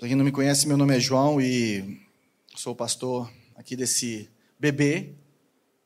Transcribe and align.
Para 0.00 0.08
quem 0.08 0.16
não 0.16 0.24
me 0.24 0.32
conhece, 0.32 0.66
meu 0.66 0.78
nome 0.78 0.96
é 0.96 0.98
João 0.98 1.38
e 1.38 2.00
sou 2.56 2.74
pastor 2.74 3.30
aqui 3.54 3.76
desse 3.76 4.30
bebê 4.58 5.10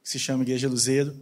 que 0.04 0.08
se 0.08 0.20
chama 0.20 0.44
Igreja 0.44 0.68
Luzeiro. 0.68 1.20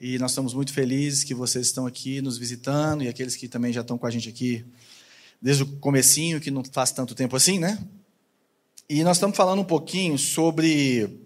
E 0.00 0.16
nós 0.20 0.30
estamos 0.30 0.54
muito 0.54 0.72
felizes 0.72 1.24
que 1.24 1.34
vocês 1.34 1.66
estão 1.66 1.88
aqui 1.88 2.22
nos 2.22 2.38
visitando 2.38 3.02
e 3.02 3.08
aqueles 3.08 3.34
que 3.34 3.48
também 3.48 3.72
já 3.72 3.80
estão 3.80 3.98
com 3.98 4.06
a 4.06 4.12
gente 4.12 4.28
aqui 4.28 4.64
desde 5.42 5.64
o 5.64 5.66
comecinho, 5.78 6.40
que 6.40 6.52
não 6.52 6.62
faz 6.62 6.92
tanto 6.92 7.16
tempo 7.16 7.34
assim, 7.34 7.58
né? 7.58 7.84
E 8.88 9.02
nós 9.02 9.16
estamos 9.16 9.36
falando 9.36 9.62
um 9.62 9.64
pouquinho 9.64 10.16
sobre 10.16 11.18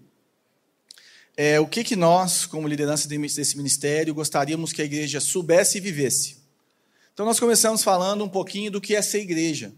é, 1.36 1.60
o 1.60 1.66
que, 1.66 1.84
que 1.84 1.96
nós, 1.96 2.46
como 2.46 2.66
liderança 2.66 3.06
desse 3.06 3.58
ministério, 3.58 4.14
gostaríamos 4.14 4.72
que 4.72 4.80
a 4.80 4.86
igreja 4.86 5.20
soubesse 5.20 5.76
e 5.76 5.82
vivesse. 5.82 6.38
Então, 7.12 7.26
nós 7.26 7.38
começamos 7.38 7.84
falando 7.84 8.24
um 8.24 8.28
pouquinho 8.28 8.70
do 8.70 8.80
que 8.80 8.94
é 8.94 9.02
ser 9.02 9.20
igreja. 9.20 9.70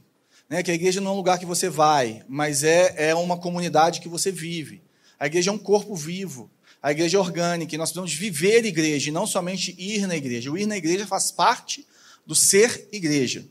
Né? 0.50 0.64
Que 0.64 0.72
a 0.72 0.74
igreja 0.74 1.00
não 1.00 1.12
é 1.12 1.14
um 1.14 1.16
lugar 1.16 1.38
que 1.38 1.46
você 1.46 1.70
vai, 1.70 2.24
mas 2.28 2.64
é, 2.64 3.10
é 3.10 3.14
uma 3.14 3.38
comunidade 3.38 4.00
que 4.00 4.08
você 4.08 4.32
vive. 4.32 4.82
A 5.18 5.26
igreja 5.26 5.50
é 5.50 5.54
um 5.54 5.58
corpo 5.58 5.94
vivo. 5.94 6.50
A 6.82 6.90
igreja 6.90 7.16
é 7.16 7.20
orgânica. 7.20 7.74
E 7.74 7.78
nós 7.78 7.90
precisamos 7.90 8.12
viver 8.12 8.64
igreja 8.64 9.10
e 9.10 9.12
não 9.12 9.26
somente 9.26 9.74
ir 9.78 10.08
na 10.08 10.16
igreja. 10.16 10.50
O 10.50 10.58
ir 10.58 10.66
na 10.66 10.76
igreja 10.76 11.06
faz 11.06 11.30
parte 11.30 11.86
do 12.26 12.34
ser 12.34 12.88
igreja. 12.90 13.46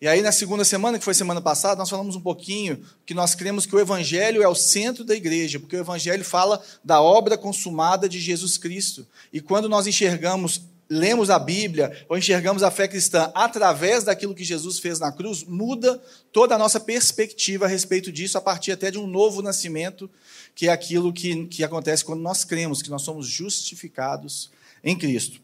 E 0.00 0.08
aí, 0.08 0.22
na 0.22 0.32
segunda 0.32 0.64
semana, 0.64 0.98
que 0.98 1.04
foi 1.04 1.12
semana 1.12 1.42
passada, 1.42 1.76
nós 1.76 1.90
falamos 1.90 2.16
um 2.16 2.22
pouquinho 2.22 2.82
que 3.04 3.12
nós 3.12 3.34
cremos 3.34 3.66
que 3.66 3.76
o 3.76 3.78
Evangelho 3.78 4.42
é 4.42 4.48
o 4.48 4.54
centro 4.54 5.04
da 5.04 5.14
igreja, 5.14 5.60
porque 5.60 5.76
o 5.76 5.80
Evangelho 5.80 6.24
fala 6.24 6.62
da 6.82 7.02
obra 7.02 7.36
consumada 7.36 8.08
de 8.08 8.18
Jesus 8.18 8.56
Cristo. 8.56 9.06
E 9.30 9.42
quando 9.42 9.68
nós 9.68 9.86
enxergamos, 9.86 10.62
lemos 10.90 11.30
a 11.30 11.38
Bíblia, 11.38 12.04
ou 12.08 12.18
enxergamos 12.18 12.64
a 12.64 12.70
fé 12.70 12.88
cristã 12.88 13.30
através 13.34 14.04
daquilo 14.04 14.34
que 14.34 14.42
Jesus 14.42 14.80
fez 14.80 14.98
na 14.98 15.12
cruz, 15.12 15.44
muda 15.44 16.02
toda 16.32 16.56
a 16.56 16.58
nossa 16.58 16.80
perspectiva 16.80 17.66
a 17.66 17.68
respeito 17.68 18.10
disso, 18.10 18.36
a 18.36 18.40
partir 18.40 18.72
até 18.72 18.90
de 18.90 18.98
um 18.98 19.06
novo 19.06 19.40
nascimento, 19.40 20.10
que 20.54 20.66
é 20.66 20.72
aquilo 20.72 21.12
que, 21.12 21.46
que 21.46 21.62
acontece 21.62 22.04
quando 22.04 22.20
nós 22.20 22.44
cremos, 22.44 22.82
que 22.82 22.90
nós 22.90 23.02
somos 23.02 23.28
justificados 23.28 24.50
em 24.82 24.98
Cristo. 24.98 25.40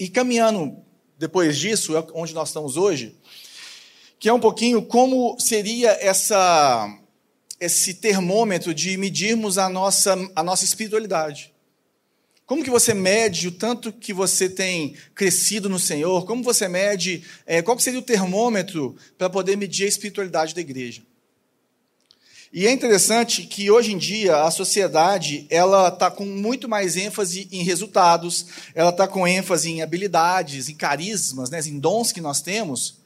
E 0.00 0.08
caminhando 0.08 0.78
depois 1.18 1.58
disso, 1.58 1.96
é 1.96 2.04
onde 2.14 2.32
nós 2.34 2.48
estamos 2.48 2.76
hoje 2.76 3.14
que 4.24 4.28
é 4.30 4.32
um 4.32 4.40
pouquinho 4.40 4.80
como 4.80 5.38
seria 5.38 5.90
essa, 6.00 6.98
esse 7.60 7.92
termômetro 7.92 8.72
de 8.72 8.96
medirmos 8.96 9.58
a 9.58 9.68
nossa, 9.68 10.16
a 10.34 10.42
nossa 10.42 10.64
espiritualidade. 10.64 11.53
Como 12.46 12.62
que 12.62 12.70
você 12.70 12.92
mede 12.92 13.48
o 13.48 13.52
tanto 13.52 13.90
que 13.90 14.12
você 14.12 14.50
tem 14.50 14.94
crescido 15.14 15.68
no 15.68 15.78
Senhor? 15.78 16.26
Como 16.26 16.42
você 16.42 16.68
mede, 16.68 17.24
é, 17.46 17.62
qual 17.62 17.78
seria 17.78 17.98
o 17.98 18.02
termômetro 18.02 18.94
para 19.16 19.30
poder 19.30 19.56
medir 19.56 19.84
a 19.84 19.88
espiritualidade 19.88 20.54
da 20.54 20.60
igreja? 20.60 21.02
E 22.52 22.66
é 22.66 22.70
interessante 22.70 23.44
que 23.44 23.68
hoje 23.70 23.92
em 23.92 23.98
dia 23.98 24.42
a 24.42 24.50
sociedade 24.50 25.46
ela 25.50 25.88
está 25.88 26.10
com 26.10 26.24
muito 26.24 26.68
mais 26.68 26.96
ênfase 26.96 27.48
em 27.50 27.64
resultados, 27.64 28.46
ela 28.74 28.90
está 28.90 29.08
com 29.08 29.26
ênfase 29.26 29.70
em 29.70 29.82
habilidades, 29.82 30.68
em 30.68 30.74
carismas, 30.74 31.50
né, 31.50 31.60
em 31.66 31.80
dons 31.80 32.12
que 32.12 32.20
nós 32.20 32.42
temos, 32.42 32.98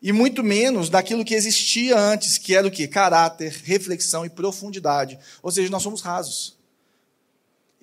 e 0.00 0.12
muito 0.12 0.44
menos 0.44 0.90
daquilo 0.90 1.24
que 1.24 1.34
existia 1.34 1.98
antes, 1.98 2.36
que 2.38 2.54
era 2.54 2.68
o 2.68 2.70
que? 2.70 2.86
Caráter, 2.86 3.62
reflexão 3.64 4.24
e 4.26 4.30
profundidade. 4.30 5.18
Ou 5.42 5.50
seja, 5.50 5.70
nós 5.70 5.82
somos 5.82 6.02
rasos. 6.02 6.53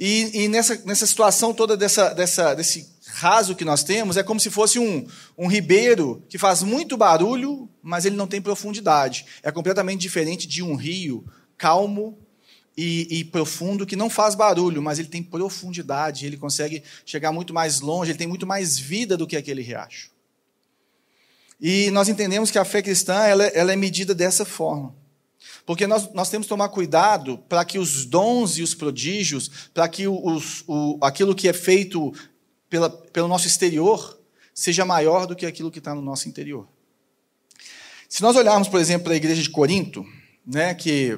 E, 0.03 0.45
e 0.45 0.47
nessa, 0.47 0.81
nessa 0.83 1.05
situação 1.05 1.53
toda 1.53 1.77
dessa, 1.77 2.11
dessa, 2.11 2.55
desse 2.55 2.89
raso 3.05 3.53
que 3.53 3.63
nós 3.63 3.83
temos, 3.83 4.17
é 4.17 4.23
como 4.23 4.39
se 4.39 4.49
fosse 4.49 4.80
um, 4.80 5.05
um 5.38 5.45
ribeiro 5.45 6.23
que 6.27 6.39
faz 6.39 6.63
muito 6.63 6.97
barulho, 6.97 7.69
mas 7.83 8.03
ele 8.03 8.16
não 8.16 8.25
tem 8.25 8.41
profundidade. 8.41 9.27
É 9.43 9.52
completamente 9.52 10.02
diferente 10.02 10.47
de 10.47 10.63
um 10.63 10.75
rio 10.75 11.23
calmo 11.55 12.17
e, 12.75 13.19
e, 13.19 13.23
profundo 13.23 13.85
que 13.85 13.95
não 13.95 14.09
faz 14.09 14.33
barulho, 14.33 14.81
mas 14.81 14.97
ele 14.97 15.08
tem 15.08 15.21
profundidade, 15.21 16.25
ele 16.25 16.36
consegue 16.36 16.81
chegar 17.05 17.31
muito 17.31 17.53
mais 17.53 17.80
longe, 17.80 18.09
ele 18.09 18.17
tem 18.17 18.27
muito 18.27 18.47
mais 18.47 18.80
vida 18.80 19.15
do 19.15 19.27
que 19.27 19.37
aquele 19.37 19.61
riacho. 19.61 20.09
E 21.61 21.92
nós 21.92 22.09
entendemos 22.09 22.49
que 22.49 22.58
a 22.58 22.65
fé 22.65 22.81
cristã 22.81 23.23
ela, 23.23 23.43
ela 23.43 23.71
é 23.71 23.76
medida 23.76 24.15
dessa 24.15 24.45
forma. 24.45 24.95
Porque 25.65 25.87
nós, 25.87 26.11
nós 26.13 26.29
temos 26.29 26.45
que 26.45 26.49
tomar 26.49 26.69
cuidado 26.69 27.37
para 27.49 27.63
que 27.65 27.79
os 27.79 28.05
dons 28.05 28.57
e 28.57 28.63
os 28.63 28.73
prodígios, 28.73 29.69
para 29.73 29.87
que 29.87 30.07
os, 30.07 30.63
o, 30.67 30.97
aquilo 31.02 31.35
que 31.35 31.47
é 31.47 31.53
feito 31.53 32.13
pela, 32.69 32.89
pelo 32.89 33.27
nosso 33.27 33.47
exterior, 33.47 34.19
seja 34.53 34.85
maior 34.85 35.25
do 35.25 35.35
que 35.35 35.45
aquilo 35.45 35.71
que 35.71 35.79
está 35.79 35.95
no 35.95 36.02
nosso 36.02 36.27
interior. 36.29 36.67
Se 38.07 38.21
nós 38.21 38.35
olharmos, 38.35 38.67
por 38.67 38.79
exemplo, 38.79 39.05
para 39.05 39.13
a 39.13 39.17
igreja 39.17 39.41
de 39.41 39.49
Corinto, 39.49 40.05
né, 40.45 40.73
que 40.73 41.17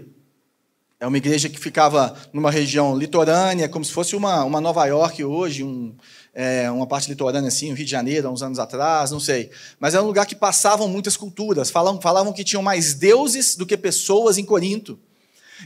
é 1.00 1.08
uma 1.08 1.18
igreja 1.18 1.50
que 1.50 1.60
ficava 1.60 2.16
numa 2.32 2.50
região 2.50 2.98
litorânea, 2.98 3.68
como 3.68 3.84
se 3.84 3.92
fosse 3.92 4.16
uma, 4.16 4.44
uma 4.46 4.62
Nova 4.62 4.86
York 4.86 5.24
hoje, 5.24 5.64
um, 5.64 5.96
é, 6.34 6.70
uma 6.72 6.88
parte 6.88 7.08
litorânea 7.10 7.48
assim, 7.48 7.72
o 7.72 7.76
Rio 7.76 7.86
de 7.86 7.92
Janeiro, 7.92 8.28
há 8.28 8.32
uns 8.32 8.42
anos 8.42 8.58
atrás, 8.58 9.12
não 9.12 9.20
sei. 9.20 9.52
Mas 9.80 9.94
era 9.94 10.02
um 10.02 10.08
lugar 10.08 10.26
que 10.26 10.36
passavam 10.36 10.88
muitas 10.88 11.16
culturas. 11.16 11.70
Falavam, 11.70 12.02
falavam 12.02 12.34
que 12.34 12.44
tinham 12.44 12.64
mais 12.64 12.96
deuses 12.96 13.56
do 13.56 13.66
que 13.66 13.78
pessoas 13.78 14.38
em 14.38 14.46
Corinto. 14.46 15.00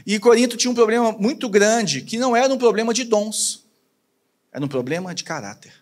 E 0.06 0.18
Corinto 0.18 0.56
tinha 0.56 0.70
um 0.70 0.74
problema 0.74 1.12
muito 1.12 1.48
grande, 1.48 2.02
que 2.02 2.18
não 2.18 2.36
era 2.36 2.52
um 2.52 2.58
problema 2.58 2.92
de 2.92 3.04
dons, 3.04 3.64
era 4.52 4.64
um 4.64 4.68
problema 4.68 5.14
de 5.14 5.24
caráter. 5.24 5.72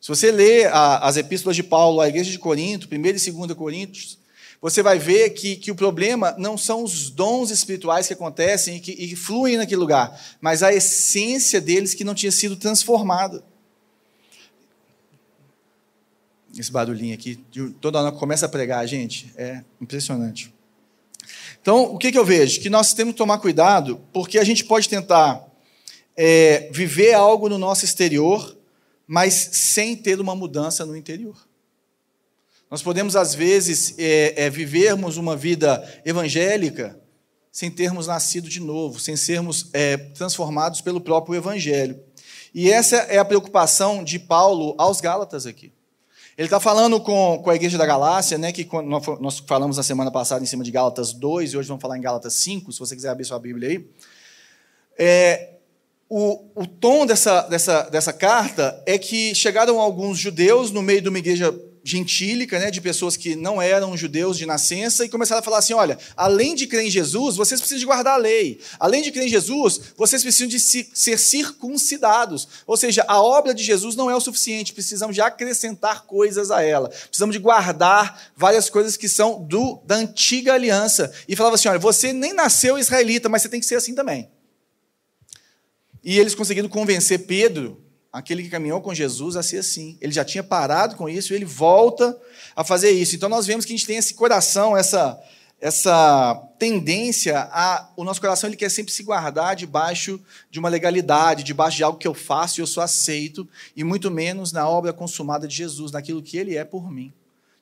Se 0.00 0.08
você 0.08 0.30
lê 0.30 0.66
a, 0.66 0.98
as 0.98 1.16
epístolas 1.16 1.56
de 1.56 1.62
Paulo 1.62 2.00
à 2.00 2.08
igreja 2.08 2.30
de 2.30 2.38
Corinto, 2.38 2.88
1 2.90 2.94
e 2.94 3.12
2 3.12 3.54
Coríntios, 3.54 4.18
você 4.60 4.82
vai 4.82 4.98
ver 4.98 5.30
que, 5.30 5.56
que 5.56 5.70
o 5.70 5.74
problema 5.74 6.34
não 6.38 6.56
são 6.56 6.84
os 6.84 7.10
dons 7.10 7.50
espirituais 7.50 8.06
que 8.06 8.14
acontecem 8.14 8.76
e 8.76 8.80
que, 8.80 8.92
e 8.92 9.14
fluem 9.16 9.56
naquele 9.56 9.80
lugar, 9.80 10.18
mas 10.40 10.62
a 10.62 10.72
essência 10.72 11.60
deles 11.60 11.92
que 11.92 12.04
não 12.04 12.14
tinha 12.14 12.32
sido 12.32 12.56
transformada 12.56 13.42
esse 16.58 16.70
barulhinho 16.70 17.14
aqui, 17.14 17.36
toda 17.80 18.00
hora 18.00 18.12
começa 18.12 18.46
a 18.46 18.48
pregar, 18.48 18.86
gente, 18.86 19.32
é 19.36 19.62
impressionante. 19.80 20.52
Então, 21.60 21.94
o 21.94 21.98
que, 21.98 22.12
que 22.12 22.18
eu 22.18 22.24
vejo? 22.24 22.60
Que 22.60 22.68
nós 22.68 22.92
temos 22.92 23.14
que 23.14 23.18
tomar 23.18 23.38
cuidado, 23.38 24.00
porque 24.12 24.38
a 24.38 24.44
gente 24.44 24.64
pode 24.64 24.88
tentar 24.88 25.42
é, 26.16 26.68
viver 26.72 27.14
algo 27.14 27.48
no 27.48 27.58
nosso 27.58 27.84
exterior, 27.84 28.56
mas 29.06 29.32
sem 29.34 29.96
ter 29.96 30.20
uma 30.20 30.34
mudança 30.34 30.84
no 30.84 30.96
interior. 30.96 31.36
Nós 32.70 32.82
podemos, 32.82 33.16
às 33.16 33.34
vezes, 33.34 33.94
é, 33.98 34.44
é, 34.44 34.50
vivermos 34.50 35.16
uma 35.16 35.36
vida 35.36 35.82
evangélica 36.04 36.98
sem 37.54 37.70
termos 37.70 38.08
nascido 38.08 38.48
de 38.48 38.58
novo, 38.58 38.98
sem 38.98 39.16
sermos 39.16 39.70
é, 39.72 39.96
transformados 39.96 40.80
pelo 40.80 41.00
próprio 41.00 41.36
Evangelho. 41.36 42.00
E 42.52 42.68
essa 42.68 42.96
é 42.96 43.16
a 43.16 43.24
preocupação 43.24 44.02
de 44.02 44.18
Paulo 44.18 44.74
aos 44.76 45.00
Gálatas 45.00 45.46
aqui. 45.46 45.72
Ele 46.36 46.46
está 46.46 46.58
falando 46.58 47.00
com, 47.00 47.40
com 47.42 47.50
a 47.50 47.54
igreja 47.54 47.78
da 47.78 47.86
Galácia, 47.86 48.36
né, 48.36 48.50
que 48.50 48.68
nós 49.20 49.38
falamos 49.38 49.76
na 49.76 49.84
semana 49.84 50.10
passada 50.10 50.42
em 50.42 50.46
cima 50.46 50.64
de 50.64 50.70
Gálatas 50.70 51.12
2, 51.12 51.52
e 51.52 51.56
hoje 51.56 51.68
vamos 51.68 51.80
falar 51.80 51.96
em 51.96 52.00
Gálatas 52.00 52.34
5, 52.34 52.72
se 52.72 52.78
você 52.78 52.96
quiser 52.96 53.10
abrir 53.10 53.24
sua 53.24 53.38
Bíblia 53.38 53.68
aí. 53.68 53.86
É, 54.98 55.50
o, 56.08 56.44
o 56.54 56.66
tom 56.66 57.06
dessa, 57.06 57.42
dessa, 57.42 57.82
dessa 57.82 58.12
carta 58.12 58.82
é 58.84 58.98
que 58.98 59.34
chegaram 59.34 59.80
alguns 59.80 60.18
judeus 60.18 60.72
no 60.72 60.82
meio 60.82 61.00
de 61.00 61.08
uma 61.08 61.18
igreja 61.18 61.54
gentílica, 61.84 62.58
né, 62.58 62.70
de 62.70 62.80
pessoas 62.80 63.14
que 63.14 63.36
não 63.36 63.60
eram 63.60 63.94
judeus 63.94 64.38
de 64.38 64.46
nascença, 64.46 65.04
e 65.04 65.08
começaram 65.08 65.40
a 65.40 65.42
falar 65.42 65.58
assim: 65.58 65.74
olha, 65.74 65.98
além 66.16 66.54
de 66.54 66.66
crer 66.66 66.86
em 66.86 66.90
Jesus, 66.90 67.36
vocês 67.36 67.60
precisam 67.60 67.78
de 67.78 67.84
guardar 67.84 68.14
a 68.14 68.16
lei. 68.16 68.58
Além 68.80 69.02
de 69.02 69.12
crer 69.12 69.26
em 69.26 69.28
Jesus, 69.28 69.80
vocês 69.94 70.22
precisam 70.22 70.48
de 70.48 70.58
ser 70.58 71.18
circuncidados. 71.18 72.48
Ou 72.66 72.76
seja, 72.76 73.04
a 73.06 73.20
obra 73.20 73.52
de 73.52 73.62
Jesus 73.62 73.94
não 73.94 74.10
é 74.10 74.16
o 74.16 74.20
suficiente, 74.20 74.72
precisamos 74.72 75.14
de 75.14 75.20
acrescentar 75.20 76.06
coisas 76.06 76.50
a 76.50 76.62
ela. 76.62 76.88
Precisamos 76.88 77.34
de 77.34 77.38
guardar 77.38 78.32
várias 78.34 78.70
coisas 78.70 78.96
que 78.96 79.08
são 79.08 79.42
do, 79.42 79.82
da 79.84 79.96
antiga 79.96 80.54
aliança. 80.54 81.12
E 81.28 81.36
falava 81.36 81.56
assim: 81.56 81.68
olha, 81.68 81.78
você 81.78 82.14
nem 82.14 82.32
nasceu 82.32 82.78
israelita, 82.78 83.28
mas 83.28 83.42
você 83.42 83.48
tem 83.50 83.60
que 83.60 83.66
ser 83.66 83.76
assim 83.76 83.94
também. 83.94 84.30
E 86.02 86.18
eles 86.18 86.34
conseguiram 86.34 86.68
convencer 86.68 87.26
Pedro 87.26 87.83
aquele 88.14 88.44
que 88.44 88.48
caminhou 88.48 88.80
com 88.80 88.94
Jesus 88.94 89.34
a 89.34 89.42
ser 89.42 89.58
assim. 89.58 89.98
Ele 90.00 90.12
já 90.12 90.24
tinha 90.24 90.44
parado 90.44 90.94
com 90.94 91.08
isso 91.08 91.32
e 91.32 91.36
ele 91.36 91.44
volta 91.44 92.16
a 92.54 92.62
fazer 92.62 92.92
isso. 92.92 93.16
Então 93.16 93.28
nós 93.28 93.44
vemos 93.44 93.64
que 93.64 93.72
a 93.72 93.76
gente 93.76 93.86
tem 93.86 93.96
esse 93.96 94.14
coração, 94.14 94.76
essa 94.76 95.20
essa 95.60 96.34
tendência 96.58 97.48
a 97.50 97.90
o 97.96 98.04
nosso 98.04 98.20
coração 98.20 98.48
ele 98.48 98.56
quer 98.56 98.70
sempre 98.70 98.92
se 98.92 99.02
guardar 99.02 99.56
debaixo 99.56 100.20
de 100.50 100.58
uma 100.60 100.68
legalidade, 100.68 101.42
debaixo 101.42 101.76
de 101.76 101.82
algo 101.82 101.98
que 101.98 102.06
eu 102.06 102.14
faço 102.14 102.60
e 102.60 102.62
eu 102.62 102.66
sou 102.66 102.82
aceito, 102.82 103.48
e 103.74 103.82
muito 103.82 104.10
menos 104.10 104.52
na 104.52 104.68
obra 104.68 104.92
consumada 104.92 105.48
de 105.48 105.56
Jesus, 105.56 105.90
naquilo 105.90 106.22
que 106.22 106.36
ele 106.36 106.56
é 106.56 106.64
por 106.64 106.90
mim. 106.90 107.12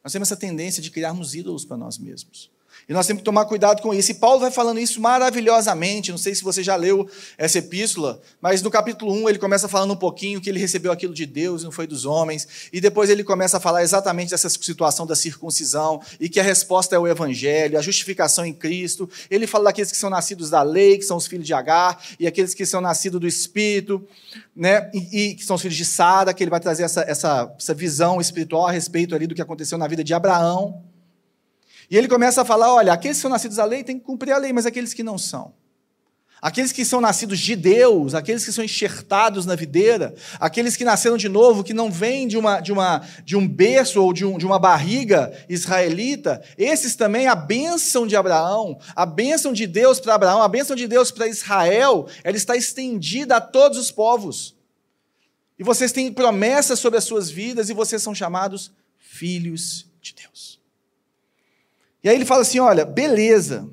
Nós 0.04 0.12
temos 0.12 0.28
essa 0.28 0.36
tendência 0.36 0.82
de 0.82 0.90
criarmos 0.90 1.34
ídolos 1.34 1.64
para 1.64 1.76
nós 1.76 1.96
mesmos. 1.96 2.50
E 2.88 2.92
nós 2.92 3.06
temos 3.06 3.20
que 3.20 3.24
tomar 3.24 3.44
cuidado 3.44 3.80
com 3.80 3.94
isso. 3.94 4.10
E 4.10 4.14
Paulo 4.14 4.40
vai 4.40 4.50
falando 4.50 4.80
isso 4.80 5.00
maravilhosamente. 5.00 6.10
Não 6.10 6.18
sei 6.18 6.34
se 6.34 6.42
você 6.42 6.62
já 6.62 6.76
leu 6.76 7.08
essa 7.38 7.58
epístola, 7.58 8.20
mas 8.40 8.62
no 8.62 8.70
capítulo 8.70 9.12
1 9.12 9.28
ele 9.28 9.38
começa 9.38 9.68
falando 9.68 9.92
um 9.92 9.96
pouquinho 9.96 10.40
que 10.40 10.50
ele 10.50 10.58
recebeu 10.58 10.90
aquilo 10.90 11.14
de 11.14 11.26
Deus 11.26 11.62
e 11.62 11.64
não 11.64 11.72
foi 11.72 11.86
dos 11.86 12.04
homens. 12.04 12.68
E 12.72 12.80
depois 12.80 13.08
ele 13.10 13.22
começa 13.22 13.56
a 13.56 13.60
falar 13.60 13.82
exatamente 13.82 14.30
dessa 14.30 14.48
situação 14.48 15.06
da 15.06 15.14
circuncisão 15.14 16.00
e 16.20 16.28
que 16.28 16.40
a 16.40 16.42
resposta 16.42 16.96
é 16.96 16.98
o 16.98 17.06
evangelho, 17.06 17.78
a 17.78 17.82
justificação 17.82 18.44
em 18.44 18.52
Cristo. 18.52 19.08
Ele 19.30 19.46
fala 19.46 19.64
daqueles 19.64 19.90
que 19.90 19.98
são 19.98 20.10
nascidos 20.10 20.50
da 20.50 20.62
lei, 20.62 20.98
que 20.98 21.04
são 21.04 21.16
os 21.16 21.26
filhos 21.26 21.46
de 21.46 21.54
Agar, 21.54 22.02
e 22.18 22.26
aqueles 22.26 22.54
que 22.54 22.66
são 22.66 22.80
nascidos 22.80 23.20
do 23.20 23.26
Espírito, 23.26 24.06
né? 24.54 24.90
E, 24.92 25.30
e 25.30 25.34
que 25.34 25.44
são 25.44 25.56
os 25.56 25.62
filhos 25.62 25.76
de 25.76 25.84
Sara, 25.84 26.34
que 26.34 26.42
ele 26.42 26.50
vai 26.50 26.60
trazer 26.60 26.82
essa, 26.82 27.02
essa, 27.02 27.54
essa 27.56 27.74
visão 27.74 28.20
espiritual 28.20 28.66
a 28.66 28.70
respeito 28.70 29.14
ali 29.14 29.26
do 29.26 29.34
que 29.34 29.42
aconteceu 29.42 29.78
na 29.78 29.86
vida 29.86 30.02
de 30.02 30.12
Abraão. 30.12 30.91
E 31.92 31.96
ele 31.98 32.08
começa 32.08 32.40
a 32.40 32.44
falar: 32.44 32.72
olha, 32.72 32.90
aqueles 32.90 33.18
que 33.18 33.20
são 33.20 33.30
nascidos 33.30 33.58
da 33.58 33.66
lei 33.66 33.84
têm 33.84 33.98
que 33.98 34.04
cumprir 34.06 34.32
a 34.32 34.38
lei, 34.38 34.50
mas 34.50 34.64
aqueles 34.64 34.94
que 34.94 35.02
não 35.02 35.18
são. 35.18 35.52
Aqueles 36.40 36.72
que 36.72 36.86
são 36.86 37.02
nascidos 37.02 37.38
de 37.38 37.54
Deus, 37.54 38.14
aqueles 38.14 38.46
que 38.46 38.50
são 38.50 38.64
enxertados 38.64 39.44
na 39.44 39.54
videira, 39.54 40.14
aqueles 40.40 40.74
que 40.74 40.86
nasceram 40.86 41.18
de 41.18 41.28
novo, 41.28 41.62
que 41.62 41.74
não 41.74 41.92
vêm 41.92 42.26
de, 42.26 42.38
uma, 42.38 42.60
de, 42.60 42.72
uma, 42.72 43.06
de 43.24 43.36
um 43.36 43.46
berço 43.46 44.02
ou 44.02 44.12
de, 44.12 44.24
um, 44.24 44.38
de 44.38 44.46
uma 44.46 44.58
barriga 44.58 45.32
israelita, 45.50 46.42
esses 46.56 46.96
também, 46.96 47.28
a 47.28 47.34
bênção 47.34 48.06
de 48.06 48.16
Abraão, 48.16 48.78
a 48.96 49.04
bênção 49.04 49.52
de 49.52 49.66
Deus 49.66 50.00
para 50.00 50.14
Abraão, 50.14 50.42
a 50.42 50.48
bênção 50.48 50.74
de 50.74 50.88
Deus 50.88 51.10
para 51.10 51.28
Israel, 51.28 52.08
ela 52.24 52.36
está 52.36 52.56
estendida 52.56 53.36
a 53.36 53.40
todos 53.40 53.78
os 53.78 53.92
povos. 53.92 54.56
E 55.58 55.62
vocês 55.62 55.92
têm 55.92 56.10
promessas 56.10 56.78
sobre 56.80 56.98
as 56.98 57.04
suas 57.04 57.30
vidas 57.30 57.68
e 57.68 57.74
vocês 57.74 58.02
são 58.02 58.14
chamados 58.14 58.72
filhos 58.98 59.86
de 60.00 60.14
Deus. 60.14 60.61
E 62.02 62.08
aí 62.08 62.16
ele 62.16 62.24
fala 62.24 62.42
assim: 62.42 62.58
olha, 62.58 62.84
beleza. 62.84 63.68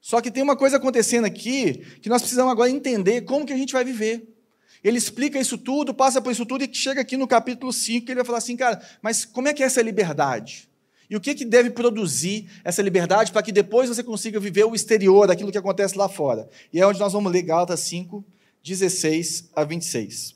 Só 0.00 0.20
que 0.20 0.30
tem 0.30 0.42
uma 0.42 0.56
coisa 0.56 0.76
acontecendo 0.76 1.24
aqui 1.24 1.82
que 2.00 2.08
nós 2.08 2.22
precisamos 2.22 2.52
agora 2.52 2.70
entender 2.70 3.22
como 3.22 3.44
que 3.44 3.52
a 3.52 3.56
gente 3.56 3.72
vai 3.72 3.84
viver. 3.84 4.36
Ele 4.84 4.98
explica 4.98 5.36
isso 5.36 5.58
tudo, 5.58 5.92
passa 5.92 6.20
por 6.22 6.30
isso 6.30 6.46
tudo 6.46 6.62
e 6.62 6.72
chega 6.72 7.00
aqui 7.00 7.16
no 7.16 7.26
capítulo 7.26 7.72
5, 7.72 8.06
que 8.06 8.12
ele 8.12 8.20
vai 8.20 8.24
falar 8.24 8.38
assim, 8.38 8.56
cara, 8.56 8.80
mas 9.02 9.24
como 9.24 9.48
é 9.48 9.52
que 9.52 9.64
é 9.64 9.66
essa 9.66 9.82
liberdade? 9.82 10.68
E 11.10 11.16
o 11.16 11.20
que, 11.20 11.34
que 11.34 11.44
deve 11.44 11.70
produzir 11.70 12.48
essa 12.62 12.82
liberdade 12.82 13.32
para 13.32 13.42
que 13.42 13.50
depois 13.50 13.88
você 13.88 14.04
consiga 14.04 14.38
viver 14.38 14.62
o 14.62 14.76
exterior 14.76 15.26
daquilo 15.26 15.50
que 15.50 15.58
acontece 15.58 15.98
lá 15.98 16.08
fora? 16.08 16.48
E 16.72 16.80
é 16.80 16.86
onde 16.86 17.00
nós 17.00 17.12
vamos 17.12 17.32
ler 17.32 17.42
Gálatas 17.42 17.80
5, 17.80 18.24
16 18.62 19.50
a 19.56 19.64
26. 19.64 20.35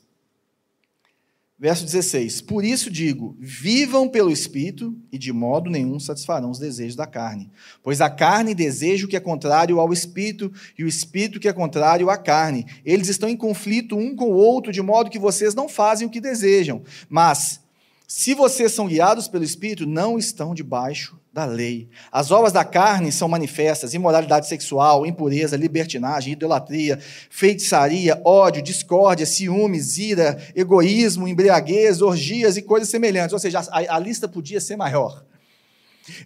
Verso 1.61 1.85
16: 1.85 2.41
Por 2.41 2.65
isso 2.65 2.89
digo: 2.89 3.37
vivam 3.39 4.09
pelo 4.09 4.31
Espírito, 4.31 4.97
e 5.11 5.17
de 5.19 5.31
modo 5.31 5.69
nenhum 5.69 5.99
satisfarão 5.99 6.49
os 6.49 6.57
desejos 6.57 6.95
da 6.95 7.05
carne. 7.05 7.51
Pois 7.83 8.01
a 8.01 8.09
carne 8.09 8.55
deseja 8.55 9.05
o 9.05 9.07
que 9.07 9.15
é 9.15 9.19
contrário 9.19 9.79
ao 9.79 9.93
Espírito, 9.93 10.51
e 10.75 10.83
o 10.83 10.87
Espírito 10.87 11.39
que 11.39 11.47
é 11.47 11.53
contrário 11.53 12.09
à 12.09 12.17
carne. 12.17 12.65
Eles 12.83 13.09
estão 13.09 13.29
em 13.29 13.37
conflito 13.37 13.95
um 13.95 14.15
com 14.15 14.31
o 14.31 14.35
outro, 14.35 14.71
de 14.71 14.81
modo 14.81 15.11
que 15.11 15.19
vocês 15.19 15.53
não 15.53 15.69
fazem 15.69 16.07
o 16.07 16.09
que 16.09 16.19
desejam. 16.19 16.81
Mas, 17.07 17.61
se 18.07 18.33
vocês 18.33 18.71
são 18.71 18.87
guiados 18.87 19.27
pelo 19.27 19.43
Espírito, 19.43 19.85
não 19.85 20.17
estão 20.17 20.55
debaixo 20.55 21.20
da 21.33 21.45
lei. 21.45 21.87
As 22.11 22.29
obras 22.29 22.51
da 22.51 22.65
carne 22.65 23.11
são 23.11 23.29
manifestas: 23.29 23.93
imoralidade 23.93 24.47
sexual, 24.47 25.05
impureza, 25.05 25.55
libertinagem, 25.55 26.33
idolatria, 26.33 26.99
feitiçaria, 27.29 28.21
ódio, 28.25 28.61
discórdia, 28.61 29.25
ciúmes, 29.25 29.97
ira, 29.97 30.41
egoísmo, 30.55 31.27
embriaguez, 31.27 32.01
orgias 32.01 32.57
e 32.57 32.61
coisas 32.61 32.89
semelhantes. 32.89 33.33
Ou 33.33 33.39
seja, 33.39 33.59
a, 33.59 33.95
a 33.95 33.99
lista 33.99 34.27
podia 34.27 34.59
ser 34.59 34.75
maior. 34.75 35.23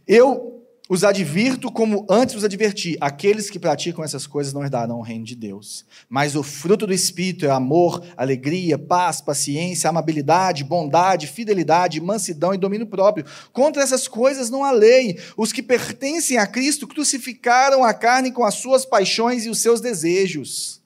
Eu 0.07 0.54
os 0.87 1.03
advirto 1.03 1.71
como 1.71 2.05
antes 2.09 2.35
os 2.35 2.43
adverti: 2.43 2.95
aqueles 3.01 3.49
que 3.49 3.57
praticam 3.57 4.03
essas 4.03 4.27
coisas 4.27 4.53
não 4.53 4.63
herdarão 4.63 4.99
o 4.99 5.01
reino 5.01 5.25
de 5.25 5.35
Deus. 5.35 5.85
Mas 6.07 6.35
o 6.35 6.43
fruto 6.43 6.85
do 6.85 6.93
Espírito 6.93 7.45
é 7.45 7.49
amor, 7.49 8.03
alegria, 8.15 8.77
paz, 8.77 9.19
paciência, 9.19 9.89
amabilidade, 9.89 10.63
bondade, 10.63 11.27
fidelidade, 11.27 11.99
mansidão 11.99 12.53
e 12.53 12.57
domínio 12.57 12.87
próprio. 12.87 13.25
Contra 13.51 13.81
essas 13.81 14.07
coisas 14.07 14.49
não 14.49 14.63
há 14.63 14.71
lei. 14.71 15.19
Os 15.35 15.51
que 15.51 15.63
pertencem 15.63 16.37
a 16.37 16.45
Cristo 16.45 16.87
crucificaram 16.87 17.83
a 17.83 17.93
carne 17.93 18.31
com 18.31 18.43
as 18.43 18.55
suas 18.55 18.85
paixões 18.85 19.45
e 19.45 19.49
os 19.49 19.59
seus 19.59 19.81
desejos. 19.81 20.84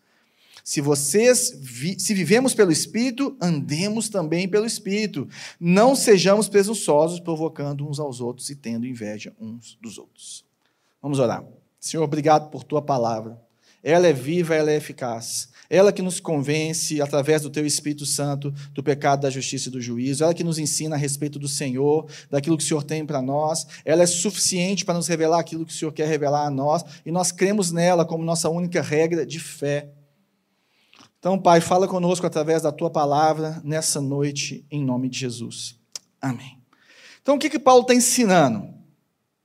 Se 0.69 0.81
vocês 0.81 1.51
vi, 1.59 1.99
se 1.99 2.13
vivemos 2.13 2.53
pelo 2.53 2.71
Espírito, 2.71 3.35
andemos 3.41 4.07
também 4.07 4.47
pelo 4.47 4.67
Espírito. 4.67 5.27
Não 5.59 5.95
sejamos 5.95 6.47
presunçosos, 6.47 7.19
provocando 7.19 7.89
uns 7.89 7.99
aos 7.99 8.21
outros 8.21 8.51
e 8.51 8.55
tendo 8.55 8.85
inveja 8.85 9.33
uns 9.41 9.79
dos 9.81 9.97
outros. 9.97 10.45
Vamos 11.01 11.17
orar. 11.17 11.43
Senhor, 11.79 12.03
obrigado 12.03 12.51
por 12.51 12.63
tua 12.63 12.83
palavra. 12.83 13.41
Ela 13.81 14.09
é 14.09 14.13
viva, 14.13 14.53
ela 14.53 14.69
é 14.69 14.75
eficaz. 14.75 15.49
Ela 15.71 15.91
que 15.91 16.03
nos 16.03 16.19
convence, 16.19 17.01
através 17.01 17.41
do 17.41 17.49
teu 17.49 17.65
Espírito 17.65 18.05
Santo, 18.05 18.53
do 18.71 18.83
pecado, 18.83 19.21
da 19.21 19.29
justiça 19.31 19.69
e 19.69 19.71
do 19.71 19.81
juízo. 19.81 20.23
Ela 20.23 20.35
que 20.35 20.43
nos 20.43 20.59
ensina 20.59 20.95
a 20.95 20.99
respeito 20.99 21.39
do 21.39 21.47
Senhor, 21.47 22.07
daquilo 22.29 22.55
que 22.55 22.63
o 22.63 22.67
Senhor 22.67 22.83
tem 22.83 23.03
para 23.07 23.23
nós. 23.23 23.65
Ela 23.83 24.03
é 24.03 24.05
suficiente 24.05 24.85
para 24.85 24.93
nos 24.93 25.07
revelar 25.07 25.39
aquilo 25.39 25.65
que 25.65 25.73
o 25.73 25.75
Senhor 25.75 25.91
quer 25.91 26.07
revelar 26.07 26.45
a 26.45 26.51
nós. 26.51 26.85
E 27.03 27.11
nós 27.11 27.31
cremos 27.31 27.71
nela 27.71 28.05
como 28.05 28.23
nossa 28.23 28.51
única 28.51 28.83
regra 28.83 29.25
de 29.25 29.39
fé. 29.39 29.89
Então, 31.19 31.37
Pai, 31.37 31.59
fala 31.59 31.85
conosco 31.85 32.25
através 32.25 32.61
da 32.61 32.71
tua 32.71 32.89
palavra 32.89 33.61
nessa 33.61 33.99
noite, 33.99 34.65
em 34.71 34.83
nome 34.83 35.09
de 35.09 35.19
Jesus. 35.19 35.77
Amém. 36.21 36.57
Então, 37.21 37.35
o 37.35 37.39
que, 37.39 37.49
que 37.49 37.59
Paulo 37.59 37.81
está 37.81 37.93
ensinando? 37.93 38.73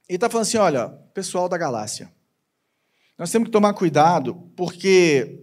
Ele 0.09 0.17
está 0.17 0.31
falando 0.31 0.47
assim: 0.47 0.57
olha, 0.57 0.89
pessoal 1.13 1.49
da 1.49 1.59
galáxia, 1.59 2.13
nós 3.19 3.31
temos 3.33 3.49
que 3.49 3.53
tomar 3.53 3.75
cuidado, 3.75 4.37
porque 4.57 5.41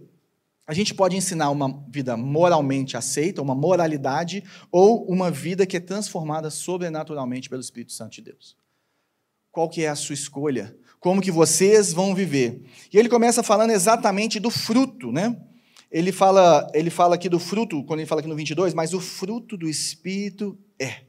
a 0.66 0.72
gente 0.72 0.94
pode 0.94 1.14
ensinar 1.14 1.50
uma 1.50 1.84
vida 1.86 2.16
moralmente 2.16 2.96
aceita, 2.96 3.42
uma 3.42 3.54
moralidade, 3.54 4.42
ou 4.70 5.04
uma 5.06 5.30
vida 5.30 5.66
que 5.66 5.76
é 5.76 5.80
transformada 5.80 6.48
sobrenaturalmente 6.48 7.50
pelo 7.50 7.60
Espírito 7.60 7.92
Santo 7.92 8.12
de 8.12 8.22
Deus. 8.22 8.56
Qual 9.50 9.68
que 9.68 9.84
é 9.84 9.88
a 9.88 9.94
sua 9.94 10.14
escolha? 10.14 10.74
Como 10.98 11.20
que 11.20 11.30
vocês 11.30 11.92
vão 11.92 12.14
viver? 12.14 12.64
E 12.90 12.96
ele 12.96 13.10
começa 13.10 13.42
falando 13.42 13.70
exatamente 13.70 14.40
do 14.40 14.48
fruto, 14.50 15.12
né? 15.12 15.38
Ele 15.92 16.10
fala, 16.10 16.66
ele 16.72 16.88
fala 16.88 17.16
aqui 17.16 17.28
do 17.28 17.38
fruto, 17.38 17.84
quando 17.84 18.00
ele 18.00 18.06
fala 18.06 18.22
aqui 18.22 18.28
no 18.28 18.34
22, 18.34 18.72
mas 18.72 18.94
o 18.94 19.00
fruto 19.00 19.58
do 19.58 19.68
Espírito 19.68 20.58
é. 20.80 21.02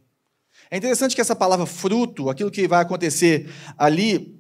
É 0.70 0.78
interessante 0.78 1.16
que 1.16 1.22
essa 1.22 1.36
palavra 1.36 1.66
fruto, 1.66 2.30
aquilo 2.30 2.52
que 2.52 2.68
vai 2.68 2.82
acontecer 2.82 3.50
ali, 3.78 4.38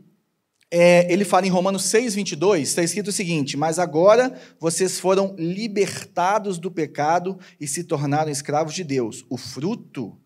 é, 0.69 1.11
ele 1.11 1.23
fala 1.23 1.47
em 1.47 1.49
Romanos 1.49 1.85
6, 1.85 2.15
22, 2.15 2.67
está 2.67 2.83
escrito 2.83 3.07
o 3.07 3.13
seguinte: 3.13 3.55
Mas 3.55 3.79
agora 3.79 4.37
vocês 4.59 4.99
foram 4.99 5.33
libertados 5.37 6.57
do 6.57 6.69
pecado 6.69 7.39
e 7.59 7.65
se 7.67 7.83
tornaram 7.83 8.31
escravos 8.31 8.73
de 8.73 8.83
Deus. 8.83 9.23
O 9.29 9.37
fruto 9.37 10.19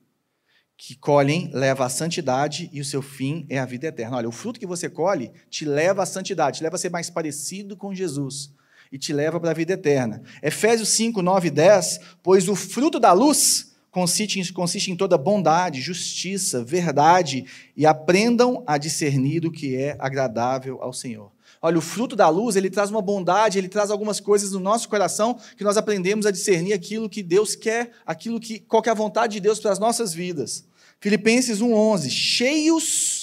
que 0.76 0.96
colhem 0.96 1.52
leva 1.54 1.86
à 1.86 1.90
santidade 1.90 2.70
e 2.72 2.82
o 2.82 2.86
seu 2.86 3.02
fim 3.02 3.46
é 3.50 3.60
a 3.60 3.66
vida 3.66 3.88
eterna. 3.88 4.18
Olha, 4.18 4.30
o 4.30 4.32
fruto 4.32 4.60
que 4.60 4.66
você 4.66 4.90
colhe 4.90 5.32
te 5.50 5.66
leva 5.66 6.02
à 6.02 6.06
santidade, 6.06 6.58
te 6.58 6.64
leva 6.64 6.76
a 6.76 6.80
ser 6.80 6.90
mais 6.90 7.10
parecido 7.10 7.76
com 7.76 7.94
Jesus 7.94 8.57
e 8.92 8.98
te 8.98 9.14
leva 9.14 9.40
para 9.40 9.52
a 9.52 9.54
vida 9.54 9.74
eterna. 9.74 10.22
Efésios 10.42 10.90
5, 10.90 11.22
9 11.22 11.48
e 11.48 11.52
10, 11.52 12.00
pois 12.22 12.48
o 12.48 12.56
fruto 12.56 13.00
da 13.00 13.14
luz 13.14 13.76
consiste 13.92 14.40
em, 14.40 14.54
consiste 14.54 14.92
em 14.92 14.96
toda 14.96 15.18
bondade, 15.18 15.82
justiça, 15.82 16.64
verdade, 16.64 17.46
e 17.76 17.86
aprendam 17.86 18.64
a 18.68 18.78
discernir 18.78 19.46
o 19.46 19.52
que 19.52 19.76
é 19.76 19.96
agradável 20.00 20.82
ao 20.82 20.94
Senhor. 20.94 21.32
Olha, 21.60 21.80
o 21.80 21.82
fruto 21.82 22.16
da 22.16 22.30
luz, 22.30 22.56
ele 22.56 22.70
traz 22.70 22.92
uma 22.92 23.02
bondade, 23.02 23.58
ele 23.58 23.68
traz 23.68 23.90
algumas 23.90 24.20
coisas 24.20 24.52
no 24.52 24.60
nosso 24.60 24.88
coração 24.88 25.40
que 25.58 25.64
nós 25.64 25.78
aprendemos 25.78 26.26
a 26.26 26.32
discernir 26.32 26.74
aquilo 26.74 27.10
que 27.10 27.24
Deus 27.24 27.56
quer, 27.56 27.92
aquilo 28.06 28.40
que 28.40 28.60
qual 28.60 28.82
que 28.82 28.90
é 28.90 28.92
a 28.92 28.96
vontade 28.96 29.34
de 29.34 29.40
Deus 29.40 29.60
para 29.60 29.72
as 29.72 29.80
nossas 29.80 30.14
vidas. 30.14 30.66
Filipenses 31.00 31.60
1:11, 31.60 32.10
cheios 32.10 33.17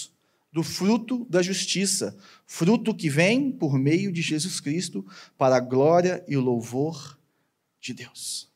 do 0.55 0.63
fruto 0.63 1.27
da 1.29 1.43
justiça, 1.43 2.17
fruto 2.47 2.95
que 2.95 3.11
vem 3.11 3.51
por 3.51 3.77
meio 3.77 4.13
de 4.13 4.23
Jesus 4.23 4.61
Cristo 4.61 5.05
para 5.37 5.57
a 5.57 5.61
glória 5.61 6.25
e 6.29 6.37
o 6.37 6.41
louvor 6.41 7.19
de 7.81 7.93
Deus. 7.93 8.49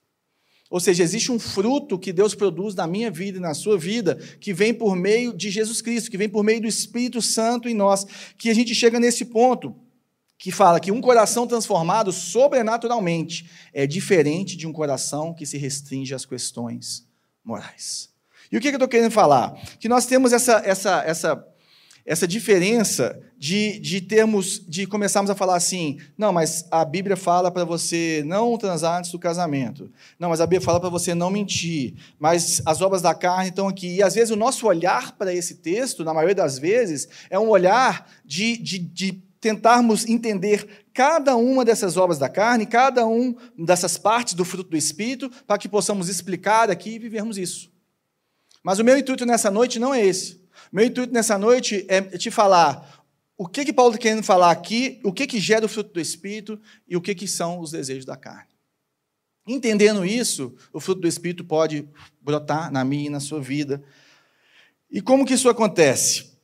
Ou 0.71 0.79
seja, 0.79 1.03
existe 1.03 1.33
um 1.33 1.41
fruto 1.41 1.99
que 1.99 2.13
Deus 2.13 2.37
produz 2.37 2.73
na 2.77 2.87
minha 2.87 3.11
vida 3.11 3.39
e 3.39 3.41
na 3.41 3.53
sua 3.53 3.77
vida, 3.77 4.15
que 4.39 4.55
vem 4.55 4.73
por 4.73 4.95
meio 4.95 5.37
de 5.37 5.51
Jesus 5.51 5.83
Cristo, 5.83 6.09
que 6.09 6.17
vem 6.17 6.29
por 6.29 6.45
meio 6.45 6.61
do 6.61 6.69
Espírito 6.69 7.21
Santo 7.21 7.69
em 7.69 7.75
nós, 7.75 8.07
que 8.39 8.49
a 8.49 8.55
gente 8.55 8.77
chega 8.77 9.01
nesse 9.01 9.25
ponto 9.25 9.75
que 10.39 10.53
fala 10.53 10.79
que 10.79 10.93
um 10.93 11.01
coração 11.01 11.49
transformado 11.49 12.13
sobrenaturalmente 12.13 13.51
é 13.75 13.89
diferente 13.89 14.57
de 14.57 14.69
um 14.69 14.73
coração 14.73 15.35
que 15.35 15.45
se 15.45 15.59
restringe 15.59 16.15
às 16.15 16.25
questões 16.25 17.05
morais. 17.43 18.09
E 18.53 18.57
o 18.57 18.61
que 18.61 18.69
eu 18.69 18.75
estou 18.75 18.87
querendo 18.87 19.11
falar? 19.11 19.61
Que 19.81 19.89
nós 19.89 20.07
temos 20.07 20.33
essa, 20.33 20.63
essa, 20.65 21.03
essa 21.05 21.49
essa 22.09 22.27
diferença 22.27 23.21
de, 23.37 23.79
de 23.81 24.01
termos, 24.01 24.65
de 24.67 24.87
começarmos 24.87 25.31
a 25.31 25.35
falar 25.35 25.57
assim, 25.57 25.99
não, 26.17 26.33
mas 26.33 26.67
a 26.71 26.83
Bíblia 26.83 27.19
fala 27.19 27.51
para 27.51 27.67
você 27.67 28.23
não 28.25 28.57
transar 28.57 28.99
antes 28.99 29.11
do 29.11 29.19
casamento. 29.19 29.93
Não, 30.19 30.31
mas 30.31 30.41
a 30.41 30.47
Bíblia 30.47 30.63
fala 30.63 30.81
para 30.81 30.89
você 30.89 31.15
não 31.15 31.31
mentir. 31.31 31.97
Mas 32.19 32.63
as 32.65 32.81
obras 32.81 33.03
da 33.03 33.15
carne 33.15 33.51
estão 33.51 33.69
aqui. 33.69 33.97
E 33.97 34.03
às 34.03 34.15
vezes 34.15 34.31
o 34.31 34.37
nosso 34.37 34.67
olhar 34.67 35.19
para 35.19 35.35
esse 35.35 35.57
texto, 35.57 36.03
na 36.03 36.15
maioria 36.15 36.35
das 36.35 36.59
vezes, 36.59 37.07
é 37.29 37.39
um 37.39 37.51
olhar 37.51 38.11
de, 38.25 38.57
de, 38.57 38.79
de 38.79 39.13
tentarmos 39.39 40.09
entender 40.09 40.87
cada 40.95 41.37
uma 41.37 41.63
dessas 41.63 41.99
obras 41.99 42.19
da 42.19 42.31
carne, 42.31 42.65
cada 42.65 43.07
um 43.07 43.37
dessas 43.59 43.99
partes 43.99 44.33
do 44.33 44.47
fruto 44.47 44.71
do 44.71 44.79
Espírito, 44.79 45.31
para 45.47 45.59
que 45.59 45.69
possamos 45.69 46.09
explicar 46.09 46.71
aqui 46.71 46.95
e 46.95 46.99
vivermos 46.99 47.37
isso. 47.37 47.71
Mas 48.63 48.79
o 48.79 48.85
meu 48.85 48.97
intuito 48.97 49.27
nessa 49.27 49.51
noite 49.51 49.79
não 49.79 49.93
é 49.93 50.03
esse. 50.03 50.48
Meu 50.73 50.85
intuito 50.85 51.13
nessa 51.13 51.39
noite 51.39 51.85
é 51.89 52.01
te 52.03 52.31
falar 52.31 52.99
o 53.37 53.47
que, 53.47 53.65
que 53.65 53.73
Paulo 53.73 53.93
está 53.93 54.03
querendo 54.03 54.23
falar 54.25 54.51
aqui, 54.51 55.01
o 55.05 55.13
que, 55.13 55.27
que 55.27 55.39
gera 55.39 55.65
o 55.65 55.69
fruto 55.69 55.93
do 55.93 56.01
Espírito 56.01 56.61
e 56.89 56.97
o 56.97 57.01
que, 57.01 57.15
que 57.15 57.29
são 57.29 57.61
os 57.61 57.71
desejos 57.71 58.05
da 58.05 58.17
carne. 58.17 58.51
Entendendo 59.47 60.05
isso, 60.05 60.55
o 60.73 60.81
fruto 60.81 61.01
do 61.01 61.09
Espírito 61.09 61.45
pode 61.45 61.89
brotar 62.21 62.71
na 62.73 62.85
minha 62.85 63.07
e 63.07 63.11
na 63.11 63.21
sua 63.21 63.41
vida. 63.41 63.83
E 64.91 65.01
como 65.01 65.25
que 65.25 65.35
isso 65.35 65.49
acontece? 65.49 66.37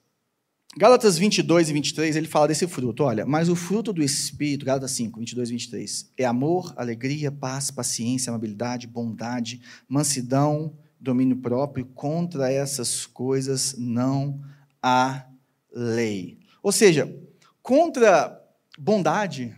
Gálatas 0.76 1.19
22 1.19 1.69
e 1.69 1.73
23, 1.73 2.16
ele 2.16 2.26
fala 2.26 2.49
desse 2.49 2.66
fruto. 2.66 3.02
Olha, 3.02 3.26
mas 3.26 3.49
o 3.49 3.57
fruto 3.57 3.93
do 3.93 4.02
Espírito, 4.02 4.64
Gálatas 4.64 4.93
5, 4.93 5.19
22 5.19 5.49
e 5.49 5.52
23, 5.52 6.12
é 6.16 6.25
amor, 6.25 6.73
alegria, 6.76 7.31
paz, 7.31 7.71
paciência, 7.71 8.31
amabilidade, 8.31 8.87
bondade, 8.87 9.61
mansidão, 9.88 10.76
domínio 11.04 11.37
próprio. 11.37 11.87
Contra 11.87 12.50
essas 12.50 13.06
coisas 13.06 13.76
não 13.78 14.40
há 14.82 15.26
lei. 15.73 16.38
Ou 16.62 16.73
seja, 16.73 17.14
contra 17.62 18.40
bondade. 18.78 19.54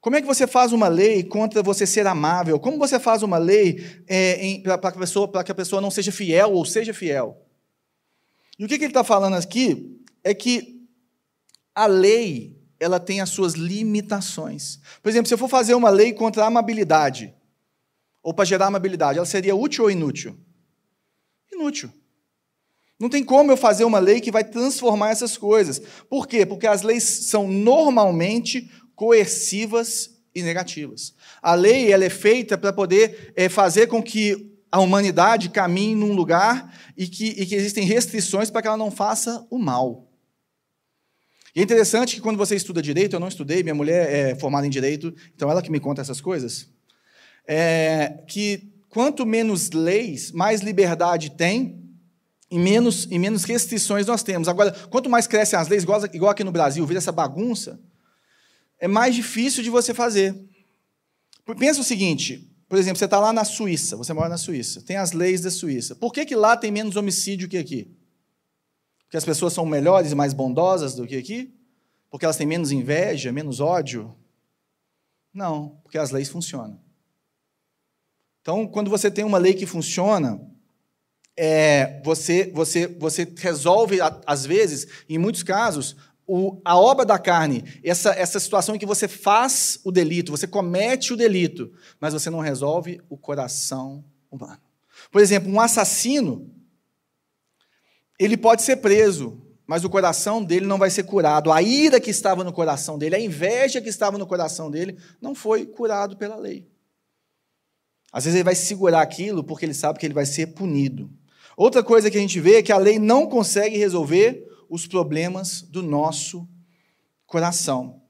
Como 0.00 0.16
é 0.16 0.20
que 0.20 0.26
você 0.26 0.46
faz 0.46 0.72
uma 0.72 0.88
lei 0.88 1.24
contra 1.24 1.62
você 1.62 1.86
ser 1.86 2.06
amável? 2.06 2.58
Como 2.58 2.78
você 2.78 2.98
faz 3.00 3.22
uma 3.22 3.36
lei 3.36 4.02
é, 4.06 4.60
para 4.78 5.44
que, 5.44 5.52
a 5.52 5.54
pessoa 5.54 5.80
não 5.80 5.90
seja 5.90 6.12
fiel 6.12 6.52
ou 6.52 6.64
seja 6.64 6.94
fiel? 6.94 7.44
E 8.58 8.64
o 8.64 8.68
que, 8.68 8.78
que 8.78 8.84
ele 8.84 8.90
está 8.90 9.04
falando 9.04 9.34
aqui 9.34 10.00
é 10.22 10.32
que 10.32 10.86
a 11.74 11.86
lei 11.86 12.58
ela 12.80 13.00
tem 13.00 13.20
as 13.20 13.30
suas 13.30 13.54
limitações. 13.54 14.78
Por 15.02 15.08
exemplo, 15.08 15.26
se 15.26 15.34
eu 15.34 15.38
for 15.38 15.48
fazer 15.48 15.74
uma 15.74 15.90
lei 15.90 16.12
contra 16.12 16.44
a 16.44 16.46
amabilidade, 16.46 17.34
ou 18.22 18.32
para 18.32 18.44
gerar 18.44 18.66
amabilidade, 18.66 19.18
ela 19.18 19.26
seria 19.26 19.54
útil 19.54 19.84
ou 19.84 19.90
inútil? 19.90 20.38
Inútil. 21.58 21.90
Não 22.98 23.08
tem 23.08 23.22
como 23.22 23.52
eu 23.52 23.56
fazer 23.56 23.84
uma 23.84 23.98
lei 23.98 24.20
que 24.20 24.30
vai 24.30 24.42
transformar 24.42 25.10
essas 25.10 25.36
coisas. 25.36 25.80
Por 26.08 26.26
quê? 26.26 26.44
Porque 26.44 26.66
as 26.66 26.82
leis 26.82 27.04
são 27.04 27.46
normalmente 27.46 28.70
coercivas 28.94 30.10
e 30.34 30.42
negativas. 30.42 31.14
A 31.40 31.54
lei 31.54 31.92
ela 31.92 32.04
é 32.04 32.10
feita 32.10 32.58
para 32.58 32.72
poder 32.72 33.32
é, 33.36 33.48
fazer 33.48 33.86
com 33.86 34.02
que 34.02 34.52
a 34.70 34.80
humanidade 34.80 35.48
caminhe 35.48 35.94
num 35.94 36.12
lugar 36.12 36.74
e 36.96 37.06
que, 37.06 37.28
e 37.28 37.46
que 37.46 37.54
existem 37.54 37.84
restrições 37.84 38.50
para 38.50 38.62
que 38.62 38.68
ela 38.68 38.76
não 38.76 38.90
faça 38.90 39.46
o 39.50 39.58
mal. 39.58 40.10
E 41.54 41.60
é 41.60 41.62
interessante 41.62 42.16
que 42.16 42.20
quando 42.20 42.36
você 42.36 42.54
estuda 42.54 42.82
direito, 42.82 43.14
eu 43.16 43.20
não 43.20 43.28
estudei, 43.28 43.62
minha 43.62 43.74
mulher 43.74 44.12
é 44.12 44.34
formada 44.34 44.66
em 44.66 44.70
direito, 44.70 45.14
então 45.34 45.50
ela 45.50 45.62
que 45.62 45.70
me 45.70 45.80
conta 45.80 46.02
essas 46.02 46.20
coisas, 46.20 46.68
é 47.46 48.22
que 48.28 48.77
quanto 48.88 49.26
menos 49.26 49.70
leis, 49.70 50.32
mais 50.32 50.60
liberdade 50.60 51.30
tem 51.30 51.78
e 52.50 52.58
menos, 52.58 53.06
e 53.10 53.18
menos 53.18 53.44
restrições 53.44 54.06
nós 54.06 54.22
temos. 54.22 54.48
Agora, 54.48 54.72
quanto 54.90 55.10
mais 55.10 55.26
crescem 55.26 55.58
as 55.58 55.68
leis, 55.68 55.82
igual, 55.82 56.04
igual 56.12 56.30
aqui 56.30 56.44
no 56.44 56.52
Brasil, 56.52 56.84
vira 56.86 56.98
essa 56.98 57.12
bagunça, 57.12 57.80
é 58.78 58.88
mais 58.88 59.14
difícil 59.14 59.62
de 59.62 59.70
você 59.70 59.92
fazer. 59.92 60.34
Pensa 61.58 61.80
o 61.80 61.84
seguinte, 61.84 62.50
por 62.68 62.78
exemplo, 62.78 62.98
você 62.98 63.06
está 63.06 63.18
lá 63.18 63.32
na 63.32 63.44
Suíça, 63.44 63.96
você 63.96 64.12
mora 64.12 64.28
na 64.28 64.36
Suíça, 64.36 64.82
tem 64.82 64.96
as 64.96 65.12
leis 65.12 65.40
da 65.40 65.50
Suíça. 65.50 65.94
Por 65.96 66.12
que, 66.12 66.24
que 66.24 66.36
lá 66.36 66.56
tem 66.56 66.70
menos 66.70 66.96
homicídio 66.96 67.48
que 67.48 67.56
aqui? 67.56 67.90
Porque 69.04 69.16
as 69.16 69.24
pessoas 69.24 69.54
são 69.54 69.64
melhores 69.64 70.12
e 70.12 70.14
mais 70.14 70.34
bondosas 70.34 70.94
do 70.94 71.06
que 71.06 71.16
aqui? 71.16 71.54
Porque 72.10 72.26
elas 72.26 72.36
têm 72.36 72.46
menos 72.46 72.70
inveja, 72.70 73.32
menos 73.32 73.60
ódio? 73.60 74.14
Não, 75.32 75.80
porque 75.82 75.98
as 75.98 76.10
leis 76.10 76.28
funcionam. 76.28 76.78
Então, 78.48 78.66
quando 78.66 78.88
você 78.88 79.10
tem 79.10 79.26
uma 79.26 79.36
lei 79.36 79.52
que 79.52 79.66
funciona, 79.66 80.40
é, 81.36 82.00
você, 82.02 82.50
você, 82.54 82.86
você 82.86 83.30
resolve, 83.36 83.98
às 84.24 84.46
vezes, 84.46 84.86
em 85.06 85.18
muitos 85.18 85.42
casos, 85.42 85.94
o, 86.26 86.58
a 86.64 86.74
obra 86.74 87.04
da 87.04 87.18
carne, 87.18 87.62
essa, 87.84 88.08
essa 88.12 88.40
situação 88.40 88.74
em 88.74 88.78
que 88.78 88.86
você 88.86 89.06
faz 89.06 89.78
o 89.84 89.92
delito, 89.92 90.32
você 90.32 90.46
comete 90.46 91.12
o 91.12 91.16
delito, 91.16 91.70
mas 92.00 92.14
você 92.14 92.30
não 92.30 92.38
resolve 92.38 93.02
o 93.10 93.18
coração 93.18 94.02
humano. 94.30 94.62
Por 95.12 95.20
exemplo, 95.20 95.52
um 95.52 95.60
assassino, 95.60 96.50
ele 98.18 98.38
pode 98.38 98.62
ser 98.62 98.76
preso, 98.76 99.42
mas 99.66 99.84
o 99.84 99.90
coração 99.90 100.42
dele 100.42 100.64
não 100.64 100.78
vai 100.78 100.88
ser 100.88 101.02
curado. 101.02 101.52
A 101.52 101.60
ira 101.60 102.00
que 102.00 102.08
estava 102.08 102.42
no 102.42 102.52
coração 102.54 102.98
dele, 102.98 103.14
a 103.14 103.20
inveja 103.20 103.82
que 103.82 103.90
estava 103.90 104.16
no 104.16 104.26
coração 104.26 104.70
dele, 104.70 104.96
não 105.20 105.34
foi 105.34 105.66
curado 105.66 106.16
pela 106.16 106.36
lei. 106.36 106.66
Às 108.12 108.24
vezes 108.24 108.36
ele 108.36 108.44
vai 108.44 108.54
segurar 108.54 109.02
aquilo 109.02 109.44
porque 109.44 109.64
ele 109.64 109.74
sabe 109.74 109.98
que 109.98 110.06
ele 110.06 110.14
vai 110.14 110.26
ser 110.26 110.48
punido. 110.48 111.10
Outra 111.56 111.82
coisa 111.82 112.10
que 112.10 112.16
a 112.16 112.20
gente 112.20 112.40
vê 112.40 112.56
é 112.56 112.62
que 112.62 112.72
a 112.72 112.78
lei 112.78 112.98
não 112.98 113.26
consegue 113.26 113.76
resolver 113.76 114.46
os 114.68 114.86
problemas 114.86 115.62
do 115.62 115.82
nosso 115.82 116.48
coração. 117.26 118.00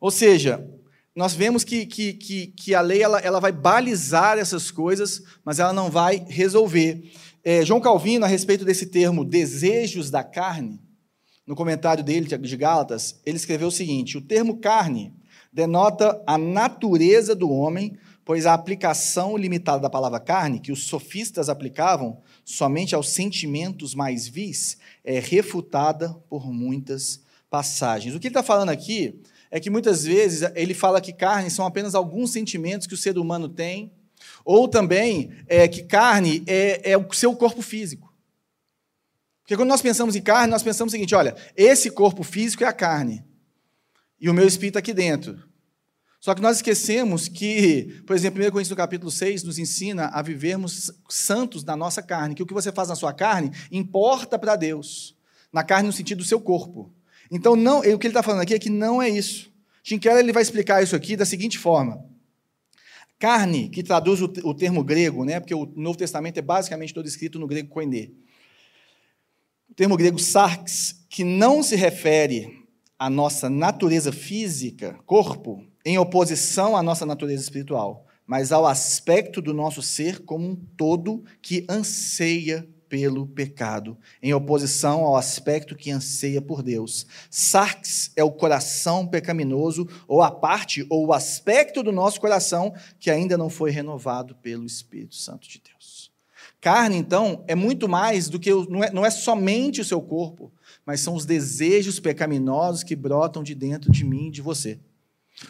Ou 0.00 0.10
seja, 0.10 0.68
nós 1.14 1.34
vemos 1.34 1.64
que, 1.64 1.86
que, 1.86 2.12
que, 2.12 2.46
que 2.48 2.74
a 2.74 2.80
lei 2.80 3.02
ela, 3.02 3.18
ela 3.20 3.40
vai 3.40 3.52
balizar 3.52 4.38
essas 4.38 4.70
coisas, 4.70 5.22
mas 5.44 5.58
ela 5.58 5.72
não 5.72 5.90
vai 5.90 6.24
resolver. 6.28 7.10
É, 7.42 7.64
João 7.64 7.80
Calvino, 7.80 8.24
a 8.24 8.28
respeito 8.28 8.64
desse 8.64 8.86
termo 8.86 9.24
desejos 9.24 10.10
da 10.10 10.22
carne, 10.22 10.80
no 11.46 11.54
comentário 11.54 12.02
dele 12.02 12.26
de 12.26 12.56
Gálatas, 12.56 13.20
ele 13.24 13.36
escreveu 13.36 13.68
o 13.68 13.72
seguinte: 13.72 14.18
o 14.18 14.20
termo 14.20 14.58
carne 14.58 15.14
denota 15.52 16.22
a 16.26 16.36
natureza 16.36 17.34
do 17.34 17.50
homem, 17.50 17.96
pois 18.26 18.44
a 18.44 18.52
aplicação 18.52 19.36
limitada 19.36 19.78
da 19.80 19.88
palavra 19.88 20.18
carne, 20.18 20.58
que 20.58 20.72
os 20.72 20.88
sofistas 20.88 21.48
aplicavam, 21.48 22.20
somente 22.44 22.92
aos 22.92 23.10
sentimentos 23.10 23.94
mais 23.94 24.26
vis, 24.26 24.78
é 25.04 25.20
refutada 25.20 26.12
por 26.28 26.52
muitas 26.52 27.22
passagens. 27.48 28.16
O 28.16 28.18
que 28.18 28.26
ele 28.26 28.32
está 28.32 28.42
falando 28.42 28.70
aqui 28.70 29.22
é 29.48 29.60
que 29.60 29.70
muitas 29.70 30.02
vezes 30.02 30.42
ele 30.56 30.74
fala 30.74 31.00
que 31.00 31.12
carne 31.12 31.48
são 31.48 31.64
apenas 31.64 31.94
alguns 31.94 32.32
sentimentos 32.32 32.88
que 32.88 32.94
o 32.94 32.96
ser 32.96 33.16
humano 33.16 33.48
tem, 33.48 33.92
ou 34.44 34.66
também 34.66 35.30
é, 35.46 35.68
que 35.68 35.84
carne 35.84 36.42
é, 36.48 36.90
é 36.90 36.98
o 36.98 37.12
seu 37.12 37.36
corpo 37.36 37.62
físico. 37.62 38.12
Porque 39.42 39.56
quando 39.56 39.68
nós 39.68 39.80
pensamos 39.80 40.16
em 40.16 40.20
carne, 40.20 40.50
nós 40.50 40.64
pensamos 40.64 40.92
o 40.92 40.96
seguinte: 40.96 41.14
olha, 41.14 41.36
esse 41.56 41.92
corpo 41.92 42.24
físico 42.24 42.64
é 42.64 42.66
a 42.66 42.72
carne, 42.72 43.24
e 44.20 44.28
o 44.28 44.34
meu 44.34 44.48
espírito 44.48 44.78
aqui 44.78 44.92
dentro. 44.92 45.46
Só 46.20 46.34
que 46.34 46.42
nós 46.42 46.56
esquecemos 46.56 47.28
que, 47.28 48.02
por 48.06 48.16
exemplo, 48.16 48.42
1 48.42 48.50
Coríntios 48.50 48.76
capítulo 48.76 49.10
6 49.10 49.42
nos 49.44 49.58
ensina 49.58 50.06
a 50.06 50.22
vivermos 50.22 50.90
santos 51.08 51.62
na 51.62 51.76
nossa 51.76 52.02
carne, 52.02 52.34
que 52.34 52.42
o 52.42 52.46
que 52.46 52.54
você 52.54 52.72
faz 52.72 52.88
na 52.88 52.94
sua 52.94 53.12
carne 53.12 53.52
importa 53.70 54.38
para 54.38 54.56
Deus. 54.56 55.16
Na 55.52 55.62
carne 55.62 55.86
no 55.86 55.92
sentido 55.92 56.18
do 56.18 56.24
seu 56.24 56.40
corpo. 56.40 56.92
Então, 57.30 57.56
não, 57.56 57.80
o 57.80 57.82
que 57.82 58.06
ele 58.06 58.08
está 58.08 58.22
falando 58.22 58.42
aqui 58.42 58.54
é 58.54 58.58
que 58.58 58.70
não 58.70 59.00
é 59.00 59.08
isso. 59.08 59.52
Tim 59.82 59.98
Keller 59.98 60.18
ele 60.18 60.32
vai 60.32 60.42
explicar 60.42 60.82
isso 60.82 60.96
aqui 60.96 61.16
da 61.16 61.24
seguinte 61.24 61.58
forma. 61.58 62.04
Carne, 63.18 63.68
que 63.68 63.82
traduz 63.82 64.20
o, 64.20 64.24
o 64.44 64.54
termo 64.54 64.84
grego, 64.84 65.24
né, 65.24 65.40
porque 65.40 65.54
o 65.54 65.64
Novo 65.74 65.96
Testamento 65.96 66.38
é 66.38 66.42
basicamente 66.42 66.92
todo 66.92 67.06
escrito 67.06 67.38
no 67.38 67.46
grego 67.46 67.68
koine. 67.68 68.14
O 69.70 69.74
termo 69.74 69.96
grego 69.96 70.18
sarx, 70.18 71.04
que 71.08 71.24
não 71.24 71.62
se 71.62 71.76
refere 71.76 72.66
à 72.98 73.08
nossa 73.08 73.48
natureza 73.48 74.12
física, 74.12 74.98
corpo, 75.06 75.64
em 75.86 75.98
oposição 75.98 76.76
à 76.76 76.82
nossa 76.82 77.06
natureza 77.06 77.44
espiritual, 77.44 78.04
mas 78.26 78.50
ao 78.50 78.66
aspecto 78.66 79.40
do 79.40 79.54
nosso 79.54 79.80
ser 79.80 80.24
como 80.24 80.44
um 80.44 80.56
todo 80.56 81.24
que 81.40 81.64
anseia 81.70 82.68
pelo 82.88 83.24
pecado, 83.24 83.96
em 84.20 84.34
oposição 84.34 85.04
ao 85.04 85.16
aspecto 85.16 85.76
que 85.76 85.92
anseia 85.92 86.42
por 86.42 86.60
Deus. 86.60 87.06
Sarx 87.30 88.10
é 88.16 88.24
o 88.24 88.32
coração 88.32 89.06
pecaminoso, 89.06 89.88
ou 90.08 90.22
a 90.22 90.30
parte, 90.30 90.84
ou 90.90 91.06
o 91.06 91.12
aspecto 91.12 91.84
do 91.84 91.92
nosso 91.92 92.20
coração 92.20 92.74
que 92.98 93.08
ainda 93.08 93.38
não 93.38 93.48
foi 93.48 93.70
renovado 93.70 94.34
pelo 94.34 94.66
Espírito 94.66 95.14
Santo 95.14 95.48
de 95.48 95.62
Deus. 95.70 96.10
Carne, 96.60 96.96
então, 96.96 97.44
é 97.46 97.54
muito 97.54 97.88
mais 97.88 98.28
do 98.28 98.40
que, 98.40 98.50
não 98.50 98.82
é, 98.82 98.90
não 98.90 99.06
é 99.06 99.10
somente 99.10 99.80
o 99.80 99.84
seu 99.84 100.02
corpo, 100.02 100.52
mas 100.84 100.98
são 100.98 101.14
os 101.14 101.24
desejos 101.24 102.00
pecaminosos 102.00 102.82
que 102.82 102.96
brotam 102.96 103.40
de 103.40 103.54
dentro 103.54 103.92
de 103.92 104.04
mim 104.04 104.26
e 104.26 104.32
de 104.32 104.42
você. 104.42 104.80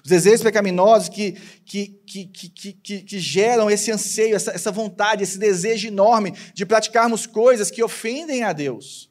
Os 0.03 0.11
desejos 0.11 0.43
pecaminosos 0.43 1.09
que, 1.09 1.33
que, 1.65 1.89
que, 2.07 2.27
que, 2.27 2.73
que, 2.73 3.03
que 3.03 3.19
geram 3.21 3.71
esse 3.71 3.93
anseio, 3.93 4.35
essa, 4.35 4.51
essa 4.51 4.73
vontade, 4.73 5.23
esse 5.23 5.39
desejo 5.39 5.87
enorme 5.87 6.33
de 6.53 6.67
praticarmos 6.67 7.25
coisas 7.25 7.71
que 7.71 7.83
ofendem 7.83 8.43
a 8.43 8.53
Deus. 8.53 9.09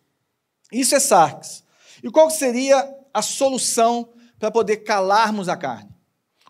Isso 0.71 0.93
é 0.93 0.99
sarx. 0.99 1.63
E 2.03 2.09
qual 2.09 2.29
seria 2.29 2.87
a 3.13 3.21
solução 3.21 4.13
para 4.37 4.51
poder 4.51 4.77
calarmos 4.77 5.47
a 5.47 5.55
carne? 5.55 5.95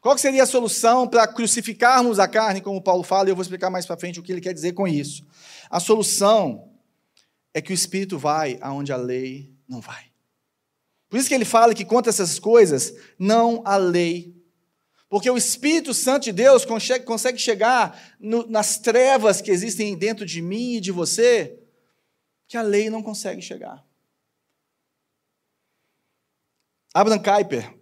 Qual 0.01 0.17
seria 0.17 0.43
a 0.43 0.47
solução 0.47 1.07
para 1.07 1.27
crucificarmos 1.27 2.19
a 2.19 2.27
carne, 2.27 2.61
como 2.61 2.81
Paulo 2.81 3.03
fala, 3.03 3.27
e 3.27 3.31
eu 3.31 3.35
vou 3.35 3.41
explicar 3.41 3.69
mais 3.69 3.85
para 3.85 3.97
frente 3.97 4.19
o 4.19 4.23
que 4.23 4.31
ele 4.31 4.41
quer 4.41 4.53
dizer 4.53 4.73
com 4.73 4.87
isso. 4.87 5.25
A 5.69 5.79
solução 5.79 6.71
é 7.53 7.61
que 7.61 7.71
o 7.71 7.73
Espírito 7.73 8.17
vai 8.17 8.57
aonde 8.61 8.91
a 8.91 8.97
lei 8.97 9.51
não 9.67 9.81
vai. 9.81 10.14
Por 11.15 11.19
isso 11.19 11.29
que 11.29 11.33
ele 11.33 11.45
fala 11.45 11.73
que 11.73 11.85
contra 11.85 12.09
essas 12.09 12.37
coisas, 12.39 12.93
não 13.17 13.61
há 13.63 13.77
lei. 13.77 14.35
Porque 15.07 15.29
o 15.29 15.37
Espírito 15.37 15.93
Santo 15.93 16.25
de 16.25 16.33
Deus 16.33 16.65
consegue, 16.65 17.05
consegue 17.05 17.37
chegar 17.37 17.97
no, 18.19 18.45
nas 18.47 18.77
trevas 18.77 19.39
que 19.39 19.49
existem 19.49 19.95
dentro 19.95 20.25
de 20.25 20.41
mim 20.41 20.73
e 20.73 20.81
de 20.81 20.91
você, 20.91 21.57
que 22.49 22.57
a 22.57 22.61
lei 22.61 22.89
não 22.89 23.01
consegue 23.01 23.41
chegar. 23.41 23.81
Abraham 26.93 27.23
Kuyper 27.23 27.73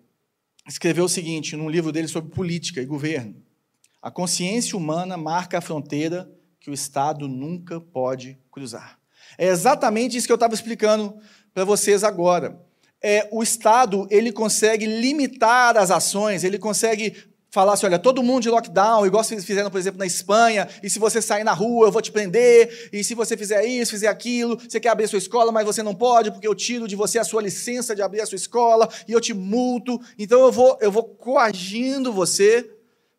escreveu 0.68 1.06
o 1.06 1.10
seguinte 1.10 1.56
num 1.56 1.72
livro 1.72 1.92
dele 1.92 2.08
sobre 2.08 2.36
política 2.36 2.84
e 2.84 2.86
governo: 2.86 3.44
A 4.00 4.12
consciência 4.12 4.78
humana 4.78 5.18
marca 5.18 5.58
a 5.58 5.62
fronteira 5.62 6.32
que 6.60 6.70
o 6.70 6.74
Estado 6.76 7.28
nunca 7.28 7.82
pode 7.82 8.38
cruzar. 8.52 9.00
É 9.40 9.48
exatamente 9.48 10.16
isso 10.16 10.28
que 10.28 10.32
eu 10.32 10.36
estava 10.36 10.54
explicando 10.54 11.20
para 11.52 11.66
vocês 11.66 12.04
agora. 12.04 12.72
É, 13.04 13.28
o 13.32 13.44
Estado 13.44 14.08
ele 14.10 14.32
consegue 14.32 14.86
limitar 14.86 15.78
as 15.78 15.92
ações, 15.92 16.44
ele 16.44 16.58
consegue 16.58 17.16
falar 17.52 17.74
assim, 17.74 17.86
olha, 17.86 18.00
todo 18.00 18.24
mundo 18.24 18.42
de 18.42 18.50
lockdown, 18.50 19.06
igual 19.06 19.24
vocês 19.24 19.46
fizeram, 19.46 19.70
por 19.70 19.78
exemplo, 19.78 20.00
na 20.00 20.08
Espanha, 20.08 20.68
e 20.82 20.90
se 20.90 20.98
você 20.98 21.22
sair 21.22 21.44
na 21.44 21.54
rua, 21.54 21.86
eu 21.86 21.92
vou 21.92 22.02
te 22.02 22.12
prender, 22.12 22.90
e 22.92 23.04
se 23.04 23.14
você 23.14 23.38
fizer 23.38 23.64
isso, 23.64 23.92
fizer 23.92 24.08
aquilo, 24.08 24.58
você 24.58 24.80
quer 24.80 24.90
abrir 24.90 25.04
a 25.04 25.08
sua 25.08 25.20
escola, 25.20 25.52
mas 25.52 25.64
você 25.64 25.84
não 25.84 25.94
pode, 25.94 26.32
porque 26.32 26.48
eu 26.48 26.56
tiro 26.56 26.88
de 26.88 26.96
você 26.96 27.20
a 27.20 27.24
sua 27.24 27.44
licença 27.44 27.96
de 27.96 28.02
abrir 28.02 28.22
a 28.22 28.26
sua 28.26 28.38
escola, 28.38 28.90
e 29.08 29.12
eu 29.12 29.22
te 29.22 29.36
multo, 29.36 30.02
então 30.18 30.40
eu 30.40 30.52
vou, 30.52 30.80
eu 30.82 30.92
vou 30.92 31.04
coagindo 31.04 32.12
você 32.12 32.68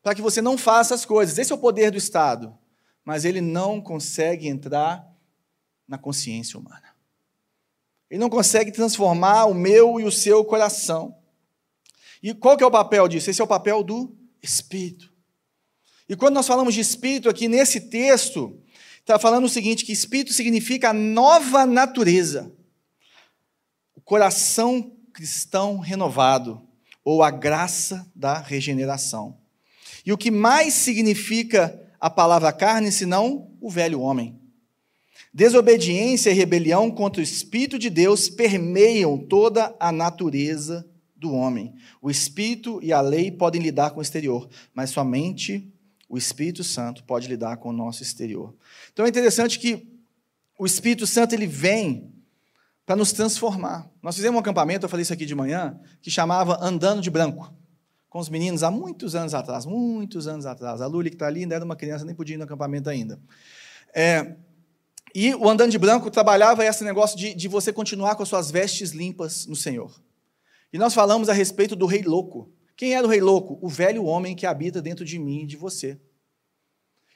para 0.04 0.14
que 0.14 0.20
você 0.20 0.42
não 0.42 0.58
faça 0.58 0.94
as 0.94 1.06
coisas. 1.06 1.38
Esse 1.38 1.50
é 1.50 1.54
o 1.54 1.58
poder 1.58 1.90
do 1.90 1.96
Estado. 1.96 2.56
Mas 3.02 3.24
ele 3.24 3.40
não 3.40 3.80
consegue 3.80 4.46
entrar 4.46 5.02
na 5.88 5.96
consciência 5.96 6.58
humana. 6.58 6.83
Ele 8.14 8.20
não 8.20 8.30
consegue 8.30 8.70
transformar 8.70 9.46
o 9.46 9.54
meu 9.54 9.98
e 9.98 10.04
o 10.04 10.12
seu 10.12 10.44
coração. 10.44 11.16
E 12.22 12.32
qual 12.32 12.56
que 12.56 12.62
é 12.62 12.66
o 12.66 12.70
papel 12.70 13.08
disso? 13.08 13.28
Esse 13.28 13.40
é 13.40 13.44
o 13.44 13.48
papel 13.48 13.82
do 13.82 14.16
Espírito. 14.40 15.12
E 16.08 16.14
quando 16.14 16.34
nós 16.34 16.46
falamos 16.46 16.74
de 16.74 16.80
Espírito 16.80 17.28
aqui 17.28 17.48
nesse 17.48 17.80
texto, 17.80 18.56
está 19.00 19.18
falando 19.18 19.46
o 19.46 19.48
seguinte: 19.48 19.84
que 19.84 19.90
Espírito 19.90 20.32
significa 20.32 20.90
a 20.90 20.92
nova 20.92 21.66
natureza, 21.66 22.52
o 23.96 24.00
coração 24.00 24.96
cristão 25.12 25.80
renovado, 25.80 26.62
ou 27.04 27.20
a 27.20 27.32
graça 27.32 28.08
da 28.14 28.38
regeneração. 28.38 29.36
E 30.06 30.12
o 30.12 30.16
que 30.16 30.30
mais 30.30 30.72
significa 30.72 31.82
a 31.98 32.08
palavra 32.08 32.52
carne, 32.52 32.92
senão 32.92 33.50
o 33.60 33.68
velho 33.68 34.00
homem? 34.00 34.40
Desobediência 35.34 36.30
e 36.30 36.32
rebelião 36.32 36.88
contra 36.92 37.20
o 37.20 37.24
Espírito 37.24 37.76
de 37.76 37.90
Deus 37.90 38.28
permeiam 38.28 39.18
toda 39.18 39.74
a 39.80 39.90
natureza 39.90 40.88
do 41.16 41.32
homem. 41.32 41.74
O 42.00 42.08
Espírito 42.08 42.78
e 42.80 42.92
a 42.92 43.00
lei 43.00 43.32
podem 43.32 43.60
lidar 43.60 43.90
com 43.90 43.98
o 43.98 44.02
exterior, 44.02 44.48
mas 44.72 44.90
somente 44.90 45.68
o 46.08 46.16
Espírito 46.16 46.62
Santo 46.62 47.02
pode 47.02 47.26
lidar 47.26 47.56
com 47.56 47.70
o 47.70 47.72
nosso 47.72 48.00
exterior. 48.00 48.54
Então 48.92 49.04
é 49.04 49.08
interessante 49.08 49.58
que 49.58 49.88
o 50.56 50.64
Espírito 50.64 51.04
Santo 51.04 51.34
ele 51.34 51.48
vem 51.48 52.14
para 52.86 52.94
nos 52.94 53.12
transformar. 53.12 53.90
Nós 54.00 54.14
fizemos 54.14 54.36
um 54.36 54.40
acampamento, 54.40 54.86
eu 54.86 54.88
falei 54.88 55.02
isso 55.02 55.12
aqui 55.12 55.26
de 55.26 55.34
manhã, 55.34 55.76
que 56.00 56.12
chamava 56.12 56.64
Andando 56.64 57.02
de 57.02 57.10
Branco, 57.10 57.52
com 58.08 58.20
os 58.20 58.28
meninos 58.28 58.62
há 58.62 58.70
muitos 58.70 59.16
anos 59.16 59.34
atrás, 59.34 59.66
muitos 59.66 60.28
anos 60.28 60.46
atrás. 60.46 60.80
A 60.80 60.86
Luli, 60.86 61.10
que 61.10 61.16
está 61.16 61.26
ali, 61.26 61.40
ainda 61.40 61.56
era 61.56 61.64
uma 61.64 61.74
criança, 61.74 62.04
nem 62.04 62.14
podia 62.14 62.34
ir 62.34 62.38
no 62.38 62.44
acampamento 62.44 62.88
ainda. 62.88 63.18
É, 63.92 64.36
e 65.14 65.32
o 65.34 65.48
Andando 65.48 65.70
de 65.70 65.78
Branco 65.78 66.10
trabalhava 66.10 66.64
esse 66.64 66.82
negócio 66.82 67.16
de, 67.16 67.32
de 67.34 67.46
você 67.46 67.72
continuar 67.72 68.16
com 68.16 68.24
as 68.24 68.28
suas 68.28 68.50
vestes 68.50 68.90
limpas 68.90 69.46
no 69.46 69.54
Senhor. 69.54 69.94
E 70.72 70.78
nós 70.78 70.92
falamos 70.92 71.28
a 71.28 71.32
respeito 71.32 71.76
do 71.76 71.86
rei 71.86 72.02
louco. 72.02 72.52
Quem 72.76 72.94
era 72.94 73.06
o 73.06 73.10
rei 73.10 73.20
louco? 73.20 73.56
O 73.62 73.68
velho 73.68 74.04
homem 74.04 74.34
que 74.34 74.44
habita 74.44 74.82
dentro 74.82 75.04
de 75.04 75.16
mim 75.16 75.42
e 75.42 75.46
de 75.46 75.56
você. 75.56 76.00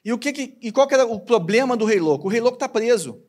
E, 0.05 0.13
o 0.13 0.19
que, 0.19 0.33
que 0.33 0.57
e 0.63 0.71
qual 0.71 0.87
que 0.87 0.95
era 0.95 1.05
o 1.05 1.19
problema 1.19 1.77
do 1.77 1.85
rei 1.85 1.99
louco? 1.99 2.29
O 2.29 2.31
rei 2.31 2.41
louco 2.41 2.55
está 2.55 2.69
preso. 2.69 3.21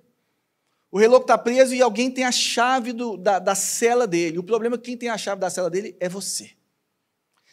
O 0.92 1.00
rei 1.00 1.08
louco 1.08 1.24
está 1.24 1.38
preso 1.38 1.74
e 1.74 1.82
alguém 1.82 2.12
tem 2.12 2.24
a 2.24 2.32
chave 2.32 2.94
do, 2.94 3.18
da, 3.18 3.40
da 3.40 3.56
cela 3.56 4.06
dele. 4.06 4.38
O 4.38 4.44
problema 4.44 4.76
é 4.76 4.78
que 4.78 4.86
quem 4.86 4.98
tem 4.98 5.10
a 5.10 5.18
chave 5.18 5.42
da 5.42 5.50
cela 5.50 5.70
dele 5.70 5.98
é 6.00 6.08
você. 6.08 6.52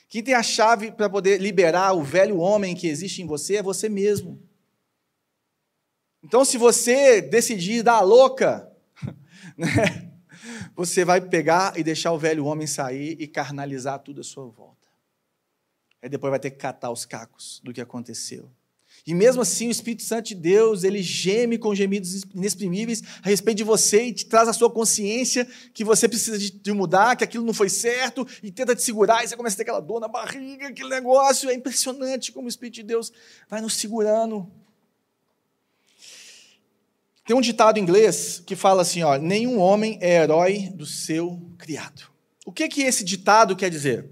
Quem 0.08 0.22
tem 0.22 0.34
a 0.34 0.42
chave 0.42 0.92
para 0.92 1.08
poder 1.08 1.40
liberar 1.40 1.94
o 1.94 2.02
velho 2.02 2.38
homem 2.38 2.74
que 2.74 2.86
existe 2.86 3.22
em 3.22 3.26
você 3.26 3.56
é 3.56 3.62
você 3.62 3.88
mesmo. 3.88 4.40
Então, 6.26 6.44
se 6.44 6.58
você 6.58 7.22
decidir 7.22 7.84
dar 7.84 7.98
a 7.98 8.00
louca, 8.00 8.68
né, 9.56 10.10
você 10.74 11.04
vai 11.04 11.20
pegar 11.20 11.78
e 11.78 11.84
deixar 11.84 12.10
o 12.10 12.18
velho 12.18 12.44
homem 12.46 12.66
sair 12.66 13.16
e 13.20 13.28
carnalizar 13.28 14.00
tudo 14.00 14.22
à 14.22 14.24
sua 14.24 14.44
volta. 14.44 14.88
Aí 16.02 16.08
depois 16.08 16.32
vai 16.32 16.40
ter 16.40 16.50
que 16.50 16.56
catar 16.56 16.90
os 16.90 17.06
cacos 17.06 17.60
do 17.62 17.72
que 17.72 17.80
aconteceu. 17.80 18.50
E 19.06 19.14
mesmo 19.14 19.40
assim, 19.40 19.68
o 19.68 19.70
Espírito 19.70 20.02
Santo 20.02 20.26
de 20.26 20.34
Deus, 20.34 20.82
ele 20.82 21.00
geme 21.00 21.58
com 21.58 21.72
gemidos 21.72 22.24
inexprimíveis 22.34 23.04
a 23.22 23.28
respeito 23.28 23.58
de 23.58 23.64
você 23.64 24.06
e 24.06 24.12
te 24.12 24.26
traz 24.26 24.48
a 24.48 24.52
sua 24.52 24.68
consciência 24.68 25.46
que 25.72 25.84
você 25.84 26.08
precisa 26.08 26.36
de, 26.36 26.50
de, 26.50 26.72
mudar, 26.72 27.14
que 27.14 27.22
aquilo 27.22 27.44
não 27.44 27.54
foi 27.54 27.68
certo, 27.68 28.26
e 28.42 28.50
tenta 28.50 28.74
te 28.74 28.82
segurar, 28.82 29.22
e 29.22 29.28
você 29.28 29.36
começa 29.36 29.54
a 29.54 29.58
ter 29.58 29.62
aquela 29.62 29.78
dor 29.80 30.00
na 30.00 30.08
barriga, 30.08 30.66
aquele 30.66 30.88
negócio. 30.88 31.48
É 31.48 31.54
impressionante 31.54 32.32
como 32.32 32.46
o 32.46 32.48
Espírito 32.48 32.74
de 32.74 32.82
Deus 32.82 33.12
vai 33.48 33.60
nos 33.60 33.74
segurando. 33.74 34.50
Tem 37.26 37.34
um 37.34 37.40
ditado 37.40 37.80
inglês 37.80 38.40
que 38.46 38.54
fala 38.54 38.82
assim, 38.82 39.02
ó, 39.02 39.16
nenhum 39.16 39.58
homem 39.58 39.98
é 40.00 40.22
herói 40.22 40.70
do 40.72 40.86
seu 40.86 41.42
criado. 41.58 42.04
O 42.46 42.52
que 42.52 42.68
que 42.68 42.82
esse 42.82 43.02
ditado 43.02 43.56
quer 43.56 43.68
dizer? 43.68 44.08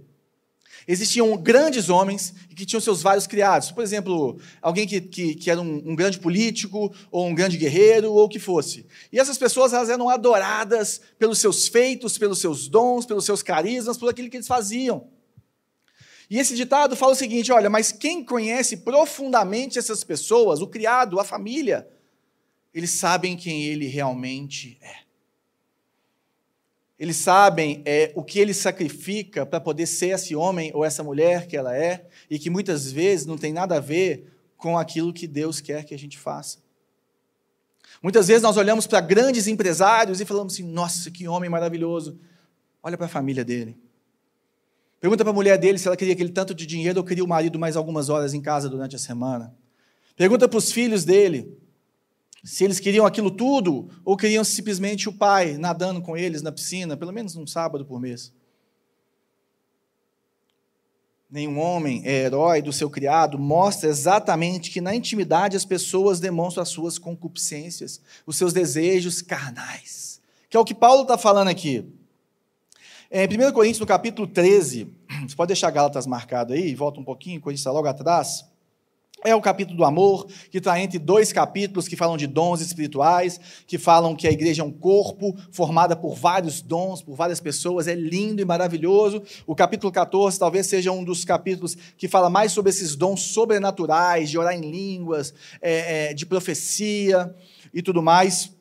Existiam 0.86 1.36
grandes 1.36 1.88
homens 1.88 2.34
que 2.56 2.66
tinham 2.66 2.80
seus 2.80 3.02
vários 3.02 3.28
criados. 3.28 3.70
Por 3.70 3.84
exemplo, 3.84 4.36
alguém 4.60 4.84
que, 4.84 5.00
que, 5.00 5.36
que 5.36 5.48
era 5.48 5.60
um, 5.60 5.82
um, 5.86 5.94
grande 5.94 6.18
político, 6.18 6.92
ou 7.08 7.28
um 7.28 7.34
grande 7.34 7.56
guerreiro, 7.56 8.12
ou 8.12 8.24
o 8.24 8.28
que 8.28 8.40
fosse. 8.40 8.84
E 9.12 9.20
essas 9.20 9.38
pessoas 9.38 9.72
elas 9.72 9.88
eram 9.88 10.08
adoradas 10.08 11.00
pelos 11.16 11.38
seus 11.38 11.68
feitos, 11.68 12.18
pelos 12.18 12.40
seus 12.40 12.66
dons, 12.66 13.06
pelos 13.06 13.24
seus 13.24 13.44
carismas, 13.44 13.96
por 13.96 14.10
aquilo 14.10 14.28
que 14.28 14.38
eles 14.38 14.48
faziam. 14.48 15.08
E 16.28 16.38
esse 16.38 16.56
ditado 16.56 16.96
fala 16.96 17.12
o 17.12 17.16
seguinte: 17.16 17.52
olha, 17.52 17.70
mas 17.70 17.92
quem 17.92 18.24
conhece 18.24 18.78
profundamente 18.78 19.78
essas 19.78 20.02
pessoas, 20.02 20.60
o 20.60 20.66
criado, 20.66 21.20
a 21.20 21.24
família, 21.24 21.88
eles 22.74 22.90
sabem 22.90 23.36
quem 23.36 23.62
ele 23.62 23.86
realmente 23.86 24.76
é. 24.82 25.04
Eles 26.98 27.16
sabem 27.16 27.82
é, 27.84 28.12
o 28.14 28.24
que 28.24 28.38
ele 28.38 28.52
sacrifica 28.52 29.46
para 29.46 29.60
poder 29.60 29.86
ser 29.86 30.08
esse 30.08 30.34
homem 30.34 30.72
ou 30.74 30.84
essa 30.84 31.02
mulher 31.02 31.46
que 31.46 31.56
ela 31.56 31.76
é, 31.76 32.06
e 32.28 32.38
que 32.38 32.50
muitas 32.50 32.90
vezes 32.90 33.26
não 33.26 33.38
tem 33.38 33.52
nada 33.52 33.76
a 33.76 33.80
ver 33.80 34.32
com 34.56 34.76
aquilo 34.76 35.12
que 35.12 35.26
Deus 35.26 35.60
quer 35.60 35.84
que 35.84 35.94
a 35.94 35.98
gente 35.98 36.18
faça. 36.18 36.58
Muitas 38.02 38.28
vezes 38.28 38.42
nós 38.42 38.56
olhamos 38.56 38.86
para 38.86 39.00
grandes 39.00 39.46
empresários 39.46 40.20
e 40.20 40.24
falamos 40.24 40.54
assim: 40.54 40.62
nossa, 40.62 41.10
que 41.10 41.28
homem 41.28 41.48
maravilhoso. 41.48 42.18
Olha 42.82 42.96
para 42.96 43.06
a 43.06 43.08
família 43.08 43.44
dele. 43.44 43.78
Pergunta 45.00 45.24
para 45.24 45.30
a 45.30 45.34
mulher 45.34 45.58
dele 45.58 45.78
se 45.78 45.86
ela 45.86 45.96
queria 45.96 46.14
aquele 46.14 46.30
tanto 46.30 46.54
de 46.54 46.66
dinheiro 46.66 46.98
ou 46.98 47.04
queria 47.04 47.24
o 47.24 47.28
marido 47.28 47.58
mais 47.58 47.76
algumas 47.76 48.08
horas 48.08 48.34
em 48.34 48.40
casa 48.40 48.68
durante 48.68 48.96
a 48.96 48.98
semana. 48.98 49.54
Pergunta 50.16 50.48
para 50.48 50.58
os 50.58 50.72
filhos 50.72 51.04
dele 51.04 51.56
se 52.44 52.62
eles 52.62 52.78
queriam 52.78 53.06
aquilo 53.06 53.30
tudo 53.30 53.88
ou 54.04 54.18
queriam 54.18 54.44
simplesmente 54.44 55.08
o 55.08 55.12
pai 55.12 55.56
nadando 55.56 56.02
com 56.02 56.14
eles 56.14 56.42
na 56.42 56.52
piscina, 56.52 56.94
pelo 56.94 57.12
menos 57.12 57.34
um 57.36 57.46
sábado 57.46 57.86
por 57.86 57.98
mês. 57.98 58.30
Nenhum 61.30 61.58
homem 61.58 62.02
é 62.04 62.24
herói 62.24 62.60
do 62.60 62.72
seu 62.72 62.90
criado, 62.90 63.38
mostra 63.38 63.88
exatamente 63.88 64.70
que 64.70 64.82
na 64.82 64.94
intimidade 64.94 65.56
as 65.56 65.64
pessoas 65.64 66.20
demonstram 66.20 66.62
as 66.62 66.68
suas 66.68 66.98
concupiscências, 66.98 68.00
os 68.26 68.36
seus 68.36 68.52
desejos 68.52 69.22
carnais. 69.22 70.20
Que 70.50 70.56
é 70.56 70.60
o 70.60 70.64
que 70.64 70.74
Paulo 70.74 71.02
está 71.02 71.16
falando 71.16 71.48
aqui. 71.48 71.92
É, 73.10 73.24
em 73.24 73.26
1 73.26 73.52
Coríntios, 73.52 73.80
no 73.80 73.86
capítulo 73.86 74.28
13, 74.28 74.92
você 75.26 75.34
pode 75.34 75.48
deixar 75.48 75.70
Gálatas 75.70 76.06
marcado 76.06 76.52
aí, 76.52 76.74
volta 76.74 77.00
um 77.00 77.04
pouquinho, 77.04 77.40
Coríntios 77.40 77.62
está 77.62 77.72
logo 77.72 77.88
atrás. 77.88 78.44
É 79.26 79.34
o 79.34 79.40
capítulo 79.40 79.78
do 79.78 79.84
amor, 79.86 80.26
que 80.50 80.58
está 80.58 80.78
entre 80.78 80.98
dois 80.98 81.32
capítulos 81.32 81.88
que 81.88 81.96
falam 81.96 82.14
de 82.14 82.26
dons 82.26 82.60
espirituais, 82.60 83.40
que 83.66 83.78
falam 83.78 84.14
que 84.14 84.28
a 84.28 84.30
igreja 84.30 84.60
é 84.60 84.64
um 84.64 84.70
corpo 84.70 85.34
formada 85.50 85.96
por 85.96 86.14
vários 86.14 86.60
dons, 86.60 87.00
por 87.00 87.16
várias 87.16 87.40
pessoas, 87.40 87.88
é 87.88 87.94
lindo 87.94 88.42
e 88.42 88.44
maravilhoso. 88.44 89.22
O 89.46 89.54
capítulo 89.54 89.90
14 89.90 90.38
talvez 90.38 90.66
seja 90.66 90.92
um 90.92 91.02
dos 91.02 91.24
capítulos 91.24 91.74
que 91.96 92.06
fala 92.06 92.28
mais 92.28 92.52
sobre 92.52 92.68
esses 92.68 92.94
dons 92.96 93.22
sobrenaturais, 93.22 94.28
de 94.28 94.36
orar 94.36 94.54
em 94.54 94.70
línguas, 94.70 95.32
é, 95.62 96.10
é, 96.10 96.14
de 96.14 96.26
profecia 96.26 97.34
e 97.72 97.80
tudo 97.80 98.02
mais. 98.02 98.52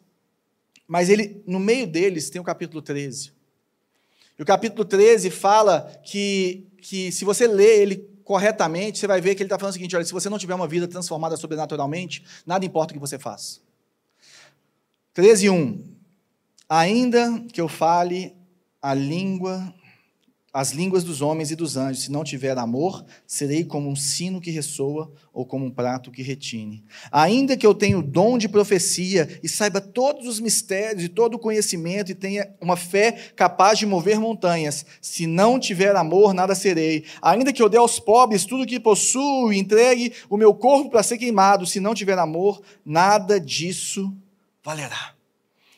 Mas 0.88 1.10
ele, 1.10 1.44
no 1.46 1.60
meio 1.60 1.86
deles 1.86 2.30
tem 2.30 2.40
o 2.40 2.44
capítulo 2.44 2.82
13, 2.82 3.34
E 4.40 4.42
o 4.42 4.46
capítulo 4.46 4.86
13 4.86 5.30
fala 5.30 5.92
que, 6.06 6.66
que 6.82 7.12
se 7.12 7.26
você 7.26 7.48
ler 7.48 7.82
ele 7.82 8.13
corretamente, 8.24 9.00
você 9.00 9.08
vai 9.08 9.22
ver 9.22 9.36
que 9.36 9.44
ele 9.44 9.48
está 9.48 9.60
falando 9.60 9.72
o 9.72 9.74
seguinte: 9.74 9.96
olha, 9.96 10.06
se 10.06 10.14
você 10.14 10.30
não 10.30 10.38
tiver 10.38 10.56
uma 10.56 10.68
vida 10.68 10.88
transformada 10.88 11.38
sobrenaturalmente, 11.38 12.26
nada 12.46 12.66
importa 12.66 12.92
o 12.92 12.96
que 12.96 13.00
você 13.00 13.20
faça. 13.20 13.60
13, 15.14 15.50
1. 15.50 15.84
Ainda 16.68 17.44
que 17.52 17.62
eu 17.62 17.68
fale 17.68 18.36
a 18.82 18.94
língua 18.94 19.74
as 20.54 20.72
línguas 20.72 21.04
dos 21.04 21.20
homens 21.20 21.50
e 21.50 21.56
dos 21.56 21.76
anjos. 21.76 22.04
Se 22.04 22.12
não 22.12 22.24
tiver 22.24 22.56
amor, 22.60 23.04
serei 23.26 23.66
como 23.66 23.90
um 23.90 23.96
sino 23.96 24.40
que 24.40 24.52
ressoa 24.52 25.12
ou 25.34 25.44
como 25.48 25.66
um 25.66 25.72
prato 25.72 26.12
que 26.12 26.22
retine. 26.22 26.84
Ainda 27.12 27.58
que 27.58 27.66
eu 27.66 27.74
tenha 27.74 27.98
o 27.98 28.04
dom 28.04 28.38
de 28.38 28.48
profecia 28.48 29.40
e 29.42 29.50
saiba 29.50 29.82
todos 29.82 30.28
os 30.28 30.40
mistérios 30.40 31.04
e 31.04 31.10
todo 31.10 31.34
o 31.34 31.40
conhecimento 31.40 32.12
e 32.12 32.16
tenha 32.16 32.54
uma 32.62 32.78
fé 32.78 33.32
capaz 33.36 33.80
de 33.80 33.88
mover 33.88 34.20
montanhas, 34.20 34.86
se 35.02 35.26
não 35.26 35.60
tiver 35.60 35.96
amor, 35.96 36.36
nada 36.36 36.54
serei. 36.54 37.04
Ainda 37.20 37.52
que 37.52 37.62
eu 37.62 37.70
dê 37.70 37.78
aos 37.78 38.00
pobres 38.00 38.46
tudo 38.46 38.64
o 38.64 38.68
que 38.68 38.80
possuo 38.80 39.52
e 39.52 39.58
entregue 39.58 40.14
o 40.30 40.38
meu 40.38 40.54
corpo 40.54 40.92
para 40.92 41.02
ser 41.02 41.18
queimado, 41.18 41.66
se 41.66 41.80
não 41.80 41.96
tiver 41.96 42.20
amor, 42.20 42.62
nada 42.86 43.40
disso 43.40 44.16
valerá. 44.64 45.13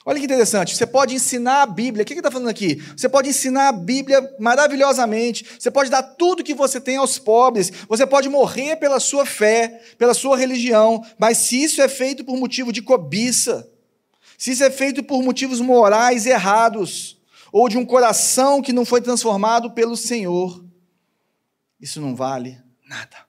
Olha 0.08 0.20
que 0.20 0.26
interessante, 0.26 0.76
você 0.76 0.86
pode 0.86 1.16
ensinar 1.16 1.64
a 1.64 1.66
Bíblia, 1.66 2.04
o 2.04 2.06
que 2.06 2.14
ele 2.14 2.20
está 2.20 2.30
falando 2.30 2.50
aqui? 2.50 2.76
Você 2.96 3.10
pode 3.10 3.28
ensinar 3.28 3.70
a 3.70 3.72
Bíblia 3.72 4.36
maravilhosamente, 4.38 5.44
você 5.58 5.72
pode 5.72 5.90
dar 5.90 6.04
tudo 6.04 6.44
que 6.44 6.54
você 6.54 6.80
tem 6.80 6.98
aos 6.98 7.18
pobres, 7.18 7.72
você 7.90 8.06
pode 8.06 8.30
morrer 8.30 8.76
pela 8.76 9.00
sua 9.00 9.26
fé, 9.26 9.82
pela 9.98 10.14
sua 10.14 10.38
religião, 10.38 11.04
mas 11.18 11.40
se 11.40 11.64
isso 11.64 11.82
é 11.82 11.88
feito 11.90 12.24
por 12.24 12.38
motivo 12.38 12.72
de 12.72 12.84
cobiça, 12.84 13.68
se 14.38 14.52
isso 14.52 14.64
é 14.64 14.70
feito 14.70 15.02
por 15.02 15.24
motivos 15.24 15.60
morais 15.60 16.28
errados, 16.28 17.20
ou 17.52 17.68
de 17.68 17.78
um 17.78 17.86
coração 17.86 18.62
que 18.62 18.72
não 18.72 18.86
foi 18.86 19.02
transformado 19.02 19.72
pelo 19.72 19.98
Senhor, 19.98 20.64
isso 21.82 22.00
não 22.00 22.16
vale 22.16 22.62
nada. 22.88 23.25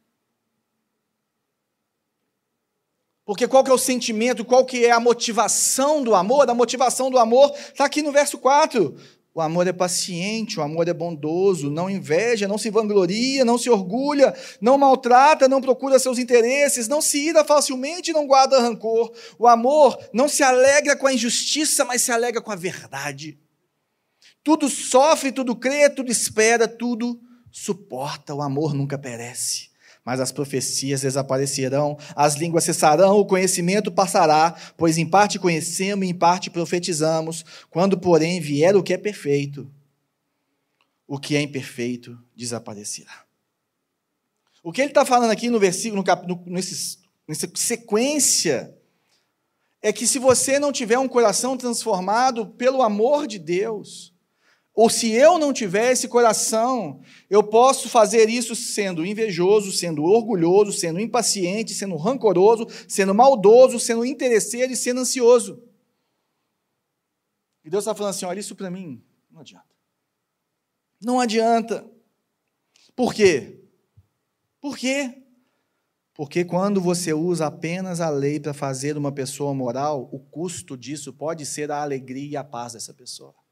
Porque 3.26 3.48
qual 3.48 3.64
que 3.64 3.70
é 3.72 3.74
o 3.74 3.78
sentimento, 3.78 4.44
qual 4.44 4.64
que 4.64 4.86
é 4.86 4.92
a 4.92 5.00
motivação 5.00 6.00
do 6.00 6.14
amor? 6.14 6.48
A 6.48 6.54
motivação 6.54 7.10
do 7.10 7.18
amor 7.18 7.52
está 7.56 7.84
aqui 7.84 8.00
no 8.00 8.12
verso 8.12 8.38
4. 8.38 8.96
O 9.34 9.40
amor 9.40 9.66
é 9.66 9.72
paciente, 9.72 10.60
o 10.60 10.62
amor 10.62 10.88
é 10.88 10.94
bondoso, 10.94 11.68
não 11.68 11.90
inveja, 11.90 12.46
não 12.46 12.56
se 12.56 12.70
vangloria, 12.70 13.44
não 13.44 13.58
se 13.58 13.68
orgulha, 13.68 14.32
não 14.60 14.78
maltrata, 14.78 15.48
não 15.48 15.60
procura 15.60 15.98
seus 15.98 16.18
interesses, 16.18 16.86
não 16.86 17.02
se 17.02 17.18
ira 17.18 17.44
facilmente, 17.44 18.12
não 18.12 18.28
guarda 18.28 18.60
rancor. 18.60 19.12
O 19.36 19.48
amor 19.48 19.98
não 20.12 20.28
se 20.28 20.44
alegra 20.44 20.96
com 20.96 21.08
a 21.08 21.12
injustiça, 21.12 21.84
mas 21.84 22.02
se 22.02 22.12
alegra 22.12 22.40
com 22.40 22.52
a 22.52 22.56
verdade. 22.56 23.36
Tudo 24.42 24.68
sofre, 24.68 25.32
tudo 25.32 25.56
crê, 25.56 25.90
tudo 25.90 26.12
espera, 26.12 26.68
tudo 26.68 27.20
suporta. 27.50 28.32
O 28.32 28.40
amor 28.40 28.72
nunca 28.72 28.96
perece 28.96 29.75
mas 30.06 30.20
as 30.20 30.30
profecias 30.30 31.00
desaparecerão, 31.00 31.98
as 32.14 32.36
línguas 32.36 32.62
cessarão, 32.62 33.18
o 33.18 33.26
conhecimento 33.26 33.90
passará, 33.90 34.54
pois 34.76 34.96
em 34.98 35.04
parte 35.04 35.36
conhecemos 35.36 36.06
e 36.06 36.10
em 36.10 36.14
parte 36.14 36.48
profetizamos. 36.48 37.44
Quando, 37.68 37.98
porém, 37.98 38.40
vier 38.40 38.76
o 38.76 38.84
que 38.84 38.94
é 38.94 38.98
perfeito, 38.98 39.68
o 41.08 41.18
que 41.18 41.34
é 41.34 41.42
imperfeito 41.42 42.16
desaparecerá. 42.36 43.24
O 44.62 44.70
que 44.70 44.80
ele 44.80 44.90
está 44.90 45.04
falando 45.04 45.32
aqui 45.32 45.50
no 45.50 45.58
versículo, 45.58 46.04
no, 46.04 46.36
no, 46.46 46.52
nessa 46.52 47.50
sequência, 47.56 48.72
é 49.82 49.92
que 49.92 50.06
se 50.06 50.20
você 50.20 50.60
não 50.60 50.70
tiver 50.70 51.00
um 51.00 51.08
coração 51.08 51.56
transformado 51.56 52.46
pelo 52.46 52.80
amor 52.80 53.26
de 53.26 53.40
Deus, 53.40 54.14
ou 54.76 54.90
se 54.90 55.10
eu 55.10 55.38
não 55.38 55.54
tiver 55.54 55.92
esse 55.92 56.06
coração, 56.06 57.00
eu 57.30 57.42
posso 57.42 57.88
fazer 57.88 58.28
isso 58.28 58.54
sendo 58.54 59.06
invejoso, 59.06 59.72
sendo 59.72 60.04
orgulhoso, 60.04 60.70
sendo 60.70 61.00
impaciente, 61.00 61.72
sendo 61.72 61.96
rancoroso, 61.96 62.66
sendo 62.86 63.14
maldoso, 63.14 63.80
sendo 63.80 64.04
interesseiro 64.04 64.70
e 64.70 64.76
sendo 64.76 65.00
ansioso. 65.00 65.66
E 67.64 67.70
Deus 67.70 67.84
está 67.84 67.94
falando 67.94 68.10
assim: 68.10 68.26
olha, 68.26 68.38
isso 68.38 68.54
para 68.54 68.70
mim 68.70 69.02
não 69.30 69.40
adianta. 69.40 69.76
Não 71.00 71.20
adianta. 71.20 71.90
Por 72.94 73.14
quê? 73.14 73.64
Por 74.60 74.76
quê? 74.76 75.22
Porque 76.12 76.44
quando 76.44 76.82
você 76.82 77.14
usa 77.14 77.46
apenas 77.46 77.98
a 78.02 78.10
lei 78.10 78.38
para 78.38 78.52
fazer 78.52 78.98
uma 78.98 79.10
pessoa 79.10 79.54
moral, 79.54 80.06
o 80.12 80.18
custo 80.18 80.76
disso 80.76 81.14
pode 81.14 81.46
ser 81.46 81.70
a 81.70 81.80
alegria 81.80 82.32
e 82.32 82.36
a 82.36 82.44
paz 82.44 82.74
dessa 82.74 82.92
pessoa 82.92 83.45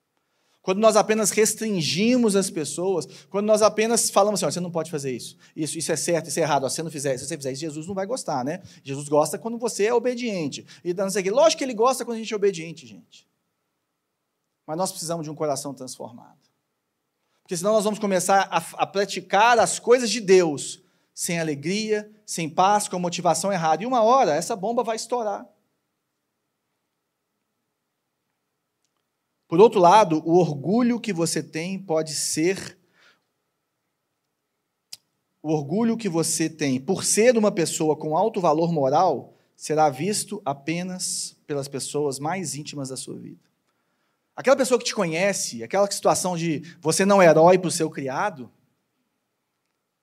quando 0.64 0.79
nós 0.79 0.96
apenas 0.96 1.31
restringimos 1.31 2.35
as 2.35 2.48
pessoas, 2.48 3.07
quando 3.29 3.44
nós 3.44 3.61
apenas 3.61 4.09
falamos 4.09 4.42
assim, 4.42 4.50
você 4.50 4.61
não 4.61 4.70
pode 4.70 4.90
fazer 4.90 5.14
isso, 5.14 5.37
isso, 5.55 5.77
isso 5.77 5.92
é 5.92 5.96
certo, 5.96 6.31
isso 6.31 6.40
é 6.40 6.42
errado, 6.42 6.66
se, 6.70 6.77
você 6.77 6.83
não 6.83 6.90
fizer, 6.90 7.18
se 7.18 7.27
você 7.27 7.37
fizer 7.37 7.53
isso, 7.53 7.61
Jesus 7.61 7.87
não 7.87 7.94
vai 7.94 8.07
gostar, 8.07 8.42
né? 8.42 8.62
Jesus 8.83 9.07
gosta 9.07 9.38
quando 9.38 9.59
você 9.59 9.85
é 9.85 9.92
obediente. 9.92 10.66
E 10.83 10.94
não 10.94 11.11
sei 11.11 11.20
o 11.20 11.24
quê. 11.24 11.31
Lógico 11.31 11.59
que 11.59 11.64
ele 11.64 11.74
gosta 11.74 12.03
quando 12.03 12.16
a 12.16 12.18
gente 12.18 12.33
é 12.33 12.37
obediente, 12.37 12.87
gente. 12.87 13.29
Mas 14.66 14.79
nós 14.79 14.90
precisamos 14.90 15.24
de 15.24 15.31
um 15.31 15.35
coração 15.35 15.74
transformado. 15.74 16.38
Porque 17.42 17.59
senão 17.59 17.74
nós 17.74 17.85
vamos 17.85 17.98
começar 17.98 18.48
a, 18.50 18.57
a 18.83 18.87
praticar 18.87 19.59
as 19.59 19.79
coisas 19.79 20.11
de 20.11 20.18
Deus 20.18 20.81
sem 21.12 21.38
alegria, 21.38 22.11
sem 22.24 22.48
paz, 22.48 22.88
com 22.88 22.96
a 22.96 22.98
motivação 22.98 23.53
errada. 23.53 23.83
E 23.83 23.87
uma 23.87 24.03
hora 24.03 24.35
essa 24.35 24.57
bomba 24.57 24.83
vai 24.83 24.96
estourar. 24.96 25.46
Por 29.46 29.61
outro 29.61 29.80
lado, 29.80 30.22
o 30.24 30.38
orgulho 30.38 31.00
que 31.00 31.12
você 31.12 31.42
tem 31.42 31.78
pode 31.78 32.14
ser. 32.14 32.78
O 35.42 35.52
orgulho 35.52 35.96
que 35.96 36.09
você 36.09 36.48
tem 36.48 36.80
por 36.80 37.04
ser 37.04 37.37
uma 37.37 37.52
pessoa 37.52 37.94
com 37.94 38.16
alto 38.16 38.40
valor 38.40 38.72
moral 38.72 39.35
será 39.54 39.90
visto 39.90 40.40
apenas 40.44 41.37
pelas 41.46 41.68
pessoas 41.68 42.18
mais 42.18 42.54
íntimas 42.54 42.88
da 42.88 42.96
sua 42.96 43.16
vida. 43.18 43.40
Aquela 44.35 44.57
pessoa 44.57 44.78
que 44.78 44.87
te 44.87 44.94
conhece, 44.94 45.62
aquela 45.62 45.88
situação 45.90 46.37
de 46.37 46.62
você 46.80 47.04
não 47.04 47.22
é 47.22 47.26
herói 47.26 47.59
para 47.59 47.68
o 47.68 47.70
seu 47.70 47.88
criado, 47.88 48.50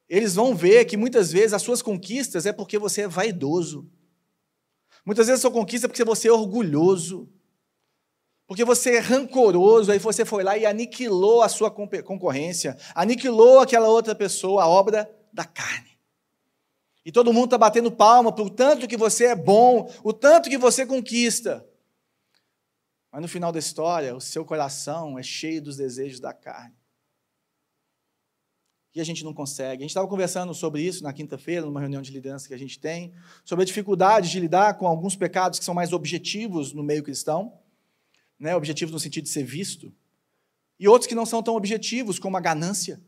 eles 0.07 0.35
vão 0.35 0.55
ver 0.55 0.85
que 0.85 0.97
muitas 0.97 1.31
vezes 1.31 1.53
as 1.53 1.61
suas 1.61 1.81
conquistas 1.81 2.45
é 2.45 2.53
porque 2.53 2.77
você 2.77 3.01
é 3.01 3.07
vaidoso. 3.07 3.89
Muitas 5.05 5.27
vezes 5.27 5.39
a 5.39 5.41
sua 5.41 5.51
conquista 5.51 5.87
é 5.87 5.89
porque 5.89 6.03
você 6.03 6.27
é 6.27 6.31
orgulhoso. 6.33 7.29
Porque 8.51 8.65
você 8.65 8.97
é 8.97 8.99
rancoroso, 8.99 9.93
aí 9.93 9.97
você 9.97 10.25
foi 10.25 10.43
lá 10.43 10.57
e 10.57 10.65
aniquilou 10.65 11.41
a 11.41 11.47
sua 11.47 11.71
concorrência, 11.71 12.77
aniquilou 12.93 13.61
aquela 13.61 13.87
outra 13.87 14.13
pessoa, 14.13 14.63
a 14.63 14.67
obra 14.67 15.09
da 15.31 15.45
carne. 15.45 15.97
E 17.05 17.13
todo 17.13 17.31
mundo 17.31 17.45
está 17.45 17.57
batendo 17.57 17.89
palma 17.89 18.29
por 18.29 18.49
tanto 18.49 18.89
que 18.89 18.97
você 18.97 19.27
é 19.27 19.35
bom, 19.37 19.89
o 20.03 20.11
tanto 20.11 20.49
que 20.49 20.57
você 20.57 20.85
conquista. 20.85 21.65
Mas 23.09 23.21
no 23.21 23.29
final 23.29 23.53
da 23.53 23.59
história, 23.59 24.13
o 24.13 24.19
seu 24.19 24.43
coração 24.43 25.17
é 25.17 25.23
cheio 25.23 25.61
dos 25.61 25.77
desejos 25.77 26.19
da 26.19 26.33
carne. 26.33 26.75
E 28.93 28.99
a 28.99 29.05
gente 29.05 29.23
não 29.23 29.33
consegue. 29.33 29.83
A 29.83 29.85
gente 29.85 29.91
estava 29.91 30.09
conversando 30.09 30.53
sobre 30.53 30.81
isso 30.81 31.03
na 31.03 31.13
quinta-feira, 31.13 31.65
numa 31.65 31.79
reunião 31.79 32.01
de 32.01 32.11
liderança 32.11 32.49
que 32.49 32.53
a 32.53 32.59
gente 32.59 32.77
tem, 32.77 33.13
sobre 33.45 33.63
a 33.63 33.65
dificuldade 33.65 34.29
de 34.29 34.41
lidar 34.41 34.73
com 34.73 34.87
alguns 34.87 35.15
pecados 35.15 35.57
que 35.57 35.63
são 35.63 35.73
mais 35.73 35.93
objetivos 35.93 36.73
no 36.73 36.83
meio 36.83 37.01
cristão 37.01 37.60
né, 38.41 38.55
objetivos 38.55 38.91
no 38.91 38.99
sentido 38.99 39.25
de 39.25 39.29
ser 39.29 39.43
visto, 39.43 39.93
e 40.79 40.87
outros 40.87 41.07
que 41.07 41.13
não 41.13 41.27
são 41.27 41.43
tão 41.43 41.55
objetivos, 41.55 42.17
como 42.17 42.35
a 42.35 42.39
ganância. 42.41 42.99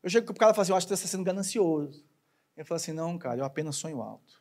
Eu 0.00 0.08
chego 0.08 0.26
para 0.26 0.32
o 0.32 0.36
cara 0.36 0.52
e 0.52 0.54
falo 0.54 0.62
assim, 0.62 0.70
eu 0.70 0.76
acho 0.76 0.86
que 0.86 0.90
você 0.90 1.02
está 1.02 1.08
sendo 1.08 1.24
ganancioso. 1.24 2.06
Ele 2.56 2.64
fala 2.64 2.76
assim, 2.76 2.92
não, 2.92 3.18
cara, 3.18 3.40
eu 3.40 3.44
apenas 3.44 3.74
sonho 3.74 4.00
alto. 4.00 4.40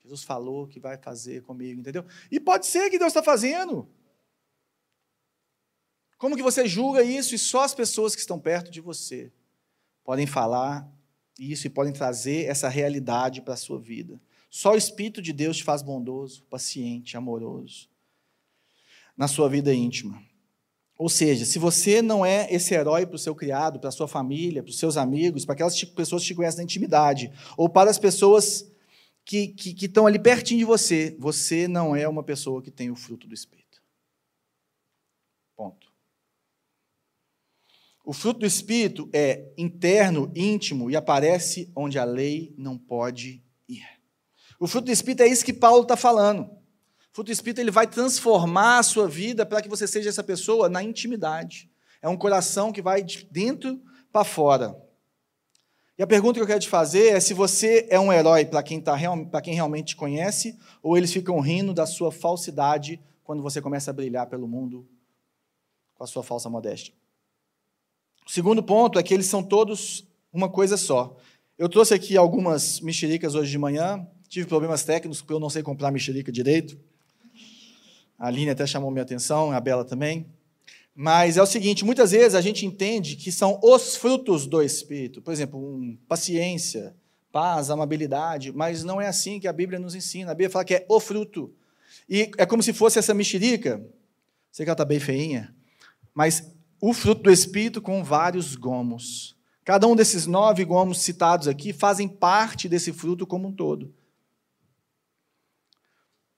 Jesus 0.00 0.22
falou 0.22 0.68
que 0.68 0.78
vai 0.78 0.96
fazer 0.96 1.42
comigo, 1.42 1.80
entendeu? 1.80 2.06
E 2.30 2.38
pode 2.38 2.66
ser 2.66 2.88
que 2.88 3.00
Deus 3.00 3.08
está 3.08 3.20
fazendo. 3.20 3.88
Como 6.16 6.36
que 6.36 6.42
você 6.42 6.68
julga 6.68 7.02
isso 7.02 7.34
e 7.34 7.38
só 7.38 7.64
as 7.64 7.74
pessoas 7.74 8.14
que 8.14 8.20
estão 8.20 8.38
perto 8.38 8.70
de 8.70 8.80
você 8.80 9.32
podem 10.04 10.26
falar 10.26 10.88
isso 11.36 11.66
e 11.66 11.70
podem 11.70 11.92
trazer 11.92 12.44
essa 12.44 12.68
realidade 12.68 13.42
para 13.42 13.54
a 13.54 13.56
sua 13.56 13.80
vida. 13.80 14.20
Só 14.48 14.72
o 14.72 14.76
Espírito 14.76 15.20
de 15.20 15.32
Deus 15.32 15.56
te 15.56 15.64
faz 15.64 15.82
bondoso, 15.82 16.44
paciente, 16.44 17.16
amoroso 17.16 17.88
na 19.18 19.26
sua 19.26 19.48
vida 19.48 19.74
íntima. 19.74 20.22
Ou 20.96 21.08
seja, 21.08 21.44
se 21.44 21.58
você 21.58 22.00
não 22.00 22.24
é 22.24 22.52
esse 22.52 22.72
herói 22.72 23.04
para 23.04 23.16
o 23.16 23.18
seu 23.18 23.34
criado, 23.34 23.80
para 23.80 23.88
a 23.88 23.92
sua 23.92 24.06
família, 24.06 24.62
para 24.62 24.70
os 24.70 24.78
seus 24.78 24.96
amigos, 24.96 25.44
para 25.44 25.54
aquelas 25.54 25.84
pessoas 25.84 26.22
que 26.22 26.28
te 26.28 26.34
conhecem 26.34 26.58
na 26.58 26.64
intimidade, 26.64 27.30
ou 27.56 27.68
para 27.68 27.90
as 27.90 27.98
pessoas 27.98 28.70
que, 29.24 29.48
que, 29.48 29.74
que 29.74 29.86
estão 29.86 30.06
ali 30.06 30.18
pertinho 30.18 30.60
de 30.60 30.64
você, 30.64 31.16
você 31.18 31.68
não 31.68 31.94
é 31.94 32.08
uma 32.08 32.22
pessoa 32.22 32.62
que 32.62 32.70
tem 32.70 32.90
o 32.90 32.96
fruto 32.96 33.26
do 33.26 33.34
Espírito. 33.34 33.82
Ponto. 35.56 35.88
O 38.04 38.12
fruto 38.12 38.40
do 38.40 38.46
Espírito 38.46 39.08
é 39.12 39.52
interno, 39.56 40.32
íntimo 40.34 40.90
e 40.90 40.96
aparece 40.96 41.70
onde 41.76 41.98
a 41.98 42.04
lei 42.04 42.54
não 42.56 42.78
pode 42.78 43.42
ir. 43.68 43.86
O 44.58 44.66
fruto 44.66 44.86
do 44.86 44.92
Espírito 44.92 45.22
é 45.22 45.28
isso 45.28 45.44
que 45.44 45.52
Paulo 45.52 45.82
está 45.82 45.96
falando 45.96 46.57
fruto 47.18 47.30
do 47.30 47.32
Espírito 47.32 47.60
ele 47.60 47.72
vai 47.72 47.84
transformar 47.84 48.78
a 48.78 48.82
sua 48.84 49.08
vida 49.08 49.44
para 49.44 49.60
que 49.60 49.68
você 49.68 49.88
seja 49.88 50.08
essa 50.08 50.22
pessoa 50.22 50.68
na 50.68 50.84
intimidade. 50.84 51.68
É 52.00 52.08
um 52.08 52.16
coração 52.16 52.70
que 52.70 52.80
vai 52.80 53.02
de 53.02 53.26
dentro 53.28 53.82
para 54.12 54.22
fora. 54.22 54.80
E 55.98 56.02
a 56.02 56.06
pergunta 56.06 56.34
que 56.38 56.42
eu 56.42 56.46
quero 56.46 56.60
te 56.60 56.68
fazer 56.68 57.08
é 57.08 57.18
se 57.18 57.34
você 57.34 57.88
é 57.90 57.98
um 57.98 58.12
herói 58.12 58.44
para 58.44 58.62
quem, 58.62 58.80
tá, 58.80 58.96
quem 59.42 59.52
realmente 59.52 59.88
te 59.88 59.96
conhece, 59.96 60.56
ou 60.80 60.96
eles 60.96 61.12
ficam 61.12 61.40
rindo 61.40 61.74
da 61.74 61.86
sua 61.86 62.12
falsidade 62.12 63.02
quando 63.24 63.42
você 63.42 63.60
começa 63.60 63.90
a 63.90 63.94
brilhar 63.94 64.28
pelo 64.28 64.46
mundo 64.46 64.86
com 65.94 66.04
a 66.04 66.06
sua 66.06 66.22
falsa 66.22 66.48
modéstia. 66.48 66.94
O 68.24 68.30
segundo 68.30 68.62
ponto 68.62 68.96
é 68.96 69.02
que 69.02 69.12
eles 69.12 69.26
são 69.26 69.42
todos 69.42 70.06
uma 70.32 70.48
coisa 70.48 70.76
só. 70.76 71.16
Eu 71.58 71.68
trouxe 71.68 71.94
aqui 71.94 72.16
algumas 72.16 72.78
mexericas 72.78 73.34
hoje 73.34 73.50
de 73.50 73.58
manhã, 73.58 74.06
tive 74.28 74.46
problemas 74.46 74.84
técnicos 74.84 75.20
porque 75.20 75.32
eu 75.32 75.40
não 75.40 75.50
sei 75.50 75.64
comprar 75.64 75.90
mexerica 75.90 76.30
direito. 76.30 76.78
A 78.18 78.26
Aline 78.26 78.50
até 78.50 78.66
chamou 78.66 78.90
minha 78.90 79.02
atenção, 79.02 79.52
a 79.52 79.60
Bela 79.60 79.84
também. 79.84 80.26
Mas 80.94 81.36
é 81.36 81.42
o 81.42 81.46
seguinte, 81.46 81.84
muitas 81.84 82.10
vezes 82.10 82.34
a 82.34 82.40
gente 82.40 82.66
entende 82.66 83.14
que 83.14 83.30
são 83.30 83.60
os 83.62 83.94
frutos 83.94 84.46
do 84.46 84.60
Espírito. 84.60 85.22
Por 85.22 85.32
exemplo, 85.32 85.60
um, 85.60 85.96
paciência, 86.08 86.96
paz, 87.30 87.70
amabilidade, 87.70 88.52
mas 88.52 88.82
não 88.82 89.00
é 89.00 89.06
assim 89.06 89.38
que 89.38 89.46
a 89.46 89.52
Bíblia 89.52 89.78
nos 89.78 89.94
ensina. 89.94 90.32
A 90.32 90.34
Bíblia 90.34 90.50
fala 90.50 90.64
que 90.64 90.74
é 90.74 90.86
o 90.88 90.98
fruto. 90.98 91.54
E 92.08 92.32
é 92.36 92.44
como 92.44 92.62
se 92.62 92.72
fosse 92.72 92.98
essa 92.98 93.14
mexerica, 93.14 93.80
sei 94.50 94.64
que 94.64 94.70
ela 94.70 94.74
está 94.74 94.84
bem 94.84 94.98
feinha, 94.98 95.54
mas 96.12 96.52
o 96.80 96.92
fruto 96.92 97.22
do 97.22 97.30
Espírito 97.30 97.80
com 97.80 98.02
vários 98.02 98.56
gomos. 98.56 99.36
Cada 99.64 99.86
um 99.86 99.94
desses 99.94 100.26
nove 100.26 100.64
gomos 100.64 100.98
citados 100.98 101.46
aqui 101.46 101.72
fazem 101.72 102.08
parte 102.08 102.68
desse 102.68 102.92
fruto 102.92 103.26
como 103.26 103.46
um 103.46 103.52
todo. 103.52 103.94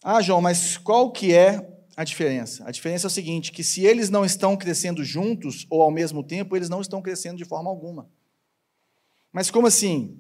Ah, 0.03 0.21
João, 0.21 0.41
mas 0.41 0.77
qual 0.77 1.13
que 1.13 1.33
é 1.33 1.70
a 2.01 2.05
diferença? 2.05 2.65
A 2.67 2.71
diferença 2.71 3.07
é 3.07 3.09
o 3.09 3.11
seguinte, 3.11 3.53
que 3.53 3.63
se 3.63 3.85
eles 3.85 4.09
não 4.09 4.25
estão 4.25 4.57
crescendo 4.57 5.05
juntos 5.05 5.67
ou 5.69 5.83
ao 5.83 5.91
mesmo 5.91 6.23
tempo, 6.23 6.57
eles 6.57 6.71
não 6.71 6.81
estão 6.81 7.03
crescendo 7.03 7.37
de 7.37 7.45
forma 7.45 7.69
alguma. 7.69 8.09
Mas 9.31 9.51
como 9.51 9.67
assim? 9.67 10.19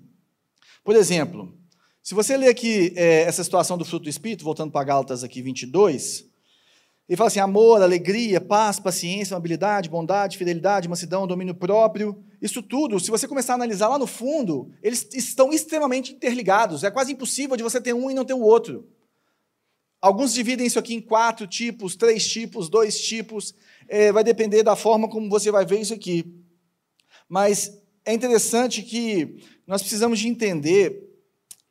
Por 0.84 0.94
exemplo, 0.94 1.58
se 2.02 2.12
você 2.12 2.36
ler 2.36 2.48
aqui 2.48 2.92
é, 2.96 3.22
essa 3.22 3.42
situação 3.42 3.78
do 3.78 3.84
fruto 3.86 4.02
do 4.02 4.10
Espírito, 4.10 4.44
voltando 4.44 4.70
para 4.70 4.84
Gálatas 4.84 5.24
aqui 5.24 5.40
22, 5.40 6.26
ele 7.08 7.16
fala 7.16 7.28
assim, 7.28 7.40
amor, 7.40 7.80
alegria, 7.80 8.42
paz, 8.42 8.78
paciência, 8.78 9.34
amabilidade, 9.34 9.88
bondade, 9.88 10.36
fidelidade, 10.36 10.86
mansidão, 10.86 11.26
domínio 11.26 11.54
próprio, 11.54 12.22
isso 12.42 12.62
tudo, 12.62 13.00
se 13.00 13.10
você 13.10 13.26
começar 13.26 13.54
a 13.54 13.56
analisar 13.56 13.88
lá 13.88 13.98
no 13.98 14.06
fundo, 14.06 14.70
eles 14.82 15.08
estão 15.14 15.50
extremamente 15.50 16.12
interligados, 16.12 16.84
é 16.84 16.90
quase 16.90 17.12
impossível 17.12 17.56
de 17.56 17.62
você 17.62 17.80
ter 17.80 17.94
um 17.94 18.10
e 18.10 18.14
não 18.14 18.26
ter 18.26 18.34
o 18.34 18.42
outro. 18.42 18.86
Alguns 20.00 20.32
dividem 20.32 20.66
isso 20.66 20.78
aqui 20.78 20.94
em 20.94 21.00
quatro 21.00 21.46
tipos, 21.46 21.94
três 21.94 22.26
tipos, 22.26 22.70
dois 22.70 23.00
tipos. 23.00 23.54
É, 23.86 24.10
vai 24.10 24.24
depender 24.24 24.62
da 24.62 24.74
forma 24.74 25.08
como 25.08 25.28
você 25.28 25.50
vai 25.50 25.66
ver 25.66 25.80
isso 25.80 25.92
aqui. 25.92 26.24
Mas 27.28 27.78
é 28.04 28.14
interessante 28.14 28.82
que 28.82 29.36
nós 29.66 29.82
precisamos 29.82 30.18
de 30.18 30.28
entender 30.28 31.06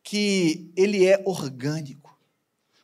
que 0.04 0.72
ele 0.76 1.06
é 1.06 1.22
orgânico. 1.26 1.99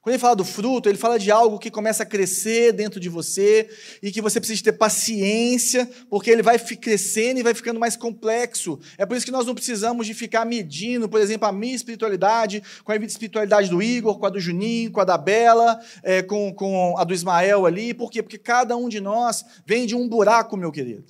Quando 0.05 0.13
ele 0.13 0.21
fala 0.21 0.35
do 0.35 0.45
fruto, 0.45 0.87
ele 0.87 0.99
fala 0.99 1.17
de 1.17 1.31
algo 1.31 1.57
que 1.57 1.71
começa 1.71 2.03
a 2.03 2.05
crescer 2.05 2.71
dentro 2.71 2.99
de 2.99 3.09
você 3.09 3.67
e 4.03 4.11
que 4.11 4.21
você 4.21 4.39
precisa 4.39 4.65
ter 4.65 4.73
paciência, 4.73 5.89
porque 6.11 6.29
ele 6.29 6.43
vai 6.43 6.59
crescendo 6.59 7.39
e 7.39 7.43
vai 7.43 7.55
ficando 7.55 7.79
mais 7.79 7.97
complexo. 7.97 8.79
É 8.99 9.05
por 9.07 9.17
isso 9.17 9.25
que 9.25 9.31
nós 9.31 9.47
não 9.47 9.55
precisamos 9.55 10.05
de 10.05 10.13
ficar 10.13 10.45
medindo, 10.45 11.09
por 11.09 11.19
exemplo, 11.19 11.47
a 11.47 11.51
minha 11.51 11.73
espiritualidade 11.73 12.61
com 12.83 12.91
a 12.91 12.95
espiritualidade 12.97 13.67
do 13.67 13.81
Igor, 13.81 14.19
com 14.19 14.27
a 14.27 14.29
do 14.29 14.39
Juninho, 14.39 14.91
com 14.91 15.01
a 15.01 15.05
da 15.05 15.17
Bela, 15.17 15.79
é, 16.03 16.21
com, 16.21 16.53
com 16.53 16.95
a 16.99 17.03
do 17.03 17.11
Ismael 17.11 17.65
ali. 17.65 17.91
Por 17.91 18.11
quê? 18.11 18.21
Porque 18.21 18.37
cada 18.37 18.77
um 18.77 18.87
de 18.87 19.01
nós 19.01 19.43
vem 19.65 19.87
de 19.87 19.95
um 19.95 20.07
buraco, 20.07 20.55
meu 20.55 20.71
querido. 20.71 21.03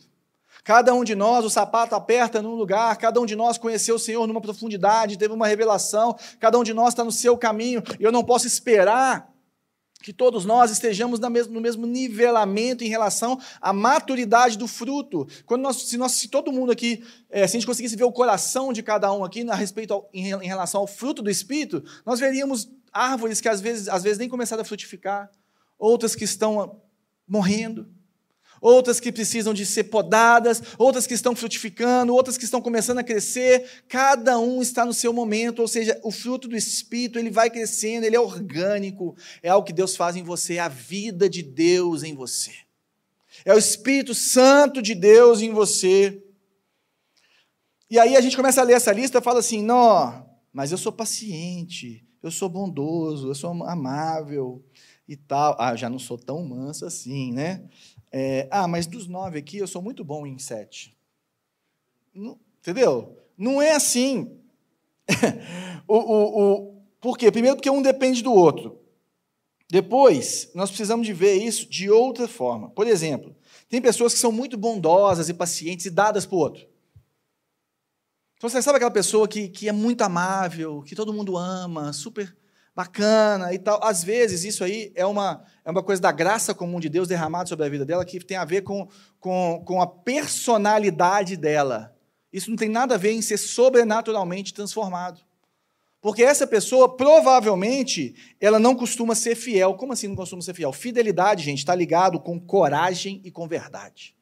Cada 0.65 0.95
um 0.95 1.03
de 1.03 1.13
nós, 1.13 1.45
o 1.45 1.49
sapato 1.49 1.93
aperta 1.93 2.41
num 2.41 2.55
lugar, 2.55 2.97
cada 2.97 3.21
um 3.21 3.25
de 3.25 3.35
nós 3.35 3.55
conheceu 3.55 3.97
o 3.97 3.99
Senhor 3.99 4.25
numa 4.25 4.41
profundidade, 4.41 5.15
teve 5.15 5.31
uma 5.31 5.45
revelação, 5.45 6.17
cada 6.39 6.57
um 6.57 6.63
de 6.63 6.73
nós 6.73 6.89
está 6.89 7.03
no 7.03 7.11
seu 7.11 7.37
caminho, 7.37 7.83
e 7.99 8.03
eu 8.03 8.11
não 8.11 8.23
posso 8.23 8.47
esperar 8.47 9.31
que 10.01 10.11
todos 10.11 10.43
nós 10.43 10.71
estejamos 10.71 11.19
no 11.19 11.61
mesmo 11.61 11.85
nivelamento 11.85 12.83
em 12.83 12.87
relação 12.87 13.39
à 13.61 13.71
maturidade 13.71 14.57
do 14.57 14.67
fruto. 14.67 15.27
Quando 15.45 15.61
nós, 15.61 15.75
se, 15.83 15.97
nós, 15.97 16.13
se 16.13 16.29
todo 16.29 16.51
mundo 16.51 16.71
aqui, 16.71 17.05
é, 17.29 17.45
se 17.45 17.57
a 17.57 17.59
gente 17.59 17.67
conseguisse 17.67 17.95
ver 17.95 18.03
o 18.03 18.11
coração 18.11 18.73
de 18.73 18.81
cada 18.81 19.13
um 19.13 19.23
aqui 19.23 19.47
a 19.47 19.53
respeito 19.53 19.93
ao, 19.93 20.09
em, 20.11 20.31
em 20.31 20.47
relação 20.47 20.81
ao 20.81 20.87
fruto 20.87 21.21
do 21.21 21.29
Espírito, 21.29 21.83
nós 22.03 22.19
veríamos 22.19 22.71
árvores 22.91 23.39
que 23.39 23.47
às 23.47 23.61
vezes, 23.61 23.87
às 23.87 24.01
vezes 24.01 24.17
nem 24.17 24.27
começaram 24.27 24.63
a 24.63 24.65
frutificar, 24.65 25.29
outras 25.77 26.15
que 26.15 26.23
estão 26.23 26.81
morrendo, 27.27 27.87
outras 28.61 28.99
que 28.99 29.11
precisam 29.11 29.53
de 29.53 29.65
ser 29.65 29.85
podadas, 29.85 30.61
outras 30.77 31.05
que 31.05 31.13
estão 31.13 31.35
frutificando, 31.35 32.13
outras 32.13 32.37
que 32.37 32.45
estão 32.45 32.61
começando 32.61 32.99
a 32.99 33.03
crescer. 33.03 33.83
Cada 33.87 34.39
um 34.39 34.61
está 34.61 34.85
no 34.85 34.93
seu 34.93 35.13
momento, 35.13 35.61
ou 35.61 35.67
seja, 35.67 35.99
o 36.03 36.11
fruto 36.11 36.47
do 36.47 36.55
Espírito, 36.55 37.19
ele 37.19 37.29
vai 37.29 37.49
crescendo, 37.49 38.05
ele 38.05 38.15
é 38.15 38.19
orgânico, 38.19 39.15
é 39.41 39.49
algo 39.49 39.65
que 39.65 39.73
Deus 39.73 39.95
faz 39.95 40.15
em 40.15 40.23
você, 40.23 40.55
é 40.55 40.59
a 40.59 40.67
vida 40.67 41.29
de 41.29 41.43
Deus 41.43 42.03
em 42.03 42.15
você. 42.15 42.51
É 43.43 43.53
o 43.53 43.57
Espírito 43.57 44.13
Santo 44.15 44.81
de 44.81 44.95
Deus 44.95 45.41
em 45.41 45.51
você. 45.51 46.21
E 47.89 47.99
aí 47.99 48.15
a 48.15 48.21
gente 48.21 48.35
começa 48.35 48.61
a 48.61 48.63
ler 48.63 48.73
essa 48.73 48.91
lista 48.91 49.19
e 49.19 49.21
fala 49.21 49.39
assim: 49.39 49.61
não, 49.61 50.25
mas 50.51 50.71
eu 50.71 50.77
sou 50.77 50.91
paciente, 50.91 52.07
eu 52.23 52.31
sou 52.31 52.49
bondoso, 52.49 53.27
eu 53.27 53.35
sou 53.35 53.51
amável 53.65 54.63
e 55.07 55.15
tal. 55.15 55.55
Ah, 55.59 55.75
já 55.75 55.89
não 55.89 55.99
sou 55.99 56.17
tão 56.17 56.43
manso 56.43 56.85
assim, 56.85 57.31
né? 57.31 57.67
É, 58.17 58.47
ah, 58.49 58.65
mas 58.65 58.87
dos 58.87 59.07
nove 59.07 59.37
aqui 59.37 59.57
eu 59.57 59.67
sou 59.67 59.81
muito 59.81 60.01
bom 60.01 60.25
em 60.25 60.39
sete. 60.39 60.97
Não, 62.13 62.39
entendeu? 62.61 63.21
Não 63.37 63.61
é 63.61 63.73
assim. 63.73 64.39
o, 65.85 65.97
o, 65.97 66.39
o, 66.39 66.81
por 67.01 67.17
quê? 67.17 67.29
Primeiro, 67.29 67.57
porque 67.57 67.69
um 67.69 67.81
depende 67.81 68.23
do 68.23 68.31
outro. 68.31 68.79
Depois, 69.69 70.49
nós 70.55 70.69
precisamos 70.69 71.05
de 71.05 71.11
ver 71.11 71.33
isso 71.33 71.69
de 71.69 71.89
outra 71.89 72.25
forma. 72.25 72.69
Por 72.69 72.87
exemplo, 72.87 73.35
tem 73.67 73.81
pessoas 73.81 74.13
que 74.13 74.19
são 74.19 74.31
muito 74.31 74.55
bondosas 74.55 75.27
e 75.27 75.33
pacientes 75.33 75.85
e 75.85 75.89
dadas 75.89 76.25
para 76.25 76.37
o 76.37 76.39
outro. 76.39 76.65
Então, 78.37 78.49
você 78.49 78.61
sabe 78.61 78.77
aquela 78.77 78.91
pessoa 78.91 79.27
que, 79.27 79.49
que 79.49 79.67
é 79.67 79.73
muito 79.73 80.03
amável, 80.03 80.81
que 80.83 80.95
todo 80.95 81.11
mundo 81.11 81.35
ama, 81.35 81.91
super 81.91 82.33
bacana 82.75 83.53
e 83.53 83.59
tal. 83.59 83.79
Às 83.81 84.03
vezes, 84.03 84.43
isso 84.43 84.63
aí 84.63 84.91
é 84.95 85.05
uma, 85.05 85.43
é 85.63 85.71
uma 85.71 85.81
coisa 85.81 86.01
da 86.01 86.11
graça 86.11 86.53
comum 86.53 86.79
de 86.79 86.89
Deus 86.89 87.07
derramada 87.07 87.47
sobre 87.47 87.65
a 87.65 87.69
vida 87.69 87.85
dela, 87.85 88.03
que 88.03 88.19
tem 88.19 88.37
a 88.37 88.45
ver 88.45 88.61
com, 88.61 88.87
com, 89.19 89.63
com 89.65 89.81
a 89.81 89.87
personalidade 89.87 91.37
dela. 91.37 91.95
Isso 92.33 92.49
não 92.49 92.57
tem 92.57 92.67
nada 92.67 92.95
a 92.95 92.97
ver 92.97 93.11
em 93.11 93.21
ser 93.21 93.37
sobrenaturalmente 93.37 94.53
transformado. 94.53 95.21
Porque 96.01 96.21
essa 96.21 96.45
pessoa, 96.45 96.95
provavelmente, 96.95 98.13
ela 98.39 98.59
não 98.59 98.75
costuma 98.75 99.15
ser 99.15 99.35
fiel. 99.35 99.73
Como 99.73 99.93
assim 99.93 100.07
não 100.07 100.15
costuma 100.15 100.41
ser 100.41 100.53
fiel? 100.53 100.71
Fidelidade, 100.71 101.43
gente, 101.43 101.59
está 101.59 101.73
ligado 101.73 102.19
com 102.19 102.39
coragem 102.39 103.21
e 103.23 103.31
com 103.31 103.47
verdade. 103.47 104.14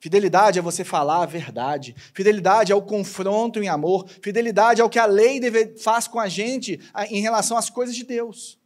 Fidelidade 0.00 0.58
é 0.58 0.62
você 0.62 0.84
falar 0.84 1.22
a 1.22 1.26
verdade. 1.26 1.94
Fidelidade 2.14 2.70
é 2.70 2.74
o 2.74 2.82
confronto 2.82 3.60
em 3.60 3.68
amor. 3.68 4.08
Fidelidade 4.22 4.80
é 4.80 4.84
o 4.84 4.88
que 4.88 4.98
a 4.98 5.06
lei 5.06 5.40
deve, 5.40 5.76
faz 5.78 6.06
com 6.06 6.20
a 6.20 6.28
gente 6.28 6.80
em 7.10 7.20
relação 7.20 7.56
às 7.56 7.68
coisas 7.68 7.96
de 7.96 8.04
Deus. 8.04 8.58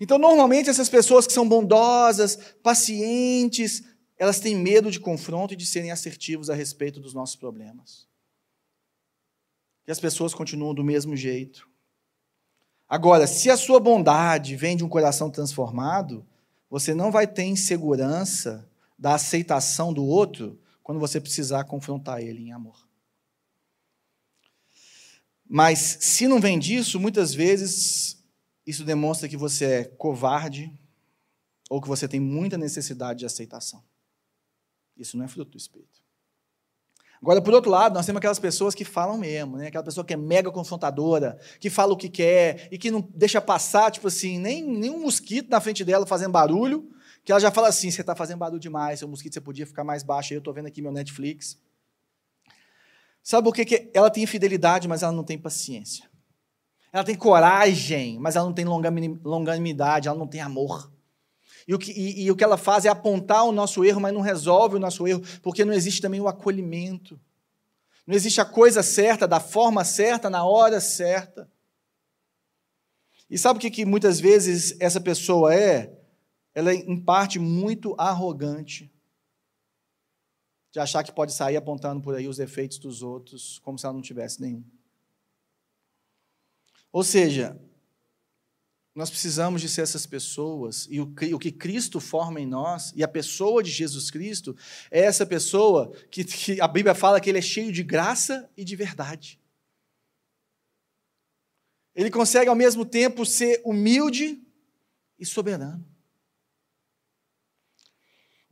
Então, 0.00 0.18
normalmente, 0.18 0.70
essas 0.70 0.88
pessoas 0.88 1.26
que 1.26 1.32
são 1.32 1.48
bondosas, 1.48 2.36
pacientes, 2.62 3.82
elas 4.16 4.40
têm 4.40 4.56
medo 4.56 4.90
de 4.90 4.98
confronto 4.98 5.52
e 5.52 5.56
de 5.56 5.66
serem 5.66 5.90
assertivos 5.90 6.48
a 6.48 6.54
respeito 6.54 6.98
dos 6.98 7.12
nossos 7.12 7.36
problemas. 7.36 8.08
E 9.86 9.92
as 9.92 10.00
pessoas 10.00 10.32
continuam 10.32 10.74
do 10.74 10.82
mesmo 10.82 11.14
jeito. 11.14 11.68
Agora, 12.88 13.26
se 13.26 13.50
a 13.50 13.56
sua 13.56 13.78
bondade 13.78 14.56
vem 14.56 14.76
de 14.76 14.84
um 14.84 14.88
coração 14.88 15.30
transformado, 15.30 16.26
você 16.70 16.94
não 16.94 17.10
vai 17.10 17.26
ter 17.26 17.44
insegurança 17.44 18.68
da 19.04 19.16
aceitação 19.16 19.92
do 19.92 20.02
outro 20.02 20.58
quando 20.82 20.98
você 20.98 21.20
precisar 21.20 21.64
confrontar 21.64 22.22
ele 22.22 22.40
em 22.40 22.52
amor. 22.52 22.88
Mas 25.46 25.98
se 26.00 26.26
não 26.26 26.40
vem 26.40 26.58
disso, 26.58 26.98
muitas 26.98 27.34
vezes 27.34 28.24
isso 28.66 28.82
demonstra 28.82 29.28
que 29.28 29.36
você 29.36 29.64
é 29.66 29.84
covarde 29.84 30.72
ou 31.68 31.82
que 31.82 31.88
você 31.88 32.08
tem 32.08 32.18
muita 32.18 32.56
necessidade 32.56 33.18
de 33.18 33.26
aceitação. 33.26 33.84
Isso 34.96 35.18
não 35.18 35.26
é 35.26 35.28
fruto 35.28 35.50
do 35.50 35.58
Espírito. 35.58 36.02
Agora, 37.20 37.42
por 37.42 37.52
outro 37.52 37.70
lado, 37.70 37.92
nós 37.92 38.06
temos 38.06 38.20
aquelas 38.20 38.38
pessoas 38.38 38.74
que 38.74 38.86
falam 38.86 39.18
mesmo, 39.18 39.58
né? 39.58 39.66
aquela 39.66 39.84
pessoa 39.84 40.02
que 40.02 40.14
é 40.14 40.16
mega 40.16 40.50
confrontadora, 40.50 41.38
que 41.60 41.68
fala 41.68 41.92
o 41.92 41.96
que 41.96 42.08
quer 42.08 42.68
e 42.72 42.78
que 42.78 42.90
não 42.90 43.02
deixa 43.14 43.38
passar, 43.38 43.90
tipo 43.90 44.08
assim, 44.08 44.38
nem, 44.38 44.62
nem 44.62 44.90
um 44.90 45.02
mosquito 45.02 45.50
na 45.50 45.60
frente 45.60 45.84
dela 45.84 46.06
fazendo 46.06 46.32
barulho, 46.32 46.90
que 47.24 47.32
ela 47.32 47.40
já 47.40 47.50
fala 47.50 47.68
assim: 47.68 47.90
você 47.90 48.02
está 48.02 48.14
fazendo 48.14 48.38
barulho 48.38 48.60
demais, 48.60 48.98
seu 48.98 49.08
mosquito 49.08 49.32
você 49.34 49.40
podia 49.40 49.66
ficar 49.66 49.82
mais 49.82 50.02
baixo, 50.02 50.32
aí 50.32 50.36
eu 50.36 50.40
estou 50.40 50.52
vendo 50.52 50.66
aqui 50.66 50.82
meu 50.82 50.92
Netflix. 50.92 51.58
Sabe 53.22 53.44
por 53.44 53.54
que, 53.54 53.64
que 53.64 53.90
ela 53.94 54.10
tem 54.10 54.26
fidelidade, 54.26 54.86
mas 54.86 55.02
ela 55.02 55.12
não 55.12 55.24
tem 55.24 55.38
paciência? 55.38 56.10
Ela 56.92 57.02
tem 57.02 57.14
coragem, 57.14 58.18
mas 58.20 58.36
ela 58.36 58.44
não 58.44 58.52
tem 58.52 58.66
longanimidade, 58.66 60.06
ela 60.06 60.18
não 60.18 60.26
tem 60.28 60.42
amor. 60.42 60.92
E 61.66 61.74
o, 61.74 61.78
que, 61.78 61.90
e, 61.90 62.24
e 62.24 62.30
o 62.30 62.36
que 62.36 62.44
ela 62.44 62.58
faz 62.58 62.84
é 62.84 62.90
apontar 62.90 63.44
o 63.44 63.52
nosso 63.52 63.82
erro, 63.82 64.00
mas 64.00 64.12
não 64.12 64.20
resolve 64.20 64.76
o 64.76 64.78
nosso 64.78 65.08
erro, 65.08 65.22
porque 65.42 65.64
não 65.64 65.72
existe 65.72 66.02
também 66.02 66.20
o 66.20 66.28
acolhimento. 66.28 67.18
Não 68.06 68.14
existe 68.14 68.40
a 68.40 68.44
coisa 68.44 68.82
certa, 68.82 69.26
da 69.26 69.40
forma 69.40 69.82
certa, 69.82 70.28
na 70.28 70.44
hora 70.44 70.78
certa. 70.78 71.50
E 73.30 73.38
sabe 73.38 73.56
o 73.56 73.60
que, 73.60 73.70
que 73.70 73.86
muitas 73.86 74.20
vezes 74.20 74.76
essa 74.78 75.00
pessoa 75.00 75.54
é? 75.54 75.90
Ela 76.54 76.72
é, 76.72 76.76
em 76.76 77.00
parte, 77.00 77.38
muito 77.38 77.94
arrogante. 77.98 78.90
De 80.70 80.80
achar 80.80 81.02
que 81.02 81.12
pode 81.12 81.32
sair 81.32 81.56
apontando 81.56 82.00
por 82.00 82.14
aí 82.14 82.28
os 82.28 82.36
defeitos 82.36 82.78
dos 82.78 83.02
outros, 83.02 83.58
como 83.60 83.78
se 83.78 83.86
ela 83.86 83.94
não 83.94 84.02
tivesse 84.02 84.40
nenhum. 84.40 84.64
Ou 86.92 87.02
seja, 87.02 87.60
nós 88.94 89.10
precisamos 89.10 89.60
de 89.60 89.68
ser 89.68 89.82
essas 89.82 90.06
pessoas, 90.06 90.86
e 90.88 91.00
o, 91.00 91.12
o, 91.34 91.38
que 91.38 91.50
Cristo 91.50 91.98
forma 91.98 92.40
em 92.40 92.46
nós, 92.46 92.92
e 92.94 93.02
a 93.02 93.08
pessoa 93.08 93.60
de 93.60 93.70
Jesus 93.70 94.10
Cristo, 94.10 94.56
é 94.90 95.00
essa 95.00 95.26
pessoa 95.26 95.92
que, 96.10 96.22
que 96.22 96.60
a 96.60 96.68
Bíblia 96.68 96.94
fala 96.94 97.20
que 97.20 97.28
ele 97.28 97.38
é 97.38 97.42
cheio 97.42 97.72
de 97.72 97.82
graça 97.82 98.48
e 98.56 98.64
de 98.64 98.76
verdade. 98.76 99.40
Ele 101.94 102.10
consegue 102.10 102.48
ao 102.48 102.54
mesmo 102.54 102.84
tempo 102.84 103.26
ser 103.26 103.60
humilde 103.64 104.40
e 105.18 105.26
soberano. 105.26 105.84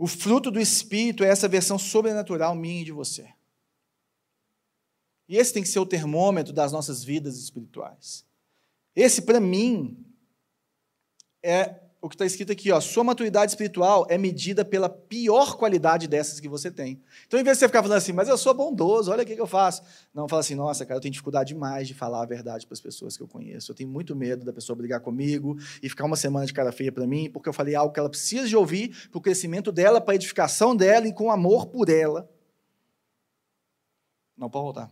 O 0.03 0.09
fruto 0.09 0.51
do 0.51 0.59
Espírito 0.59 1.23
é 1.23 1.29
essa 1.29 1.47
versão 1.47 1.79
sobrenatural 1.79 2.57
minha 2.57 2.83
e 2.83 2.85
de 2.85 2.91
você. 2.91 3.33
E 5.29 5.37
esse 5.37 5.53
tem 5.53 5.63
que 5.63 5.69
ser 5.69 5.79
o 5.79 5.87
termômetro 5.87 6.53
das 6.53 6.73
nossas 6.73 7.05
vidas 7.05 7.39
espirituais. 7.39 8.27
Esse, 8.97 9.23
para 9.23 9.39
mim, 9.39 10.05
é 11.41 11.81
o 12.03 12.09
que 12.09 12.17
está 12.17 12.27
escrito 12.27 12.51
aqui, 12.51 12.73
ó, 12.73 12.81
sua 12.81 13.05
maturidade 13.05 13.53
espiritual 13.53 14.05
é 14.11 14.19
medida 14.19 14.65
pela 14.65 14.89
pior 14.89 15.57
qualidade 15.57 16.09
dessas 16.09 16.41
que 16.41 16.49
você 16.49 16.69
tem. 16.69 17.01
Então, 17.29 17.39
em 17.39 17.45
vez 17.45 17.57
de 17.57 17.61
você 17.61 17.69
ficar 17.69 17.81
falando 17.81 17.97
assim, 17.97 18.13
mas 18.13 18.29
eu 18.29 18.37
sou 18.37 18.53
bondoso, 18.53 19.13
olha 19.13 19.23
o 19.23 19.27
que, 19.27 19.37
que 19.37 19.41
eu 19.41 19.47
faço. 19.47 19.85
Não, 20.13 20.29
fala 20.29 20.41
assim, 20.41 20.57
nossa, 20.57 20.85
cara, 20.85 20.99
eu 20.99 21.01
tenho 21.01 21.13
dificuldade 21.13 21.55
demais 21.55 21.87
de 21.87 21.95
falar 21.95 22.21
a 22.21 22.27
verdade 22.27 22.67
para 22.67 22.75
as 22.75 22.81
pessoas 22.81 23.17
que 23.17 23.23
eu 23.23 23.29
conheço. 23.29 23.71
Eu 23.71 23.77
tenho 23.77 23.89
muito 23.89 24.17
medo 24.17 24.45
da 24.45 24.53
pessoa 24.53 24.75
brigar 24.75 24.99
comigo 24.99 25.57
e 25.81 25.89
ficar 25.89 26.05
uma 26.05 26.17
semana 26.17 26.45
de 26.45 26.53
cara 26.53 26.73
feia 26.73 26.91
para 26.91 27.07
mim, 27.07 27.31
porque 27.31 27.49
eu 27.49 27.53
falei 27.53 27.77
algo 27.77 27.95
que 27.95 28.01
ela 28.01 28.11
precisa 28.11 28.49
de 28.49 28.57
ouvir 28.57 29.09
para 29.09 29.19
o 29.19 29.23
crescimento 29.23 29.71
dela, 29.71 30.01
para 30.01 30.15
a 30.15 30.17
edificação 30.17 30.75
dela 30.75 31.07
e 31.07 31.15
com 31.15 31.31
amor 31.31 31.67
por 31.67 31.89
ela. 31.89 32.29
Não 34.37 34.51
pode 34.51 34.65
voltar. 34.65 34.91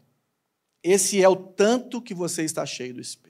Esse 0.80 1.20
é 1.20 1.28
o 1.28 1.34
tanto 1.34 2.00
que 2.00 2.14
você 2.14 2.44
está 2.44 2.64
cheio 2.64 2.94
do 2.94 3.00
Espírito. 3.00 3.29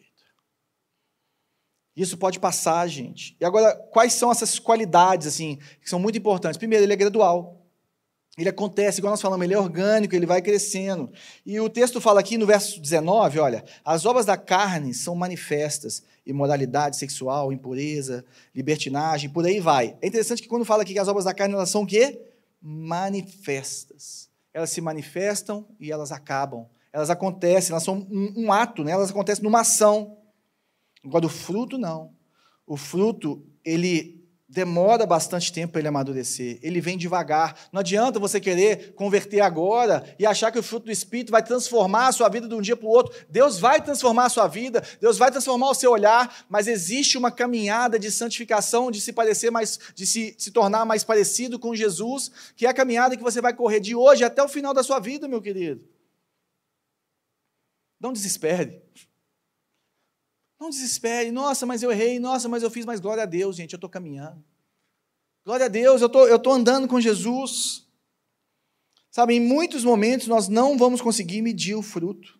Isso 1.96 2.16
pode 2.16 2.38
passar, 2.38 2.86
gente. 2.86 3.36
E 3.40 3.44
agora, 3.44 3.74
quais 3.90 4.12
são 4.12 4.30
essas 4.30 4.58
qualidades, 4.58 5.26
assim, 5.26 5.58
que 5.82 5.90
são 5.90 5.98
muito 5.98 6.16
importantes? 6.16 6.56
Primeiro, 6.56 6.84
ele 6.84 6.92
é 6.92 6.96
gradual. 6.96 7.60
Ele 8.38 8.48
acontece, 8.48 9.00
igual 9.00 9.10
nós 9.10 9.20
falamos, 9.20 9.44
ele 9.44 9.54
é 9.54 9.58
orgânico, 9.58 10.14
ele 10.14 10.24
vai 10.24 10.40
crescendo. 10.40 11.12
E 11.44 11.60
o 11.60 11.68
texto 11.68 12.00
fala 12.00 12.20
aqui 12.20 12.38
no 12.38 12.46
verso 12.46 12.80
19, 12.80 13.38
olha, 13.38 13.64
as 13.84 14.06
obras 14.06 14.24
da 14.24 14.36
carne 14.36 14.94
são 14.94 15.14
manifestas, 15.14 16.02
imoralidade 16.24 16.96
sexual, 16.96 17.52
impureza, 17.52 18.24
libertinagem, 18.54 19.28
por 19.28 19.44
aí 19.44 19.58
vai. 19.60 19.96
É 20.00 20.06
interessante 20.06 20.40
que 20.40 20.48
quando 20.48 20.64
fala 20.64 20.82
aqui 20.82 20.92
que 20.92 20.98
as 20.98 21.08
obras 21.08 21.24
da 21.24 21.34
carne, 21.34 21.54
elas 21.54 21.70
são 21.70 21.82
o 21.82 21.86
quê? 21.86 22.18
Manifestas. 22.62 24.30
Elas 24.54 24.70
se 24.70 24.80
manifestam 24.80 25.66
e 25.78 25.90
elas 25.90 26.12
acabam. 26.12 26.66
Elas 26.92 27.10
acontecem, 27.10 27.72
elas 27.72 27.82
são 27.82 28.06
um, 28.10 28.46
um 28.46 28.52
ato, 28.52 28.82
né? 28.84 28.92
elas 28.92 29.10
acontecem 29.10 29.44
numa 29.44 29.60
ação. 29.60 30.16
Agora, 31.04 31.26
o 31.26 31.30
fruto 31.30 31.78
não. 31.78 32.14
O 32.66 32.76
fruto, 32.76 33.44
ele 33.64 34.20
demora 34.50 35.06
bastante 35.06 35.52
tempo 35.52 35.72
para 35.72 35.80
ele 35.80 35.88
amadurecer. 35.88 36.58
Ele 36.60 36.80
vem 36.80 36.98
devagar. 36.98 37.56
Não 37.72 37.80
adianta 37.80 38.18
você 38.18 38.40
querer 38.40 38.92
converter 38.94 39.40
agora 39.40 40.04
e 40.18 40.26
achar 40.26 40.50
que 40.50 40.58
o 40.58 40.62
fruto 40.62 40.86
do 40.86 40.92
Espírito 40.92 41.30
vai 41.30 41.42
transformar 41.42 42.08
a 42.08 42.12
sua 42.12 42.28
vida 42.28 42.48
de 42.48 42.54
um 42.54 42.60
dia 42.60 42.76
para 42.76 42.86
o 42.86 42.90
outro. 42.90 43.16
Deus 43.28 43.60
vai 43.60 43.80
transformar 43.80 44.24
a 44.24 44.28
sua 44.28 44.48
vida, 44.48 44.82
Deus 45.00 45.16
vai 45.16 45.30
transformar 45.30 45.70
o 45.70 45.74
seu 45.74 45.92
olhar, 45.92 46.44
mas 46.48 46.66
existe 46.66 47.16
uma 47.16 47.30
caminhada 47.30 47.96
de 47.96 48.10
santificação, 48.10 48.90
de 48.90 49.00
se 49.00 49.12
parecer 49.12 49.52
mais, 49.52 49.78
de 49.94 50.04
se, 50.04 50.34
se 50.36 50.50
tornar 50.50 50.84
mais 50.84 51.04
parecido 51.04 51.56
com 51.56 51.74
Jesus, 51.74 52.32
que 52.56 52.66
é 52.66 52.68
a 52.68 52.74
caminhada 52.74 53.16
que 53.16 53.22
você 53.22 53.40
vai 53.40 53.54
correr 53.54 53.78
de 53.78 53.94
hoje 53.94 54.24
até 54.24 54.42
o 54.42 54.48
final 54.48 54.74
da 54.74 54.82
sua 54.82 54.98
vida, 54.98 55.28
meu 55.28 55.40
querido. 55.40 55.88
Não 58.00 58.12
desespere. 58.12 58.82
Não 60.60 60.68
desespere. 60.68 61.32
Nossa, 61.32 61.64
mas 61.64 61.82
eu 61.82 61.90
errei. 61.90 62.20
Nossa, 62.20 62.48
mas 62.48 62.62
eu 62.62 62.70
fiz. 62.70 62.84
Mas 62.84 63.00
glória 63.00 63.22
a 63.22 63.26
Deus, 63.26 63.56
gente, 63.56 63.72
eu 63.72 63.78
estou 63.78 63.88
caminhando. 63.88 64.44
Glória 65.44 65.66
a 65.66 65.68
Deus, 65.68 66.02
eu 66.02 66.08
tô, 66.08 66.28
estou 66.28 66.52
andando 66.52 66.86
com 66.86 67.00
Jesus. 67.00 67.88
Sabe, 69.10 69.34
em 69.34 69.40
muitos 69.40 69.82
momentos 69.82 70.28
nós 70.28 70.46
não 70.46 70.76
vamos 70.76 71.00
conseguir 71.00 71.42
medir 71.42 71.74
o 71.74 71.82
fruto. 71.82 72.38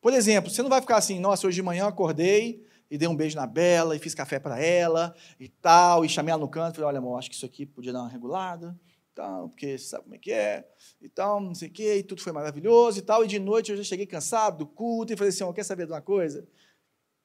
Por 0.00 0.12
exemplo, 0.12 0.50
você 0.50 0.62
não 0.62 0.68
vai 0.68 0.80
ficar 0.80 0.96
assim, 0.96 1.18
nossa, 1.18 1.46
hoje 1.46 1.56
de 1.56 1.62
manhã 1.62 1.84
eu 1.84 1.88
acordei 1.88 2.64
e 2.90 2.98
dei 2.98 3.08
um 3.08 3.16
beijo 3.16 3.36
na 3.36 3.46
Bela 3.46 3.96
e 3.96 3.98
fiz 3.98 4.14
café 4.14 4.38
para 4.38 4.60
ela 4.60 5.14
e 5.40 5.48
tal, 5.48 6.04
e 6.04 6.08
chamei 6.08 6.32
ela 6.32 6.40
no 6.40 6.48
canto 6.48 6.74
e 6.74 6.76
falei, 6.76 6.88
olha, 6.88 6.98
amor, 6.98 7.18
acho 7.18 7.30
que 7.30 7.36
isso 7.36 7.46
aqui 7.46 7.64
podia 7.64 7.92
dar 7.92 8.00
uma 8.00 8.08
regulada, 8.08 8.78
tal, 9.14 9.48
porque 9.48 9.78
você 9.78 9.86
sabe 9.86 10.02
como 10.02 10.14
é 10.14 10.18
que 10.18 10.32
é, 10.32 10.68
e 11.00 11.08
tal, 11.08 11.40
não 11.40 11.54
sei 11.54 11.68
o 11.68 11.72
quê, 11.72 11.96
e 11.96 12.02
tudo 12.02 12.20
foi 12.20 12.32
maravilhoso 12.32 12.98
e 12.98 13.02
tal, 13.02 13.24
e 13.24 13.28
de 13.28 13.38
noite 13.38 13.70
eu 13.70 13.76
já 13.76 13.82
cheguei 13.84 14.04
cansado 14.04 14.58
do 14.58 14.66
culto 14.66 15.12
e 15.12 15.16
falei 15.16 15.30
assim, 15.30 15.50
quer 15.52 15.64
saber 15.64 15.86
de 15.86 15.92
uma 15.92 16.02
coisa? 16.02 16.46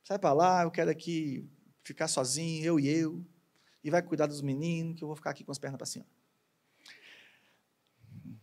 Sai 0.08 0.17
para 0.17 0.32
lá, 0.32 0.63
eu 0.63 0.72
quero 0.72 0.89
aqui 0.89 1.46
ficar 1.84 2.08
sozinho, 2.08 2.63
eu 2.63 2.80
e 2.80 2.88
eu. 2.88 3.22
E 3.84 3.89
vai 3.89 4.02
cuidar 4.02 4.26
dos 4.26 4.41
meninos, 4.41 4.96
que 4.96 5.04
eu 5.04 5.08
vou 5.10 5.17
ficar 5.17 5.32
aqui 5.32 5.43
com 5.43 5.52
as 5.52 5.60
pernas 5.60 5.78
para 5.78 5.86
cima. 5.86 6.06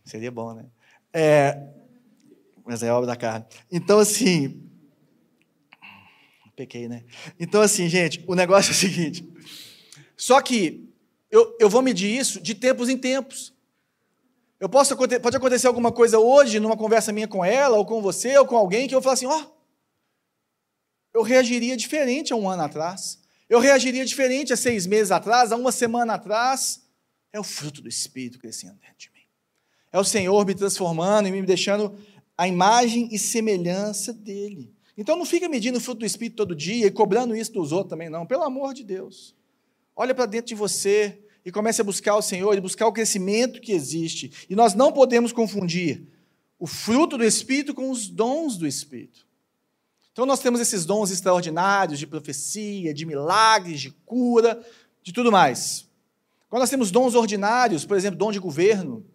Seria 0.03 0.29
bom, 0.29 0.53
né? 0.53 0.67
É, 1.11 1.67
mas 2.63 2.83
é 2.83 2.93
obra 2.93 3.07
da 3.07 3.15
carne. 3.15 3.47
Então, 3.71 3.97
assim. 3.97 4.61
Pequei, 6.55 6.87
né? 6.87 7.03
Então, 7.39 7.63
assim, 7.63 7.89
gente, 7.89 8.23
o 8.27 8.35
negócio 8.35 8.69
é 8.69 8.71
o 8.71 8.77
seguinte. 8.77 9.27
Só 10.15 10.39
que 10.43 10.87
eu, 11.31 11.57
eu 11.59 11.67
vou 11.67 11.81
medir 11.81 12.15
isso 12.15 12.39
de 12.39 12.53
tempos 12.53 12.89
em 12.89 12.97
tempos. 12.97 13.55
Eu 14.59 14.69
posso, 14.69 14.95
pode 14.95 15.35
acontecer 15.35 15.65
alguma 15.65 15.91
coisa 15.91 16.19
hoje, 16.19 16.59
numa 16.59 16.77
conversa 16.77 17.11
minha 17.11 17.27
com 17.27 17.43
ela, 17.43 17.75
ou 17.75 17.87
com 17.87 18.03
você, 18.03 18.37
ou 18.37 18.45
com 18.45 18.55
alguém, 18.55 18.87
que 18.87 18.93
eu 18.93 19.01
vou 19.01 19.03
falar 19.03 19.15
assim: 19.15 19.25
ó, 19.25 19.35
oh, 19.35 19.54
eu 21.15 21.21
reagiria 21.21 21.77
diferente 21.77 22.33
a 22.33 22.35
um 22.35 22.49
ano 22.49 22.63
atrás. 22.63 23.17
Eu 23.49 23.61
reagiria 23.61 24.03
diferente 24.03 24.51
a 24.51 24.57
seis 24.57 24.85
meses 24.85 25.11
atrás, 25.11 25.53
a 25.53 25.55
uma 25.55 25.71
semana 25.71 26.15
atrás. 26.15 26.83
É 27.31 27.39
o 27.39 27.43
fruto 27.43 27.81
do 27.81 27.87
Espírito 27.87 28.37
crescendo 28.37 28.73
dentro 28.81 28.97
de 28.97 29.09
mim. 29.13 29.21
É 29.93 29.97
o 29.97 30.03
Senhor 30.03 30.45
me 30.45 30.53
transformando 30.53 31.29
e 31.29 31.31
me 31.31 31.41
deixando 31.43 31.97
a 32.37 32.49
imagem 32.49 33.07
e 33.13 33.17
semelhança 33.17 34.11
dele. 34.11 34.75
Então 34.97 35.15
não 35.15 35.25
fica 35.25 35.47
medindo 35.47 35.77
o 35.77 35.81
fruto 35.81 35.99
do 35.99 36.05
Espírito 36.05 36.35
todo 36.35 36.53
dia 36.53 36.87
e 36.87 36.91
cobrando 36.91 37.33
isso 37.33 37.53
dos 37.53 37.71
outros 37.71 37.91
também, 37.91 38.09
não. 38.09 38.25
Pelo 38.25 38.43
amor 38.43 38.73
de 38.73 38.83
Deus. 38.83 39.33
Olha 39.95 40.13
para 40.13 40.25
dentro 40.25 40.47
de 40.47 40.55
você 40.55 41.17
e 41.45 41.51
comece 41.51 41.79
a 41.79 41.85
buscar 41.85 42.17
o 42.17 42.21
Senhor 42.21 42.57
e 42.57 42.59
buscar 42.59 42.87
o 42.87 42.93
crescimento 42.93 43.61
que 43.61 43.71
existe. 43.71 44.33
E 44.49 44.55
nós 44.55 44.73
não 44.73 44.91
podemos 44.91 45.31
confundir 45.31 46.05
o 46.59 46.67
fruto 46.67 47.17
do 47.17 47.23
Espírito 47.23 47.73
com 47.73 47.89
os 47.89 48.09
dons 48.09 48.57
do 48.57 48.67
Espírito. 48.67 49.24
Então 50.15 50.25
nós 50.25 50.39
temos 50.39 50.61
esses 50.61 50.85
dons 50.85 51.11
extraordinários 51.11 51.99
de 51.99 52.07
profecia, 52.07 52.93
de 52.93 53.05
milagres, 53.05 53.81
de 53.81 53.91
cura, 54.05 54.65
de 55.03 55.11
tudo 55.11 55.29
mais. 55.29 55.89
Quando 56.47 56.61
nós 56.61 56.69
temos 56.69 56.89
dons 56.89 57.15
ordinários, 57.15 57.83
por 57.83 57.97
exemplo, 57.97 58.17
dom 58.17 58.31
de 58.31 58.39
governo, 58.39 59.05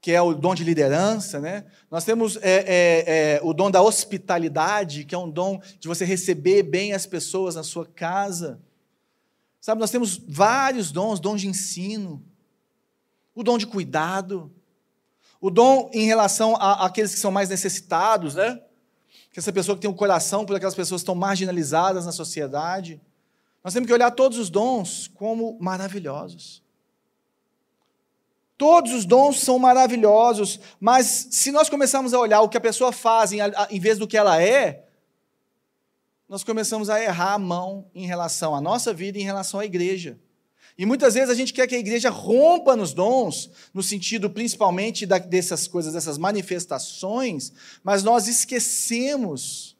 que 0.00 0.10
é 0.10 0.20
o 0.20 0.34
dom 0.34 0.52
de 0.52 0.64
liderança, 0.64 1.38
né? 1.38 1.64
Nós 1.88 2.04
temos 2.04 2.36
é, 2.38 2.40
é, 2.42 3.04
é, 3.36 3.40
o 3.44 3.54
dom 3.54 3.70
da 3.70 3.82
hospitalidade, 3.82 5.04
que 5.04 5.14
é 5.14 5.18
um 5.18 5.30
dom 5.30 5.62
de 5.78 5.86
você 5.86 6.04
receber 6.04 6.64
bem 6.64 6.92
as 6.92 7.06
pessoas 7.06 7.54
na 7.54 7.62
sua 7.62 7.86
casa. 7.86 8.60
Sabe, 9.60 9.80
nós 9.80 9.92
temos 9.92 10.20
vários 10.26 10.90
dons, 10.90 11.20
dom 11.20 11.36
de 11.36 11.46
ensino, 11.46 12.20
o 13.32 13.44
dom 13.44 13.56
de 13.56 13.68
cuidado, 13.68 14.50
o 15.40 15.50
dom 15.50 15.88
em 15.92 16.04
relação 16.04 16.56
àqueles 16.56 17.14
que 17.14 17.20
são 17.20 17.30
mais 17.30 17.48
necessitados, 17.48 18.34
né? 18.34 18.60
Que 19.34 19.40
essa 19.40 19.52
pessoa 19.52 19.74
que 19.74 19.82
tem 19.82 19.90
um 19.90 19.94
coração 19.94 20.46
por 20.46 20.54
aquelas 20.54 20.76
pessoas 20.76 21.00
que 21.00 21.02
estão 21.02 21.14
marginalizadas 21.16 22.06
na 22.06 22.12
sociedade. 22.12 23.00
Nós 23.64 23.74
temos 23.74 23.88
que 23.88 23.92
olhar 23.92 24.12
todos 24.12 24.38
os 24.38 24.48
dons 24.48 25.10
como 25.12 25.58
maravilhosos. 25.60 26.62
Todos 28.56 28.92
os 28.92 29.04
dons 29.04 29.40
são 29.40 29.58
maravilhosos, 29.58 30.60
mas 30.78 31.26
se 31.32 31.50
nós 31.50 31.68
começarmos 31.68 32.14
a 32.14 32.20
olhar 32.20 32.42
o 32.42 32.48
que 32.48 32.56
a 32.56 32.60
pessoa 32.60 32.92
faz 32.92 33.32
em, 33.32 33.38
em 33.70 33.80
vez 33.80 33.98
do 33.98 34.06
que 34.06 34.16
ela 34.16 34.40
é, 34.40 34.86
nós 36.28 36.44
começamos 36.44 36.88
a 36.88 37.02
errar 37.02 37.32
a 37.32 37.38
mão 37.38 37.90
em 37.92 38.06
relação 38.06 38.54
à 38.54 38.60
nossa 38.60 38.94
vida 38.94 39.18
e 39.18 39.22
em 39.22 39.24
relação 39.24 39.58
à 39.58 39.64
igreja. 39.64 40.16
E 40.76 40.84
muitas 40.84 41.14
vezes 41.14 41.30
a 41.30 41.34
gente 41.34 41.52
quer 41.52 41.68
que 41.68 41.74
a 41.74 41.78
igreja 41.78 42.10
rompa 42.10 42.74
nos 42.74 42.92
dons, 42.92 43.50
no 43.72 43.82
sentido 43.82 44.28
principalmente 44.28 45.06
da, 45.06 45.18
dessas 45.18 45.68
coisas, 45.68 45.92
dessas 45.92 46.18
manifestações, 46.18 47.52
mas 47.82 48.02
nós 48.02 48.26
esquecemos 48.26 49.76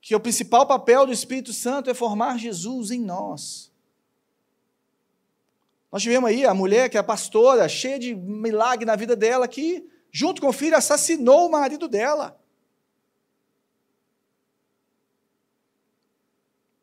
que 0.00 0.14
o 0.14 0.20
principal 0.20 0.66
papel 0.66 1.06
do 1.06 1.12
Espírito 1.12 1.52
Santo 1.52 1.90
é 1.90 1.94
formar 1.94 2.38
Jesus 2.38 2.90
em 2.90 3.00
nós. 3.00 3.72
Nós 5.90 6.02
tivemos 6.02 6.28
aí 6.28 6.44
a 6.44 6.52
mulher 6.52 6.90
que 6.90 6.98
é 6.98 7.02
pastora, 7.02 7.68
cheia 7.68 7.98
de 7.98 8.14
milagre 8.14 8.84
na 8.84 8.94
vida 8.94 9.16
dela, 9.16 9.48
que, 9.48 9.88
junto 10.12 10.42
com 10.42 10.48
o 10.48 10.52
filho, 10.52 10.76
assassinou 10.76 11.46
o 11.46 11.50
marido 11.50 11.88
dela. 11.88 12.38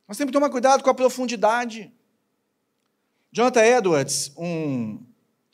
Nós 0.08 0.18
temos 0.18 0.32
que 0.32 0.34
tomar 0.34 0.50
cuidado 0.50 0.84
com 0.84 0.90
a 0.90 0.96
profundidade. 0.96 1.94
Jonathan 3.36 3.64
Edwards, 3.64 4.32
um 4.38 5.00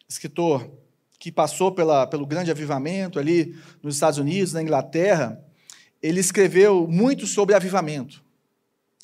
escritor 0.06 0.70
que 1.18 1.32
passou 1.32 1.72
pela, 1.72 2.06
pelo 2.06 2.26
grande 2.26 2.52
avivamento 2.52 3.18
ali 3.18 3.58
nos 3.82 3.96
Estados 3.96 4.20
Unidos, 4.20 4.52
na 4.52 4.62
Inglaterra, 4.62 5.42
ele 6.04 6.20
escreveu 6.20 6.86
muito 6.90 7.26
sobre 7.26 7.56
avivamento. 7.56 8.22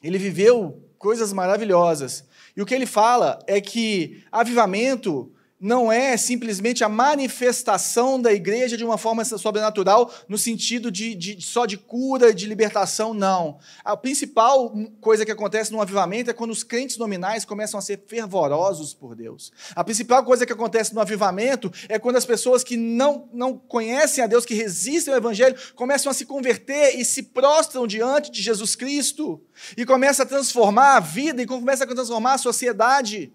Ele 0.03 0.17
viveu 0.17 0.83
coisas 0.97 1.31
maravilhosas. 1.31 2.25
E 2.53 2.61
o 2.61 2.65
que 2.65 2.75
ele 2.75 2.85
fala 2.85 3.39
é 3.47 3.61
que 3.61 4.21
avivamento 4.29 5.31
não 5.65 5.91
é 5.91 6.15
simplesmente 6.15 6.83
a 6.83 6.89
manifestação 6.89 8.21
da 8.21 8.31
igreja 8.31 8.77
de 8.77 8.85
uma 8.85 8.99
forma 8.99 9.25
sobrenatural, 9.25 10.13
no 10.29 10.37
sentido 10.37 10.91
de, 10.91 11.15
de, 11.15 11.41
só 11.41 11.65
de 11.65 11.75
cura, 11.75 12.31
de 12.31 12.45
libertação, 12.45 13.15
não. 13.15 13.57
A 13.83 13.97
principal 13.97 14.71
coisa 15.01 15.25
que 15.25 15.31
acontece 15.31 15.71
no 15.71 15.81
avivamento 15.81 16.29
é 16.29 16.33
quando 16.33 16.51
os 16.51 16.63
crentes 16.63 16.97
nominais 16.97 17.45
começam 17.45 17.79
a 17.79 17.81
ser 17.81 18.03
fervorosos 18.05 18.93
por 18.93 19.15
Deus. 19.15 19.51
A 19.75 19.83
principal 19.83 20.23
coisa 20.23 20.45
que 20.45 20.53
acontece 20.53 20.93
no 20.93 21.01
avivamento 21.01 21.71
é 21.89 21.97
quando 21.97 22.17
as 22.17 22.25
pessoas 22.25 22.63
que 22.63 22.77
não, 22.77 23.27
não 23.33 23.57
conhecem 23.57 24.23
a 24.23 24.27
Deus, 24.27 24.45
que 24.45 24.53
resistem 24.53 25.15
ao 25.15 25.17
Evangelho, 25.17 25.57
começam 25.73 26.11
a 26.11 26.13
se 26.13 26.27
converter 26.27 26.95
e 26.99 27.03
se 27.03 27.23
prostram 27.23 27.87
diante 27.87 28.29
de 28.29 28.39
Jesus 28.39 28.75
Cristo, 28.75 29.41
e 29.75 29.83
começa 29.83 30.21
a 30.21 30.27
transformar 30.27 30.97
a 30.97 30.99
vida, 30.99 31.41
e 31.41 31.47
começa 31.47 31.85
a 31.85 31.87
transformar 31.87 32.33
a 32.33 32.37
sociedade. 32.37 33.33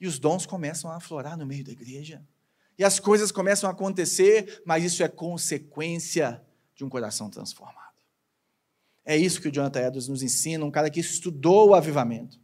E 0.00 0.06
os 0.06 0.18
dons 0.18 0.46
começam 0.46 0.90
a 0.90 0.96
aflorar 0.96 1.36
no 1.36 1.46
meio 1.46 1.64
da 1.64 1.72
igreja. 1.72 2.22
E 2.78 2.84
as 2.84 3.00
coisas 3.00 3.32
começam 3.32 3.68
a 3.68 3.72
acontecer, 3.72 4.62
mas 4.64 4.84
isso 4.84 5.02
é 5.02 5.08
consequência 5.08 6.40
de 6.74 6.84
um 6.84 6.88
coração 6.88 7.28
transformado. 7.28 7.78
É 9.04 9.16
isso 9.16 9.40
que 9.40 9.48
o 9.48 9.52
Jonathan 9.52 9.80
Edwards 9.80 10.06
nos 10.06 10.22
ensina, 10.22 10.64
um 10.64 10.70
cara 10.70 10.90
que 10.90 11.00
estudou 11.00 11.70
o 11.70 11.74
avivamento. 11.74 12.38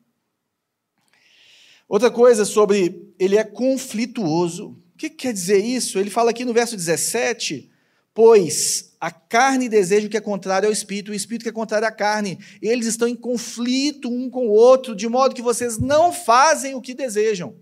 Outra 1.88 2.10
coisa 2.10 2.44
sobre 2.44 3.12
ele 3.18 3.36
é 3.36 3.44
conflituoso. 3.44 4.70
O 4.94 4.96
que 4.96 5.10
quer 5.10 5.32
dizer 5.32 5.58
isso? 5.58 5.98
Ele 5.98 6.10
fala 6.10 6.30
aqui 6.30 6.44
no 6.44 6.54
verso 6.54 6.74
17: 6.74 7.70
Pois 8.14 8.94
a 9.00 9.10
carne 9.10 9.68
deseja 9.68 10.06
o 10.06 10.10
que 10.10 10.16
é 10.16 10.20
contrário 10.20 10.68
ao 10.68 10.72
espírito, 10.72 11.10
o 11.10 11.14
espírito 11.14 11.42
que 11.42 11.48
é 11.48 11.52
contrário 11.52 11.86
à 11.86 11.90
carne. 11.90 12.38
Eles 12.62 12.86
estão 12.86 13.08
em 13.08 13.16
conflito 13.16 14.08
um 14.08 14.30
com 14.30 14.46
o 14.46 14.52
outro, 14.52 14.94
de 14.94 15.08
modo 15.08 15.34
que 15.34 15.42
vocês 15.42 15.78
não 15.78 16.12
fazem 16.12 16.74
o 16.74 16.80
que 16.80 16.94
desejam. 16.94 17.56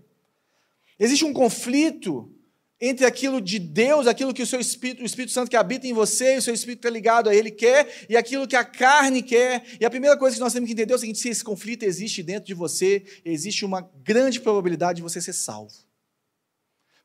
Existe 0.99 1.25
um 1.25 1.33
conflito 1.33 2.31
entre 2.79 3.05
aquilo 3.05 3.41
de 3.41 3.59
Deus, 3.59 4.07
aquilo 4.07 4.33
que 4.33 4.43
o 4.43 4.47
seu 4.47 4.59
Espírito, 4.59 5.01
o 5.01 5.05
Espírito 5.05 5.31
Santo 5.31 5.49
que 5.49 5.55
habita 5.55 5.87
em 5.87 5.93
você, 5.93 6.37
o 6.37 6.41
seu 6.41 6.53
Espírito 6.53 6.79
está 6.79 6.89
ligado 6.89 7.29
a 7.29 7.35
Ele 7.35 7.49
quer, 7.49 8.05
e 8.07 8.15
aquilo 8.15 8.47
que 8.47 8.55
a 8.55 8.63
carne 8.63 9.23
quer. 9.23 9.63
E 9.79 9.85
a 9.85 9.89
primeira 9.89 10.17
coisa 10.17 10.35
que 10.35 10.41
nós 10.41 10.53
temos 10.53 10.67
que 10.67 10.73
entender 10.73 10.93
é 10.93 10.95
o 10.95 10.99
seguinte: 10.99 11.19
se 11.19 11.29
esse 11.29 11.43
conflito 11.43 11.83
existe 11.83 12.21
dentro 12.21 12.45
de 12.45 12.53
você, 12.53 13.03
existe 13.25 13.65
uma 13.65 13.89
grande 14.03 14.39
probabilidade 14.39 14.97
de 14.97 15.01
você 15.01 15.19
ser 15.19 15.33
salvo. 15.33 15.73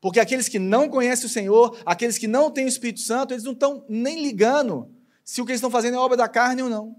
Porque 0.01 0.21
aqueles 0.21 0.49
que 0.49 0.59
não 0.59 0.89
conhecem 0.89 1.27
o 1.27 1.29
Senhor, 1.29 1.77
aqueles 1.85 2.19
que 2.19 2.29
não 2.29 2.51
têm 2.51 2.65
o 2.65 2.69
Espírito 2.69 3.01
Santo, 3.01 3.35
eles 3.35 3.45
não 3.45 3.53
estão 3.53 3.85
nem 3.89 4.23
ligando 4.23 4.93
se 5.25 5.41
o 5.43 5.45
que 5.45 5.51
eles 5.51 5.59
estão 5.59 5.71
fazendo 5.71 5.97
é 5.97 5.99
obra 5.99 6.17
da 6.17 6.29
carne 6.29 6.63
ou 6.63 6.71
não. 6.71 6.97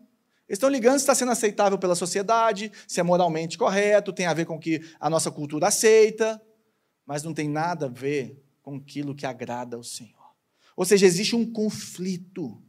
Eles 0.47 0.57
estão 0.57 0.69
ligando 0.69 0.97
se 0.97 1.03
está 1.03 1.15
sendo 1.15 1.31
aceitável 1.31 1.77
pela 1.77 1.95
sociedade, 1.95 2.71
se 2.87 2.99
é 2.99 3.03
moralmente 3.03 3.57
correto, 3.57 4.11
tem 4.11 4.25
a 4.25 4.33
ver 4.33 4.45
com 4.45 4.55
o 4.55 4.59
que 4.59 4.81
a 4.99 5.09
nossa 5.09 5.31
cultura 5.31 5.67
aceita, 5.67 6.41
mas 7.05 7.23
não 7.23 7.33
tem 7.33 7.47
nada 7.47 7.85
a 7.85 7.89
ver 7.89 8.43
com 8.61 8.75
aquilo 8.75 9.15
que 9.15 9.25
agrada 9.25 9.77
ao 9.77 9.83
Senhor. 9.83 10.35
Ou 10.75 10.85
seja, 10.85 11.05
existe 11.05 11.35
um 11.35 11.51
conflito. 11.51 12.61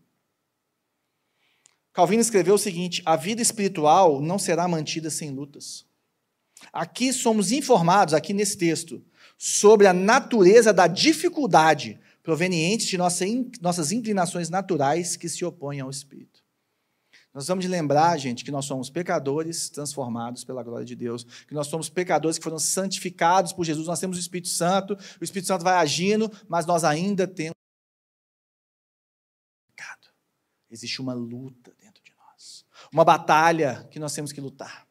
Calvino 1.92 2.20
escreveu 2.20 2.54
o 2.54 2.58
seguinte: 2.58 3.02
a 3.04 3.16
vida 3.16 3.42
espiritual 3.42 4.20
não 4.20 4.38
será 4.38 4.66
mantida 4.68 5.10
sem 5.10 5.30
lutas. 5.30 5.86
Aqui 6.72 7.12
somos 7.12 7.52
informados, 7.52 8.14
aqui 8.14 8.32
nesse 8.32 8.56
texto, 8.56 9.02
sobre 9.38 9.86
a 9.86 9.92
natureza 9.92 10.72
da 10.72 10.86
dificuldade 10.86 11.98
proveniente 12.22 12.86
de 12.86 12.98
nossa, 12.98 13.24
nossas 13.60 13.92
inclinações 13.92 14.50
naturais 14.50 15.16
que 15.16 15.28
se 15.28 15.44
opõem 15.44 15.80
ao 15.80 15.90
Espírito. 15.90 16.40
Nós 17.32 17.46
vamos 17.46 17.64
lembrar, 17.64 18.18
gente, 18.18 18.44
que 18.44 18.50
nós 18.50 18.64
somos 18.64 18.90
pecadores 18.90 19.68
transformados 19.68 20.42
pela 20.42 20.64
glória 20.64 20.84
de 20.84 20.96
Deus, 20.96 21.24
que 21.46 21.54
nós 21.54 21.68
somos 21.68 21.88
pecadores 21.88 22.38
que 22.38 22.44
foram 22.44 22.58
santificados 22.58 23.52
por 23.52 23.64
Jesus, 23.64 23.86
nós 23.86 24.00
temos 24.00 24.16
o 24.16 24.20
Espírito 24.20 24.48
Santo, 24.48 24.94
o 25.20 25.24
Espírito 25.24 25.46
Santo 25.46 25.62
vai 25.62 25.74
agindo, 25.74 26.30
mas 26.48 26.66
nós 26.66 26.82
ainda 26.82 27.28
temos 27.28 27.54
pecado. 29.68 30.08
Existe 30.68 31.00
uma 31.00 31.14
luta 31.14 31.72
dentro 31.80 32.02
de 32.02 32.12
nós, 32.16 32.64
uma 32.92 33.04
batalha 33.04 33.88
que 33.92 34.00
nós 34.00 34.12
temos 34.12 34.32
que 34.32 34.40
lutar. 34.40 34.89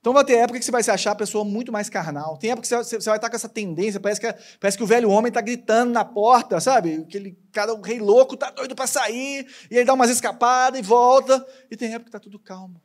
Então 0.00 0.14
vai 0.14 0.24
ter 0.24 0.36
época 0.36 0.58
que 0.58 0.64
você 0.64 0.70
vai 0.70 0.82
se 0.82 0.90
achar 0.90 1.12
a 1.12 1.14
pessoa 1.14 1.44
muito 1.44 1.70
mais 1.70 1.90
carnal. 1.90 2.38
Tem 2.38 2.50
época 2.50 2.66
que 2.66 2.74
você 2.74 3.10
vai 3.10 3.16
estar 3.16 3.28
com 3.28 3.36
essa 3.36 3.48
tendência, 3.48 4.00
parece 4.00 4.18
que, 4.18 4.32
parece 4.58 4.76
que 4.76 4.82
o 4.82 4.86
velho 4.86 5.10
homem 5.10 5.28
está 5.28 5.42
gritando 5.42 5.92
na 5.92 6.04
porta, 6.04 6.58
sabe? 6.58 7.04
Aquele 7.06 7.38
cara, 7.52 7.74
o 7.74 7.82
rei 7.82 7.98
louco, 7.98 8.34
está 8.34 8.50
doido 8.50 8.74
para 8.74 8.86
sair, 8.86 9.46
e 9.70 9.76
ele 9.76 9.84
dá 9.84 9.92
umas 9.92 10.08
escapadas 10.08 10.80
e 10.80 10.82
volta. 10.82 11.46
E 11.70 11.76
tem 11.76 11.88
época 11.90 12.04
que 12.04 12.08
está 12.08 12.18
tudo 12.18 12.38
calmo. 12.38 12.80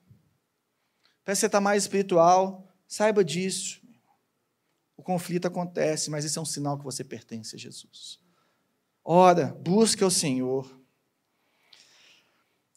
Parece 1.23 1.39
que 1.39 1.41
você 1.41 1.45
está 1.45 1.61
mais 1.61 1.83
espiritual. 1.83 2.67
Saiba 2.85 3.23
disso. 3.23 3.81
O 4.97 5.01
conflito 5.01 5.47
acontece, 5.47 6.09
mas 6.09 6.25
isso 6.25 6.37
é 6.37 6.41
um 6.41 6.45
sinal 6.45 6.77
que 6.77 6.83
você 6.83 7.03
pertence 7.03 7.55
a 7.55 7.59
Jesus. 7.59 8.19
Ora, 9.03 9.55
busque 9.61 10.03
o 10.03 10.11
Senhor. 10.11 10.69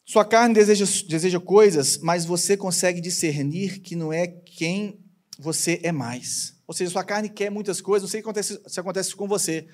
Sua 0.09 0.25
carne 0.25 0.55
deseja, 0.55 0.85
deseja 1.07 1.39
coisas, 1.39 1.99
mas 1.99 2.25
você 2.25 2.57
consegue 2.57 2.99
discernir 2.99 3.79
que 3.79 3.95
não 3.95 4.11
é 4.11 4.25
quem 4.25 4.99
você 5.37 5.79
é 5.83 5.91
mais. 5.91 6.59
Ou 6.65 6.73
seja, 6.73 6.89
sua 6.89 7.03
carne 7.03 7.29
quer 7.29 7.51
muitas 7.51 7.79
coisas, 7.79 8.01
não 8.01 8.09
sei 8.09 8.19
se 8.19 8.23
acontece, 8.23 8.59
se 8.65 8.79
acontece 8.79 9.15
com 9.15 9.27
você. 9.27 9.67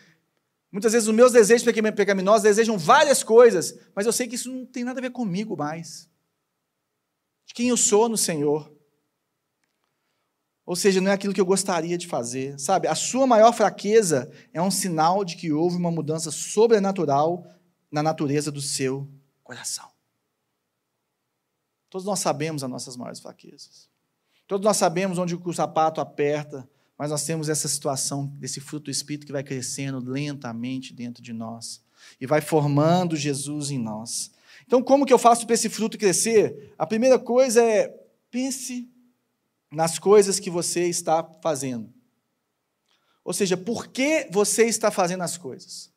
Muitas 0.70 0.92
vezes 0.92 1.08
os 1.08 1.16
meus 1.16 1.32
desejos 1.32 1.64
pecaminosos 1.64 2.44
desejam 2.44 2.78
várias 2.78 3.24
coisas, 3.24 3.80
mas 3.96 4.06
eu 4.06 4.12
sei 4.12 4.28
que 4.28 4.36
isso 4.36 4.52
não 4.52 4.66
tem 4.66 4.84
nada 4.84 5.00
a 5.00 5.02
ver 5.02 5.12
comigo 5.12 5.56
mais. 5.56 6.10
De 7.46 7.54
quem 7.54 7.70
eu 7.70 7.78
sou 7.78 8.10
no 8.10 8.18
Senhor. 8.18 8.70
Ou 10.66 10.76
seja, 10.76 11.00
não 11.00 11.12
é 11.12 11.14
aquilo 11.14 11.34
que 11.34 11.40
eu 11.40 11.46
gostaria 11.46 11.98
de 11.98 12.08
fazer. 12.08 12.60
Sabe, 12.60 12.90
a 12.90 12.96
sua 12.96 13.26
maior 13.26 13.54
fraqueza 13.54 14.30
é 14.54 14.62
um 14.62 14.70
sinal 14.70 15.24
de 15.24 15.38
que 15.38 15.54
houve 15.54 15.78
uma 15.78 15.92
mudança 15.92 16.30
sobrenatural 16.30 17.48
na 17.90 18.04
natureza 18.04 18.52
do 18.52 18.60
seu 18.60 19.10
coração. 19.42 19.95
Todos 21.96 22.06
nós 22.06 22.20
sabemos 22.20 22.62
as 22.62 22.70
nossas 22.70 22.98
maiores 22.98 23.22
fraquezas. 23.22 23.88
Todos 24.46 24.66
nós 24.66 24.76
sabemos 24.76 25.18
onde 25.18 25.34
o 25.34 25.54
sapato 25.54 26.02
aperta, 26.02 26.70
mas 26.98 27.10
nós 27.10 27.24
temos 27.24 27.48
essa 27.48 27.70
situação 27.70 28.26
desse 28.38 28.60
fruto 28.60 28.86
do 28.86 28.92
Espírito 28.92 29.26
que 29.26 29.32
vai 29.32 29.46
crescendo 29.46 30.00
lentamente 30.00 30.94
dentro 30.94 31.24
de 31.24 31.32
nós 31.32 31.82
e 32.20 32.28
vai 32.28 32.42
formando 32.42 33.16
Jesus 33.16 33.72
em 33.72 33.78
nós. 33.78 34.30
Então, 34.68 34.84
como 34.84 35.06
que 35.06 35.14
eu 35.14 35.18
faço 35.18 35.46
para 35.46 35.54
esse 35.54 35.70
fruto 35.70 35.98
crescer? 35.98 36.74
A 36.78 36.86
primeira 36.86 37.18
coisa 37.18 37.64
é 37.64 37.88
pense 38.30 38.92
nas 39.72 39.98
coisas 39.98 40.38
que 40.38 40.50
você 40.50 40.90
está 40.90 41.24
fazendo. 41.42 41.90
Ou 43.24 43.32
seja, 43.32 43.56
por 43.56 43.88
que 43.88 44.28
você 44.30 44.66
está 44.66 44.92
fazendo 44.92 45.22
as 45.24 45.38
coisas? 45.38 45.90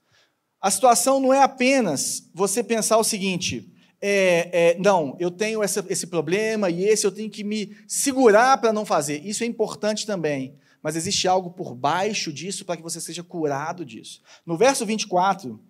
A 0.61 0.71
situação 0.71 1.19
não 1.19 1.35
é 1.35 1.43
apenas 1.43 2.31
você 2.33 2.63
pensar 2.63 2.99
o 2.99 3.05
seguinte: 3.05 3.75
é, 4.01 4.51
é, 4.53 4.79
não, 4.79 5.17
eu 5.19 5.31
tenho 5.31 5.63
essa, 5.63 5.85
esse 5.89 6.07
problema 6.07 6.71
e 6.71 6.85
esse 6.85 7.07
eu 7.07 7.13
tenho 7.13 7.31
que 7.31 7.43
me 7.43 7.77
segurar 7.87 8.59
para 8.59 8.73
não 8.73 8.85
fazer. 8.85 9.25
Isso 9.27 9.43
é 9.43 9.47
importante 9.47 10.07
também. 10.07 10.57
Mas 10.83 10.95
existe 10.95 11.27
algo 11.27 11.51
por 11.51 11.75
baixo 11.75 12.33
disso 12.33 12.65
para 12.65 12.77
que 12.77 12.83
você 12.83 13.01
seja 13.01 13.23
curado 13.23 13.85
disso. 13.85 14.23
No 14.47 14.57
verso 14.57 14.87
24, 14.87 15.61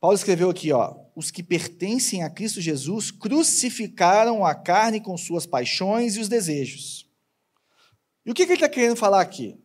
Paulo 0.00 0.16
escreveu 0.16 0.50
aqui: 0.50 0.72
ó, 0.72 0.96
os 1.14 1.30
que 1.30 1.42
pertencem 1.42 2.22
a 2.22 2.30
Cristo 2.30 2.60
Jesus 2.60 3.10
crucificaram 3.10 4.44
a 4.44 4.54
carne 4.54 5.00
com 5.00 5.16
suas 5.16 5.44
paixões 5.44 6.16
e 6.16 6.20
os 6.20 6.28
desejos. 6.28 7.08
E 8.24 8.30
o 8.30 8.34
que, 8.34 8.46
que 8.46 8.52
ele 8.52 8.56
está 8.58 8.68
querendo 8.68 8.96
falar 8.96 9.20
aqui? 9.20 9.58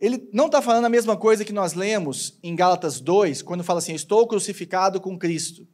Ele 0.00 0.28
não 0.32 0.46
está 0.46 0.62
falando 0.62 0.86
a 0.86 0.90
mesma 0.90 1.16
coisa 1.16 1.44
que 1.44 1.52
nós 1.52 1.74
lemos 1.74 2.38
em 2.42 2.56
Gálatas 2.56 3.00
2, 3.00 3.42
quando 3.42 3.64
fala 3.64 3.80
assim: 3.80 3.94
Estou 3.94 4.26
crucificado 4.26 5.00
com 5.00 5.18
Cristo. 5.18 5.68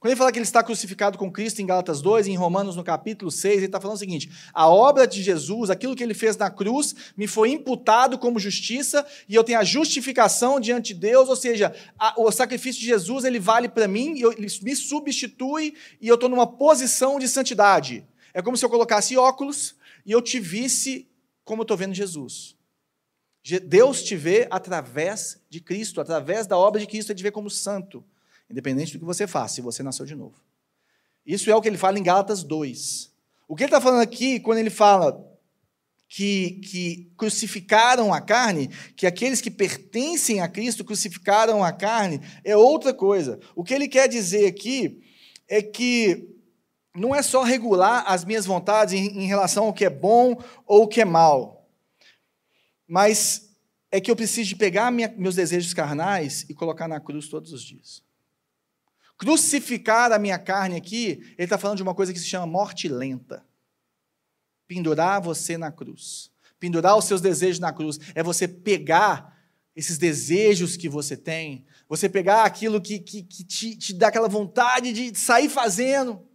Quando 0.00 0.12
ele 0.12 0.18
fala 0.18 0.30
que 0.30 0.38
ele 0.38 0.44
está 0.44 0.62
crucificado 0.62 1.18
com 1.18 1.30
Cristo 1.30 1.60
em 1.60 1.66
Gálatas 1.66 2.00
2, 2.00 2.28
em 2.28 2.36
Romanos 2.36 2.76
no 2.76 2.84
capítulo 2.84 3.32
6, 3.32 3.56
ele 3.56 3.66
está 3.66 3.80
falando 3.80 3.96
o 3.96 3.98
seguinte: 3.98 4.30
a 4.54 4.68
obra 4.68 5.08
de 5.08 5.20
Jesus, 5.20 5.70
aquilo 5.70 5.96
que 5.96 6.02
ele 6.04 6.14
fez 6.14 6.36
na 6.36 6.48
cruz, 6.48 6.94
me 7.16 7.26
foi 7.26 7.50
imputado 7.50 8.16
como 8.16 8.38
justiça 8.38 9.04
e 9.28 9.34
eu 9.34 9.42
tenho 9.42 9.58
a 9.58 9.64
justificação 9.64 10.60
diante 10.60 10.94
de 10.94 11.00
Deus, 11.00 11.28
ou 11.28 11.34
seja, 11.34 11.74
a, 11.98 12.14
o 12.16 12.30
sacrifício 12.30 12.80
de 12.80 12.86
Jesus 12.86 13.24
ele 13.24 13.40
vale 13.40 13.68
para 13.68 13.88
mim, 13.88 14.16
eu, 14.20 14.30
ele 14.30 14.46
me 14.62 14.76
substitui 14.76 15.74
e 16.00 16.06
eu 16.06 16.14
estou 16.14 16.28
numa 16.28 16.46
posição 16.46 17.18
de 17.18 17.26
santidade. 17.26 18.06
É 18.32 18.40
como 18.40 18.56
se 18.56 18.64
eu 18.64 18.70
colocasse 18.70 19.16
óculos 19.16 19.74
e 20.06 20.12
eu 20.12 20.22
te 20.22 20.38
visse 20.38 21.08
como 21.44 21.62
eu 21.62 21.64
estou 21.64 21.76
vendo 21.76 21.94
Jesus. 21.94 22.56
Deus 23.64 24.04
te 24.04 24.14
vê 24.14 24.46
através 24.50 25.42
de 25.48 25.60
Cristo, 25.60 26.00
através 26.00 26.46
da 26.46 26.56
obra 26.56 26.78
de 26.78 26.86
Cristo, 26.86 27.10
ele 27.10 27.16
te 27.16 27.22
vê 27.22 27.30
como 27.30 27.48
santo, 27.50 28.04
independente 28.50 28.92
do 28.92 28.98
que 28.98 29.04
você 29.04 29.26
faça, 29.26 29.56
se 29.56 29.60
você 29.60 29.82
nasceu 29.82 30.06
de 30.06 30.14
novo. 30.14 30.36
Isso 31.24 31.50
é 31.50 31.54
o 31.54 31.60
que 31.60 31.68
ele 31.68 31.76
fala 31.76 31.98
em 31.98 32.02
Gálatas 32.02 32.42
2. 32.42 33.12
O 33.46 33.54
que 33.54 33.62
ele 33.62 33.68
está 33.68 33.80
falando 33.80 34.00
aqui, 34.00 34.40
quando 34.40 34.58
ele 34.58 34.70
fala 34.70 35.26
que, 36.08 36.60
que 36.64 37.12
crucificaram 37.16 38.12
a 38.14 38.20
carne, 38.20 38.68
que 38.96 39.06
aqueles 39.06 39.40
que 39.40 39.50
pertencem 39.50 40.40
a 40.40 40.48
Cristo 40.48 40.84
crucificaram 40.84 41.62
a 41.62 41.70
carne, 41.70 42.20
é 42.42 42.56
outra 42.56 42.94
coisa. 42.94 43.38
O 43.54 43.62
que 43.62 43.74
ele 43.74 43.88
quer 43.88 44.08
dizer 44.08 44.46
aqui 44.46 45.02
é 45.46 45.60
que 45.60 46.34
não 46.94 47.14
é 47.14 47.22
só 47.22 47.42
regular 47.42 48.04
as 48.06 48.24
minhas 48.24 48.46
vontades 48.46 48.94
em, 48.94 49.22
em 49.22 49.26
relação 49.26 49.66
ao 49.66 49.72
que 49.72 49.84
é 49.84 49.90
bom 49.90 50.42
ou 50.66 50.84
o 50.84 50.88
que 50.88 51.00
é 51.00 51.04
mal, 51.04 51.68
mas 52.86 53.50
é 53.90 54.00
que 54.00 54.10
eu 54.10 54.16
preciso 54.16 54.48
de 54.48 54.56
pegar 54.56 54.90
minha, 54.90 55.12
meus 55.16 55.34
desejos 55.34 55.72
carnais 55.72 56.44
e 56.48 56.54
colocar 56.54 56.88
na 56.88 57.00
cruz 57.00 57.28
todos 57.28 57.52
os 57.52 57.62
dias. 57.62 58.02
Crucificar 59.18 60.12
a 60.12 60.18
minha 60.18 60.38
carne 60.38 60.76
aqui, 60.76 61.34
ele 61.36 61.44
está 61.44 61.58
falando 61.58 61.78
de 61.78 61.82
uma 61.82 61.94
coisa 61.94 62.12
que 62.12 62.20
se 62.20 62.26
chama 62.26 62.46
morte 62.46 62.88
lenta. 62.88 63.44
Pendurar 64.68 65.20
você 65.20 65.58
na 65.58 65.72
cruz. 65.72 66.30
Pendurar 66.60 66.96
os 66.96 67.04
seus 67.04 67.20
desejos 67.20 67.58
na 67.58 67.72
cruz. 67.72 67.98
É 68.14 68.22
você 68.22 68.46
pegar 68.46 69.36
esses 69.74 69.98
desejos 69.98 70.76
que 70.76 70.88
você 70.88 71.16
tem, 71.16 71.64
você 71.88 72.08
pegar 72.08 72.44
aquilo 72.44 72.80
que, 72.80 72.98
que, 72.98 73.22
que 73.22 73.44
te, 73.44 73.76
te 73.76 73.94
dá 73.94 74.08
aquela 74.08 74.28
vontade 74.28 74.92
de 74.92 75.16
sair 75.16 75.48
fazendo, 75.48 76.26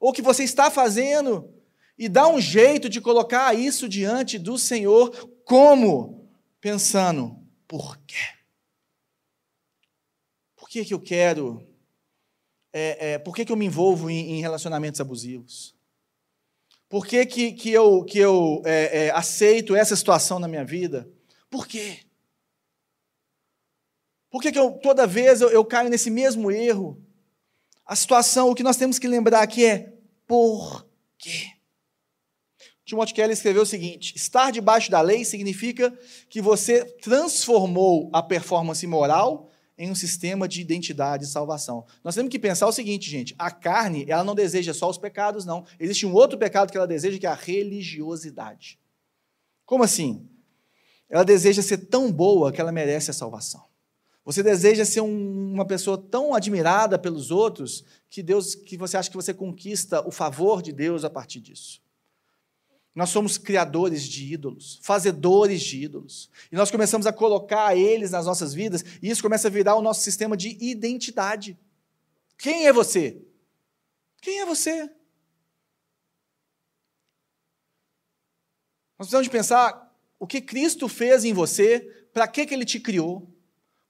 ou 0.00 0.12
que 0.12 0.22
você 0.22 0.44
está 0.44 0.70
fazendo, 0.70 1.52
e 1.98 2.08
dar 2.08 2.28
um 2.28 2.40
jeito 2.40 2.88
de 2.88 3.00
colocar 3.00 3.54
isso 3.54 3.86
diante 3.86 4.38
do 4.38 4.58
Senhor, 4.58 5.10
como? 5.44 6.26
Pensando, 6.58 7.38
por 7.68 7.98
quê? 7.98 8.16
Por 10.56 10.66
que, 10.66 10.84
que 10.84 10.94
eu 10.94 11.00
quero? 11.00 11.75
É, 12.78 13.12
é, 13.12 13.18
por 13.18 13.34
que, 13.34 13.42
que 13.42 13.50
eu 13.50 13.56
me 13.56 13.64
envolvo 13.64 14.10
em, 14.10 14.32
em 14.32 14.40
relacionamentos 14.42 15.00
abusivos? 15.00 15.74
Por 16.90 17.06
que, 17.06 17.24
que, 17.24 17.52
que 17.52 17.72
eu, 17.72 18.04
que 18.04 18.18
eu 18.18 18.60
é, 18.66 19.06
é, 19.06 19.10
aceito 19.12 19.74
essa 19.74 19.96
situação 19.96 20.38
na 20.38 20.46
minha 20.46 20.62
vida? 20.62 21.10
Por 21.48 21.66
quê? 21.66 22.00
Por 24.28 24.42
que, 24.42 24.52
que 24.52 24.58
eu, 24.58 24.72
toda 24.72 25.06
vez 25.06 25.40
eu, 25.40 25.48
eu 25.48 25.64
caio 25.64 25.88
nesse 25.88 26.10
mesmo 26.10 26.50
erro? 26.50 27.02
A 27.86 27.96
situação, 27.96 28.50
o 28.50 28.54
que 28.54 28.62
nós 28.62 28.76
temos 28.76 28.98
que 28.98 29.08
lembrar 29.08 29.40
aqui 29.40 29.64
é 29.64 29.94
por 30.26 30.86
quê? 31.16 31.52
Timothy 32.84 33.14
Kelly 33.14 33.32
escreveu 33.32 33.62
o 33.62 33.66
seguinte: 33.66 34.14
estar 34.14 34.52
debaixo 34.52 34.90
da 34.90 35.00
lei 35.00 35.24
significa 35.24 35.98
que 36.28 36.42
você 36.42 36.84
transformou 36.84 38.10
a 38.12 38.22
performance 38.22 38.86
moral 38.86 39.50
em 39.78 39.90
um 39.90 39.94
sistema 39.94 40.48
de 40.48 40.60
identidade 40.60 41.24
e 41.24 41.28
salvação. 41.28 41.84
Nós 42.02 42.14
temos 42.14 42.30
que 42.30 42.38
pensar 42.38 42.66
o 42.66 42.72
seguinte, 42.72 43.10
gente: 43.10 43.34
a 43.38 43.50
carne, 43.50 44.04
ela 44.08 44.24
não 44.24 44.34
deseja 44.34 44.72
só 44.72 44.88
os 44.88 44.98
pecados, 44.98 45.44
não. 45.44 45.64
Existe 45.78 46.06
um 46.06 46.12
outro 46.12 46.38
pecado 46.38 46.70
que 46.70 46.76
ela 46.76 46.86
deseja, 46.86 47.18
que 47.18 47.26
é 47.26 47.30
a 47.30 47.34
religiosidade. 47.34 48.78
Como 49.64 49.84
assim? 49.84 50.28
Ela 51.08 51.24
deseja 51.24 51.62
ser 51.62 51.78
tão 51.78 52.10
boa 52.10 52.50
que 52.52 52.60
ela 52.60 52.72
merece 52.72 53.10
a 53.10 53.14
salvação. 53.14 53.64
Você 54.24 54.42
deseja 54.42 54.84
ser 54.84 55.02
um, 55.02 55.52
uma 55.52 55.64
pessoa 55.64 55.96
tão 55.96 56.34
admirada 56.34 56.98
pelos 56.98 57.30
outros 57.30 57.84
que 58.10 58.22
Deus, 58.22 58.56
que 58.56 58.76
você 58.76 58.96
acha 58.96 59.08
que 59.08 59.16
você 59.16 59.32
conquista 59.32 60.06
o 60.06 60.10
favor 60.10 60.62
de 60.62 60.72
Deus 60.72 61.04
a 61.04 61.10
partir 61.10 61.40
disso. 61.40 61.80
Nós 62.96 63.10
somos 63.10 63.36
criadores 63.36 64.04
de 64.04 64.32
ídolos, 64.32 64.80
fazedores 64.82 65.60
de 65.60 65.84
ídolos. 65.84 66.30
E 66.50 66.56
nós 66.56 66.70
começamos 66.70 67.06
a 67.06 67.12
colocar 67.12 67.76
eles 67.76 68.12
nas 68.12 68.24
nossas 68.24 68.54
vidas, 68.54 68.82
e 69.02 69.10
isso 69.10 69.20
começa 69.20 69.48
a 69.48 69.50
virar 69.50 69.74
o 69.74 69.82
nosso 69.82 70.00
sistema 70.00 70.34
de 70.34 70.56
identidade. 70.64 71.58
Quem 72.38 72.66
é 72.66 72.72
você? 72.72 73.22
Quem 74.22 74.40
é 74.40 74.46
você? 74.46 74.84
Nós 78.98 79.08
precisamos 79.08 79.26
de 79.26 79.30
pensar 79.30 79.94
o 80.18 80.26
que 80.26 80.40
Cristo 80.40 80.88
fez 80.88 81.22
em 81.22 81.34
você, 81.34 81.80
para 82.14 82.26
que, 82.26 82.46
que 82.46 82.54
Ele 82.54 82.64
te 82.64 82.80
criou, 82.80 83.30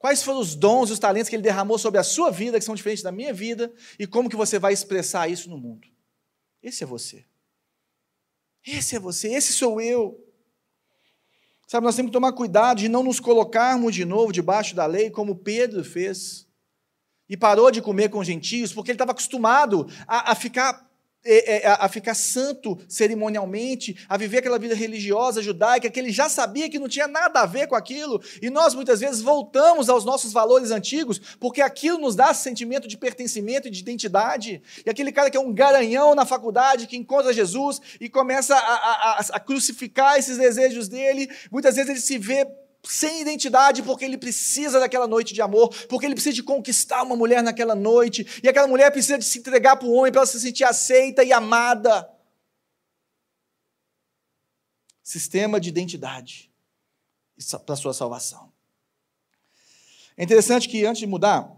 quais 0.01 0.21
foram 0.25 0.41
os 0.41 0.57
dons 0.57 0.91
e 0.91 0.95
os 0.95 0.99
talentos 0.99 1.29
que 1.29 1.37
Ele 1.37 1.45
derramou 1.45 1.79
sobre 1.79 2.01
a 2.01 2.05
sua 2.05 2.33
vida, 2.33 2.59
que 2.59 2.65
são 2.65 2.75
diferentes 2.75 3.05
da 3.05 3.13
minha 3.13 3.33
vida, 3.33 3.73
e 4.01 4.05
como 4.05 4.29
que 4.29 4.35
você 4.35 4.59
vai 4.59 4.73
expressar 4.73 5.31
isso 5.31 5.49
no 5.49 5.57
mundo. 5.57 5.87
Esse 6.61 6.83
é 6.83 6.87
você. 6.87 7.25
Esse 8.67 8.97
é 8.97 8.99
você, 8.99 9.29
esse 9.29 9.53
sou 9.53 9.81
eu. 9.81 10.21
Sabe, 11.69 11.85
nós 11.85 11.95
temos 11.95 12.11
que 12.11 12.15
tomar 12.15 12.33
cuidado 12.33 12.79
de 12.79 12.89
não 12.89 13.03
nos 13.03 13.21
colocarmos 13.21 13.95
de 13.95 14.05
novo 14.05 14.33
debaixo 14.33 14.75
da 14.75 14.87
lei, 14.87 15.11
como 15.11 15.37
Pedro 15.37 15.85
fez. 15.85 16.47
E 17.29 17.37
parou 17.37 17.71
de 17.71 17.81
comer 17.81 18.09
com 18.09 18.23
gentios, 18.25 18.73
porque 18.73 18.91
ele 18.91 18.97
estava 18.97 19.13
acostumado 19.13 19.89
a, 20.07 20.33
a 20.33 20.35
ficar 20.35 20.86
a 21.79 21.89
ficar 21.89 22.15
santo 22.15 22.79
cerimonialmente, 22.89 23.97
a 24.09 24.17
viver 24.17 24.39
aquela 24.39 24.59
vida 24.59 24.75
religiosa 24.75 25.43
judaica, 25.43 25.91
que 25.91 25.99
ele 25.99 26.11
já 26.11 26.29
sabia 26.29 26.69
que 26.69 26.79
não 26.79 26.89
tinha 26.89 27.09
nada 27.09 27.41
a 27.41 27.47
ver 27.47 27.67
com 27.67 27.75
aquilo, 27.75 28.21
e 28.41 28.51
nós 28.51 28.75
muitas 28.75 29.01
vezes 29.01 29.21
voltamos 29.21 29.89
aos 29.89 30.05
nossos 30.05 30.33
valores 30.33 30.71
antigos, 30.71 31.21
porque 31.41 31.61
aquilo 31.61 31.99
nos 31.99 32.15
dá 32.15 32.33
sentimento 32.33 32.89
de 32.89 32.97
pertencimento 32.97 33.69
e 33.69 33.71
de 33.71 33.81
identidade. 33.81 34.63
E 34.85 34.91
aquele 34.91 35.13
cara 35.13 35.31
que 35.31 35.37
é 35.37 35.41
um 35.41 35.53
garanhão 35.53 36.15
na 36.15 36.25
faculdade, 36.25 36.87
que 36.87 36.97
encontra 36.97 37.33
Jesus 37.33 37.81
e 38.01 38.09
começa 38.09 38.55
a, 38.55 38.59
a, 38.59 39.19
a 39.33 39.41
crucificar 39.41 40.19
esses 40.19 40.39
desejos 40.39 40.89
dele, 40.89 41.29
muitas 41.51 41.77
vezes 41.77 41.91
ele 41.91 42.01
se 42.01 42.19
vê 42.19 42.47
sem 42.89 43.21
identidade, 43.21 43.83
porque 43.83 44.05
ele 44.05 44.17
precisa 44.17 44.79
daquela 44.79 45.07
noite 45.07 45.35
de 45.35 45.43
amor, 45.43 45.69
porque 45.89 46.07
ele 46.07 46.15
precisa 46.15 46.35
de 46.35 46.43
conquistar 46.43 47.03
uma 47.03 47.17
mulher 47.17 47.43
naquela 47.43 47.75
noite, 47.75 48.41
e 48.43 48.49
aquela 48.49 48.67
mulher 48.67 48.91
precisa 48.91 49.19
de 49.19 49.25
se 49.25 49.39
entregar 49.39 49.77
para 49.77 49.89
o 49.89 49.93
homem 49.93 50.13
para 50.13 50.21
ela 50.21 50.27
se 50.27 50.41
sentir 50.41 50.65
aceita 50.65 51.25
e 51.25 51.33
amada. 51.33 52.09
Sistema 55.03 55.61
de 55.61 55.69
identidade 55.69 56.51
para 57.65 57.77
sua 57.77 57.93
salvação. 57.93 58.53
É 60.17 60.25
interessante 60.25 60.69
que 60.69 60.85
antes 60.87 61.01
de 61.01 61.07
mudar, 61.07 61.55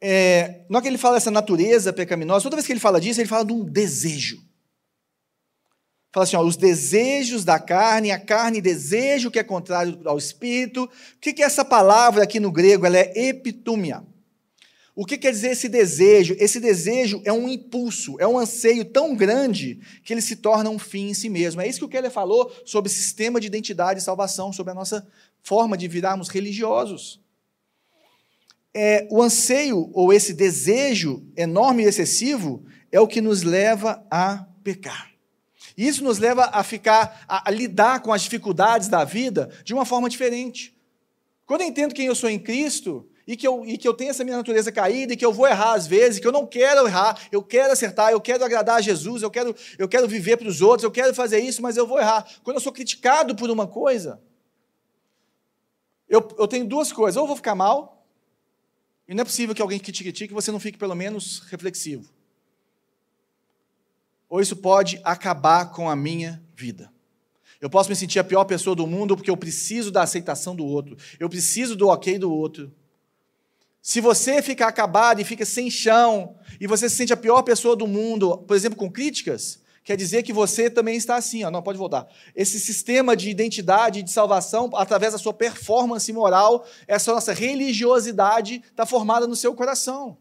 é, 0.00 0.64
não 0.68 0.78
é 0.78 0.82
que 0.82 0.88
ele 0.88 0.98
fala 0.98 1.16
essa 1.16 1.30
natureza 1.30 1.92
pecaminosa, 1.92 2.42
toda 2.42 2.56
vez 2.56 2.66
que 2.66 2.72
ele 2.72 2.80
fala 2.80 3.00
disso, 3.00 3.20
ele 3.20 3.28
fala 3.28 3.44
de 3.44 3.52
um 3.52 3.64
desejo. 3.64 4.44
Fala 6.14 6.22
assim, 6.22 6.36
ó, 6.36 6.44
os 6.44 6.56
desejos 6.56 7.44
da 7.44 7.58
carne, 7.58 8.12
a 8.12 8.20
carne 8.20 8.60
deseja 8.60 9.26
o 9.26 9.32
que 9.32 9.38
é 9.40 9.42
contrário 9.42 10.00
ao 10.04 10.16
espírito. 10.16 10.84
O 10.84 10.88
que 11.18 11.42
é 11.42 11.44
essa 11.44 11.64
palavra 11.64 12.22
aqui 12.22 12.38
no 12.38 12.52
grego? 12.52 12.86
Ela 12.86 12.98
é 12.98 13.26
epitúmia. 13.26 14.00
O 14.94 15.04
que 15.04 15.18
quer 15.18 15.32
dizer 15.32 15.50
esse 15.50 15.68
desejo? 15.68 16.36
Esse 16.38 16.60
desejo 16.60 17.20
é 17.24 17.32
um 17.32 17.48
impulso, 17.48 18.14
é 18.20 18.28
um 18.28 18.38
anseio 18.38 18.84
tão 18.84 19.16
grande 19.16 19.80
que 20.04 20.12
ele 20.14 20.22
se 20.22 20.36
torna 20.36 20.70
um 20.70 20.78
fim 20.78 21.08
em 21.08 21.14
si 21.14 21.28
mesmo. 21.28 21.60
É 21.60 21.66
isso 21.66 21.80
que 21.80 21.84
o 21.84 21.88
Keller 21.88 22.12
falou 22.12 22.48
sobre 22.64 22.92
sistema 22.92 23.40
de 23.40 23.48
identidade 23.48 23.98
e 23.98 24.04
salvação, 24.04 24.52
sobre 24.52 24.70
a 24.70 24.74
nossa 24.76 25.04
forma 25.42 25.76
de 25.76 25.88
virarmos 25.88 26.28
religiosos. 26.28 27.20
É, 28.72 29.08
o 29.10 29.20
anseio 29.20 29.90
ou 29.92 30.12
esse 30.12 30.32
desejo 30.32 31.26
enorme 31.36 31.82
e 31.82 31.86
excessivo 31.86 32.64
é 32.92 33.00
o 33.00 33.08
que 33.08 33.20
nos 33.20 33.42
leva 33.42 34.06
a 34.08 34.46
pecar. 34.62 35.13
E 35.76 35.86
isso 35.86 36.04
nos 36.04 36.18
leva 36.18 36.44
a 36.52 36.62
ficar, 36.62 37.24
a, 37.28 37.48
a, 37.48 37.50
lidar 37.50 38.00
com 38.00 38.12
as 38.12 38.22
dificuldades 38.22 38.88
da 38.88 39.04
vida 39.04 39.50
de 39.64 39.74
uma 39.74 39.84
forma 39.84 40.08
diferente. 40.08 40.74
Quando 41.46 41.62
eu 41.62 41.66
entendo 41.66 41.94
quem 41.94 42.06
eu 42.06 42.14
sou 42.14 42.30
em 42.30 42.38
Cristo, 42.38 43.08
e 43.26 43.36
que, 43.36 43.46
eu, 43.46 43.64
e 43.64 43.78
que 43.78 43.88
eu 43.88 43.94
tenho 43.94 44.10
essa 44.10 44.22
minha 44.22 44.36
natureza 44.36 44.70
caída, 44.70 45.14
e 45.14 45.16
que 45.16 45.24
eu 45.24 45.32
vou 45.32 45.46
errar 45.46 45.72
às 45.72 45.86
vezes, 45.86 46.20
que 46.20 46.26
eu 46.26 46.32
não 46.32 46.46
quero 46.46 46.86
errar, 46.86 47.18
eu 47.32 47.42
quero 47.42 47.72
acertar, 47.72 48.12
eu 48.12 48.20
quero 48.20 48.44
agradar 48.44 48.76
a 48.76 48.80
Jesus, 48.80 49.22
eu 49.22 49.30
quero, 49.30 49.54
eu 49.78 49.88
quero 49.88 50.06
viver 50.06 50.36
para 50.36 50.48
os 50.48 50.60
outros, 50.60 50.84
eu 50.84 50.90
quero 50.90 51.14
fazer 51.14 51.40
isso, 51.40 51.62
mas 51.62 51.76
eu 51.76 51.86
vou 51.86 51.98
errar. 51.98 52.26
Quando 52.42 52.56
eu 52.56 52.60
sou 52.60 52.72
criticado 52.72 53.34
por 53.34 53.50
uma 53.50 53.66
coisa, 53.66 54.20
eu, 56.08 56.26
eu 56.38 56.46
tenho 56.46 56.66
duas 56.66 56.92
coisas: 56.92 57.16
ou 57.16 57.24
eu 57.24 57.28
vou 57.28 57.36
ficar 57.36 57.54
mal, 57.54 58.06
e 59.08 59.14
não 59.14 59.22
é 59.22 59.24
possível 59.24 59.54
que 59.54 59.62
alguém 59.62 59.78
te 59.78 59.92
critique 59.92 60.32
você 60.32 60.52
não 60.52 60.60
fique 60.60 60.78
pelo 60.78 60.94
menos 60.94 61.40
reflexivo 61.50 62.12
ou 64.28 64.40
isso 64.40 64.56
pode 64.56 65.00
acabar 65.04 65.70
com 65.70 65.88
a 65.88 65.96
minha 65.96 66.42
vida. 66.54 66.92
Eu 67.60 67.70
posso 67.70 67.88
me 67.88 67.96
sentir 67.96 68.18
a 68.18 68.24
pior 68.24 68.44
pessoa 68.44 68.76
do 68.76 68.86
mundo 68.86 69.16
porque 69.16 69.30
eu 69.30 69.36
preciso 69.36 69.90
da 69.90 70.02
aceitação 70.02 70.54
do 70.54 70.66
outro, 70.66 70.96
eu 71.18 71.28
preciso 71.28 71.74
do 71.74 71.88
ok 71.88 72.18
do 72.18 72.32
outro. 72.32 72.70
Se 73.80 74.00
você 74.00 74.40
ficar 74.40 74.68
acabado 74.68 75.20
e 75.20 75.24
fica 75.24 75.44
sem 75.44 75.70
chão, 75.70 76.36
e 76.58 76.66
você 76.66 76.88
se 76.88 76.96
sente 76.96 77.12
a 77.12 77.16
pior 77.16 77.42
pessoa 77.42 77.76
do 77.76 77.86
mundo, 77.86 78.38
por 78.38 78.56
exemplo, 78.56 78.78
com 78.78 78.90
críticas, 78.90 79.60
quer 79.82 79.96
dizer 79.96 80.22
que 80.22 80.32
você 80.32 80.70
também 80.70 80.96
está 80.96 81.16
assim, 81.16 81.44
ó, 81.44 81.50
não 81.50 81.62
pode 81.62 81.76
voltar. 81.76 82.08
Esse 82.34 82.58
sistema 82.58 83.14
de 83.14 83.28
identidade 83.28 84.00
e 84.00 84.02
de 84.02 84.10
salvação, 84.10 84.70
através 84.74 85.12
da 85.12 85.18
sua 85.18 85.34
performance 85.34 86.10
moral, 86.14 86.66
essa 86.88 87.12
nossa 87.12 87.34
religiosidade 87.34 88.62
está 88.70 88.86
formada 88.86 89.26
no 89.26 89.36
seu 89.36 89.54
coração. 89.54 90.16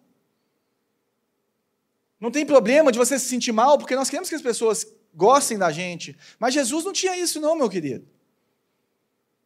Não 2.24 2.32
tem 2.32 2.46
problema 2.46 2.90
de 2.90 2.98
você 2.98 3.20
se 3.20 3.26
sentir 3.26 3.52
mal, 3.52 3.78
porque 3.78 3.98
nós 3.98 4.10
queremos 4.10 4.30
que 4.30 4.36
as 4.36 4.42
pessoas 4.42 4.88
gostem 5.14 5.58
da 5.58 5.74
gente. 5.74 6.18
Mas 6.40 6.54
Jesus 6.54 6.86
não 6.86 6.94
tinha 6.94 7.18
isso, 7.18 7.38
não, 7.38 7.54
meu 7.54 7.70
querido. 7.70 8.08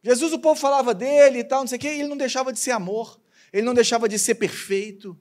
Jesus, 0.00 0.32
o 0.32 0.38
povo 0.38 0.60
falava 0.60 0.94
dele 0.94 1.40
e 1.40 1.44
tal, 1.44 1.62
não 1.62 1.66
sei 1.66 1.76
o 1.76 1.80
quê, 1.80 1.88
e 1.88 1.98
ele 1.98 2.08
não 2.08 2.16
deixava 2.16 2.52
de 2.52 2.60
ser 2.60 2.70
amor, 2.70 3.20
ele 3.52 3.66
não 3.66 3.74
deixava 3.74 4.08
de 4.08 4.16
ser 4.16 4.36
perfeito. 4.36 5.18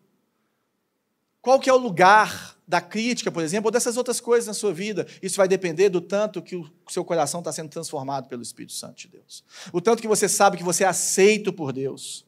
Qual 1.42 1.60
que 1.60 1.68
é 1.68 1.74
o 1.74 1.78
lugar 1.78 2.56
da 2.68 2.80
crítica, 2.80 3.32
por 3.32 3.42
exemplo, 3.42 3.70
ou 3.70 3.72
dessas 3.72 3.98
outras 3.98 4.20
coisas 4.20 4.46
na 4.46 4.54
sua 4.54 4.72
vida? 4.72 5.08
Isso 5.20 5.38
vai 5.38 5.48
depender 5.48 5.90
do 5.90 6.00
tanto 6.00 6.44
que 6.44 6.56
o 6.56 6.72
seu 6.88 7.04
coração 7.04 7.40
está 7.40 7.52
sendo 7.52 7.70
transformado 7.70 8.30
pelo 8.30 8.44
Espírito 8.44 8.74
Santo 8.74 8.98
de 8.98 9.08
Deus. 9.08 9.44
O 9.74 9.82
tanto 9.82 10.00
que 10.00 10.08
você 10.08 10.30
sabe 10.30 10.58
que 10.58 10.64
você 10.64 10.84
é 10.84 10.88
aceito 10.88 11.52
por 11.52 11.74
Deus. 11.74 12.27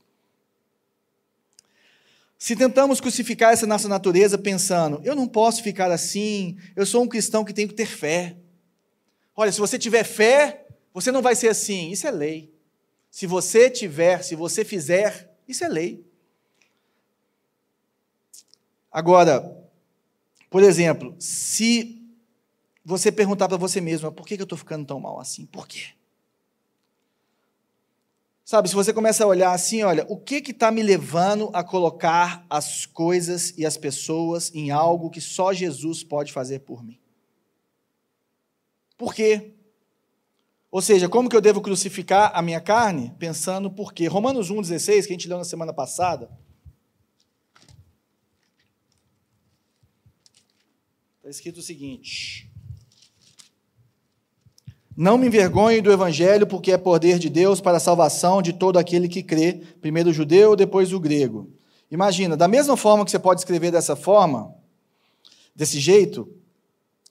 Se 2.42 2.56
tentamos 2.56 3.02
crucificar 3.02 3.52
essa 3.52 3.68
nossa 3.68 3.90
natureza 3.90 4.38
pensando, 4.38 5.02
eu 5.04 5.14
não 5.14 5.28
posso 5.28 5.62
ficar 5.62 5.92
assim, 5.92 6.58
eu 6.74 6.86
sou 6.86 7.04
um 7.04 7.08
cristão 7.08 7.44
que 7.44 7.54
tenho 7.54 7.68
que 7.68 7.74
ter 7.74 7.86
fé. 7.86 8.38
Olha, 9.36 9.52
se 9.52 9.60
você 9.60 9.78
tiver 9.78 10.06
fé, 10.06 10.66
você 10.94 11.12
não 11.12 11.22
vai 11.22 11.36
ser 11.36 11.50
assim. 11.50 11.92
Isso 11.92 12.08
é 12.08 12.12
lei. 12.12 12.54
Se 13.12 13.28
você 13.28 13.70
tiver, 13.70 14.24
se 14.24 14.36
você 14.36 14.64
fizer, 14.64 15.36
isso 15.46 15.66
é 15.66 15.68
lei. 15.68 16.06
Agora, 18.90 19.68
por 20.50 20.64
exemplo, 20.64 21.14
se 21.20 22.02
você 22.86 23.12
perguntar 23.12 23.50
para 23.50 23.58
você 23.58 23.82
mesmo, 23.82 24.14
por 24.14 24.26
que 24.26 24.36
eu 24.36 24.44
estou 24.44 24.58
ficando 24.58 24.86
tão 24.86 24.98
mal 24.98 25.20
assim? 25.20 25.46
Por 25.46 25.68
quê? 25.68 25.88
Sabe, 28.50 28.68
se 28.68 28.74
você 28.74 28.92
começa 28.92 29.24
a 29.24 29.28
olhar 29.28 29.52
assim, 29.52 29.84
olha, 29.84 30.08
o 30.10 30.18
que 30.18 30.38
está 30.38 30.72
me 30.72 30.82
levando 30.82 31.52
a 31.54 31.64
colocar 31.64 32.48
as 32.50 32.84
coisas 32.84 33.56
e 33.56 33.64
as 33.64 33.78
pessoas 33.78 34.52
em 34.56 34.72
algo 34.72 35.12
que 35.12 35.22
só 35.22 35.54
Jesus 35.54 36.04
pode 36.04 36.34
fazer 36.34 36.62
por 36.62 36.84
mim? 36.84 37.00
Por 38.98 39.14
quê? 39.14 39.54
Ou 40.72 40.82
seja, 40.82 41.08
como 41.08 41.30
que 41.30 41.36
eu 41.36 41.42
devo 41.42 41.62
crucificar 41.62 42.32
a 42.34 42.42
minha 42.42 42.60
carne? 42.60 43.16
Pensando 43.20 43.70
por 43.70 43.94
quê? 43.94 44.08
Romanos 44.08 44.52
1,16, 44.52 45.04
que 45.04 45.10
a 45.10 45.16
gente 45.16 45.28
leu 45.28 45.38
na 45.38 45.46
semana 45.46 45.72
passada, 45.72 46.36
está 51.18 51.30
escrito 51.30 51.60
o 51.60 51.62
seguinte: 51.62 52.49
Não 55.00 55.18
me 55.18 55.28
envergonhe 55.28 55.80
do 55.80 55.94
evangelho, 55.94 56.46
porque 56.46 56.74
é 56.74 56.78
poder 56.78 57.20
de 57.20 57.30
Deus 57.30 57.62
para 57.62 57.78
a 57.78 57.80
salvação 57.80 58.42
de 58.42 58.52
todo 58.52 58.78
aquele 58.78 59.08
que 59.08 59.24
crê, 59.24 59.62
primeiro 59.80 60.10
o 60.10 60.14
judeu, 60.14 60.58
depois 60.58 60.92
o 60.92 61.00
grego. 61.00 61.50
Imagina, 61.90 62.36
da 62.36 62.50
mesma 62.50 62.76
forma 62.76 63.06
que 63.06 63.12
você 63.12 63.18
pode 63.18 63.40
escrever 63.40 63.72
dessa 63.72 63.96
forma, 63.96 64.54
desse 65.56 65.80
jeito, 65.80 66.28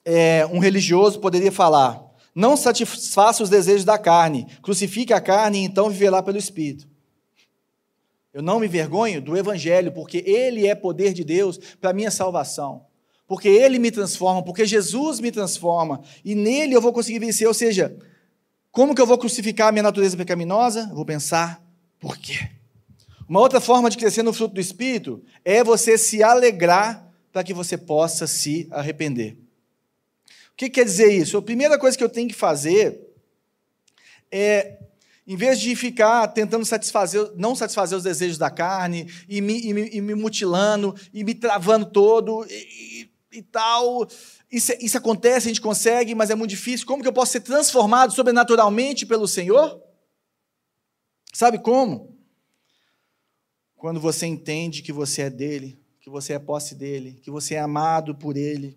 é, 0.05 0.47
um 0.53 0.59
religioso 0.59 1.19
poderia 1.19 1.51
falar: 1.51 1.99
Não 2.35 2.59
satisfaça 2.59 3.43
os 3.43 3.49
desejos 3.49 3.87
da 3.87 3.97
carne, 3.97 4.47
crucifique 4.61 5.15
a 5.15 5.21
carne 5.21 5.61
e 5.61 5.65
então 5.65 5.89
viverá 5.89 6.23
pelo 6.23 6.37
Espírito. 6.37 6.87
Eu 8.35 8.43
não 8.43 8.61
me 8.61 8.67
envergonho 8.67 9.23
do 9.23 9.35
Evangelho, 9.35 9.93
porque 9.93 10.23
ele 10.27 10.67
é 10.67 10.75
poder 10.75 11.15
de 11.15 11.25
Deus 11.25 11.59
para 11.81 11.89
a 11.89 11.95
minha 11.95 12.11
salvação 12.11 12.87
porque 13.29 13.47
Ele 13.47 13.79
me 13.79 13.91
transforma, 13.91 14.43
porque 14.43 14.65
Jesus 14.65 15.21
me 15.21 15.31
transforma, 15.31 16.01
e 16.25 16.35
nele 16.35 16.75
eu 16.75 16.81
vou 16.81 16.95
conseguir 16.95 17.19
vencer. 17.19 17.47
Ou 17.47 17.53
seja, 17.53 17.95
como 18.73 18.95
que 18.95 19.03
eu 19.03 19.07
vou 19.07 19.19
crucificar 19.19 19.69
a 19.69 19.73
minha 19.73 19.83
natureza 19.83 20.17
pecaminosa? 20.17 20.89
Eu 20.89 20.97
vou 20.97 21.05
pensar, 21.05 21.63
por 22.01 22.17
quê? 22.17 22.49
Uma 23.29 23.41
outra 23.41 23.61
forma 23.61 23.91
de 23.91 23.99
crescer 23.99 24.23
no 24.23 24.33
fruto 24.33 24.55
do 24.55 24.61
Espírito 24.61 25.23
é 25.45 25.63
você 25.63 25.99
se 25.99 26.23
alegrar 26.23 27.07
para 27.31 27.45
que 27.45 27.53
você 27.53 27.77
possa 27.77 28.27
se 28.27 28.67
arrepender. 28.71 29.37
O 30.53 30.57
que 30.57 30.71
quer 30.71 30.85
dizer 30.85 31.13
isso? 31.13 31.37
A 31.37 31.43
primeira 31.43 31.79
coisa 31.79 31.97
que 31.97 32.03
eu 32.03 32.09
tenho 32.09 32.29
que 32.29 32.35
fazer 32.35 32.99
é, 34.33 34.79
em 35.27 35.37
vez 35.37 35.61
de 35.61 35.77
ficar 35.77 36.27
tentando 36.29 36.65
satisfazer, 36.65 37.31
não 37.37 37.55
satisfazer 37.55 37.99
os 37.99 38.05
desejos 38.05 38.39
da 38.39 38.49
carne, 38.49 39.07
e 39.29 39.43
me, 39.43 39.61
e 39.61 39.75
me, 39.75 39.91
e 39.93 40.01
me 40.01 40.15
mutilando, 40.15 40.95
e 41.13 41.23
me 41.23 41.35
travando 41.35 41.85
todo, 41.85 42.47
e, 42.49 43.08
e 43.33 43.43
tal. 43.43 44.07
Isso, 44.51 44.73
isso 44.81 44.99
acontece, 44.99 45.49
a 45.49 45.51
gente 45.51 45.61
consegue, 45.61 46.15
mas 46.15 46.31
é 46.31 46.35
muito 46.35 46.51
difícil. 46.51 46.87
Como 46.87 47.03
que 47.03 47.09
eu 47.09 47.13
posso 47.13 47.33
ser 47.33 47.41
transformado 47.41 48.13
sobrenaturalmente 48.13 49.07
pelo 49.07 49.29
Senhor? 49.29 49.83
Sabe 51.33 51.59
como? 51.59 52.17
Quando 53.77 54.01
você 54.01 54.27
entende 54.27 54.83
que 54.83 54.93
você 54.93 55.23
é 55.23 55.31
dele, 55.31 55.81
que 56.01 56.11
você 56.11 56.33
é 56.33 56.39
posse 56.39 56.75
dele, 56.75 57.21
que 57.23 57.31
você 57.31 57.55
é 57.55 57.61
amado 57.61 58.15
por 58.15 58.37
ele. 58.37 58.77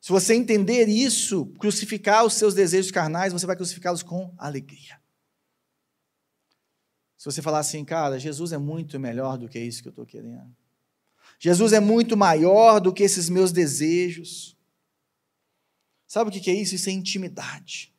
Se 0.00 0.12
você 0.12 0.34
entender 0.34 0.88
isso, 0.88 1.46
crucificar 1.58 2.24
os 2.24 2.34
seus 2.34 2.54
desejos 2.54 2.90
carnais, 2.90 3.32
você 3.32 3.46
vai 3.46 3.56
crucificá-los 3.56 4.02
com 4.02 4.34
alegria. 4.36 5.00
Se 7.16 7.24
você 7.24 7.40
falar 7.40 7.60
assim, 7.60 7.84
cara, 7.84 8.18
Jesus 8.18 8.52
é 8.52 8.58
muito 8.58 9.00
melhor 9.00 9.38
do 9.38 9.48
que 9.48 9.58
isso 9.58 9.82
que 9.82 9.88
eu 9.88 9.90
estou 9.90 10.06
querendo. 10.06 10.54
Jesus 11.38 11.72
é 11.72 11.80
muito 11.80 12.16
maior 12.16 12.80
do 12.80 12.92
que 12.92 13.02
esses 13.02 13.28
meus 13.28 13.52
desejos. 13.52 14.56
Sabe 16.06 16.30
o 16.30 16.32
que 16.32 16.50
é 16.50 16.54
isso? 16.54 16.74
Isso 16.74 16.88
é 16.88 16.92
intimidade. 16.92 17.92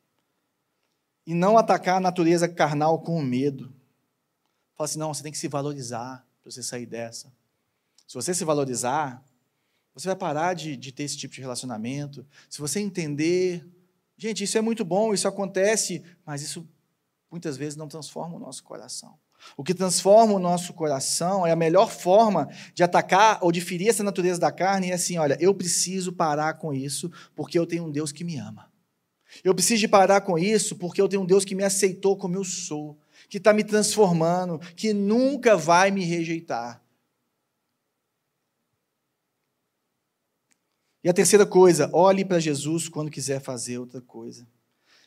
E 1.25 1.33
não 1.33 1.57
atacar 1.57 1.97
a 1.97 1.99
natureza 1.99 2.47
carnal 2.47 2.99
com 2.99 3.21
medo. 3.21 3.73
Fala 4.75 4.85
assim: 4.85 4.99
não, 4.99 5.13
você 5.13 5.23
tem 5.23 5.31
que 5.31 5.37
se 5.37 5.47
valorizar 5.47 6.25
para 6.41 6.51
você 6.51 6.63
sair 6.63 6.85
dessa. 6.85 7.31
Se 8.07 8.15
você 8.15 8.33
se 8.33 8.45
valorizar, 8.45 9.23
você 9.93 10.07
vai 10.07 10.15
parar 10.15 10.53
de, 10.53 10.77
de 10.77 10.91
ter 10.91 11.03
esse 11.03 11.17
tipo 11.17 11.33
de 11.33 11.41
relacionamento. 11.41 12.25
Se 12.49 12.59
você 12.59 12.79
entender. 12.79 13.67
Gente, 14.19 14.43
isso 14.43 14.57
é 14.57 14.61
muito 14.61 14.83
bom, 14.83 15.13
isso 15.13 15.27
acontece, 15.27 16.03
mas 16.25 16.41
isso 16.41 16.67
muitas 17.29 17.55
vezes 17.55 17.75
não 17.75 17.87
transforma 17.87 18.35
o 18.35 18.39
nosso 18.39 18.63
coração. 18.63 19.19
O 19.55 19.63
que 19.63 19.73
transforma 19.73 20.33
o 20.33 20.39
nosso 20.39 20.73
coração 20.73 21.45
é 21.45 21.51
a 21.51 21.55
melhor 21.55 21.91
forma 21.91 22.49
de 22.73 22.83
atacar 22.83 23.39
ou 23.41 23.51
de 23.51 23.61
ferir 23.61 23.89
essa 23.89 24.03
natureza 24.03 24.39
da 24.39 24.51
carne 24.51 24.91
é 24.91 24.93
assim: 24.93 25.17
olha, 25.17 25.37
eu 25.39 25.53
preciso 25.53 26.11
parar 26.11 26.55
com 26.55 26.73
isso 26.73 27.11
porque 27.35 27.57
eu 27.57 27.65
tenho 27.65 27.85
um 27.85 27.91
Deus 27.91 28.11
que 28.11 28.23
me 28.23 28.37
ama. 28.37 28.71
Eu 29.43 29.53
preciso 29.53 29.81
de 29.81 29.87
parar 29.87 30.21
com 30.21 30.37
isso 30.37 30.75
porque 30.75 31.01
eu 31.01 31.07
tenho 31.07 31.21
um 31.21 31.25
Deus 31.25 31.45
que 31.45 31.55
me 31.55 31.63
aceitou 31.63 32.15
como 32.17 32.35
eu 32.35 32.43
sou, 32.43 32.97
que 33.29 33.37
está 33.37 33.53
me 33.53 33.63
transformando, 33.63 34.59
que 34.75 34.93
nunca 34.93 35.55
vai 35.55 35.91
me 35.91 36.03
rejeitar. 36.03 36.81
E 41.03 41.09
a 41.09 41.13
terceira 41.13 41.45
coisa, 41.45 41.89
olhe 41.93 42.25
para 42.25 42.39
Jesus 42.39 42.89
quando 42.89 43.11
quiser 43.11 43.39
fazer 43.39 43.77
outra 43.77 44.01
coisa. 44.01 44.47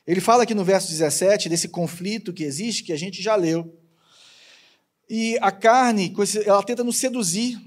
Ele 0.07 0.21
fala 0.21 0.45
aqui 0.45 0.55
no 0.55 0.65
verso 0.65 0.89
17 0.89 1.49
desse 1.49 1.69
conflito 1.69 2.33
que 2.33 2.45
existe, 2.45 2.83
que 2.83 2.93
a 2.93 2.97
gente 2.97 3.23
já 3.23 3.37
leu. 3.37 3.80
E 5.13 5.37
a 5.41 5.51
carne, 5.51 6.15
ela 6.47 6.63
tenta 6.63 6.85
nos 6.85 6.97
seduzir, 6.97 7.61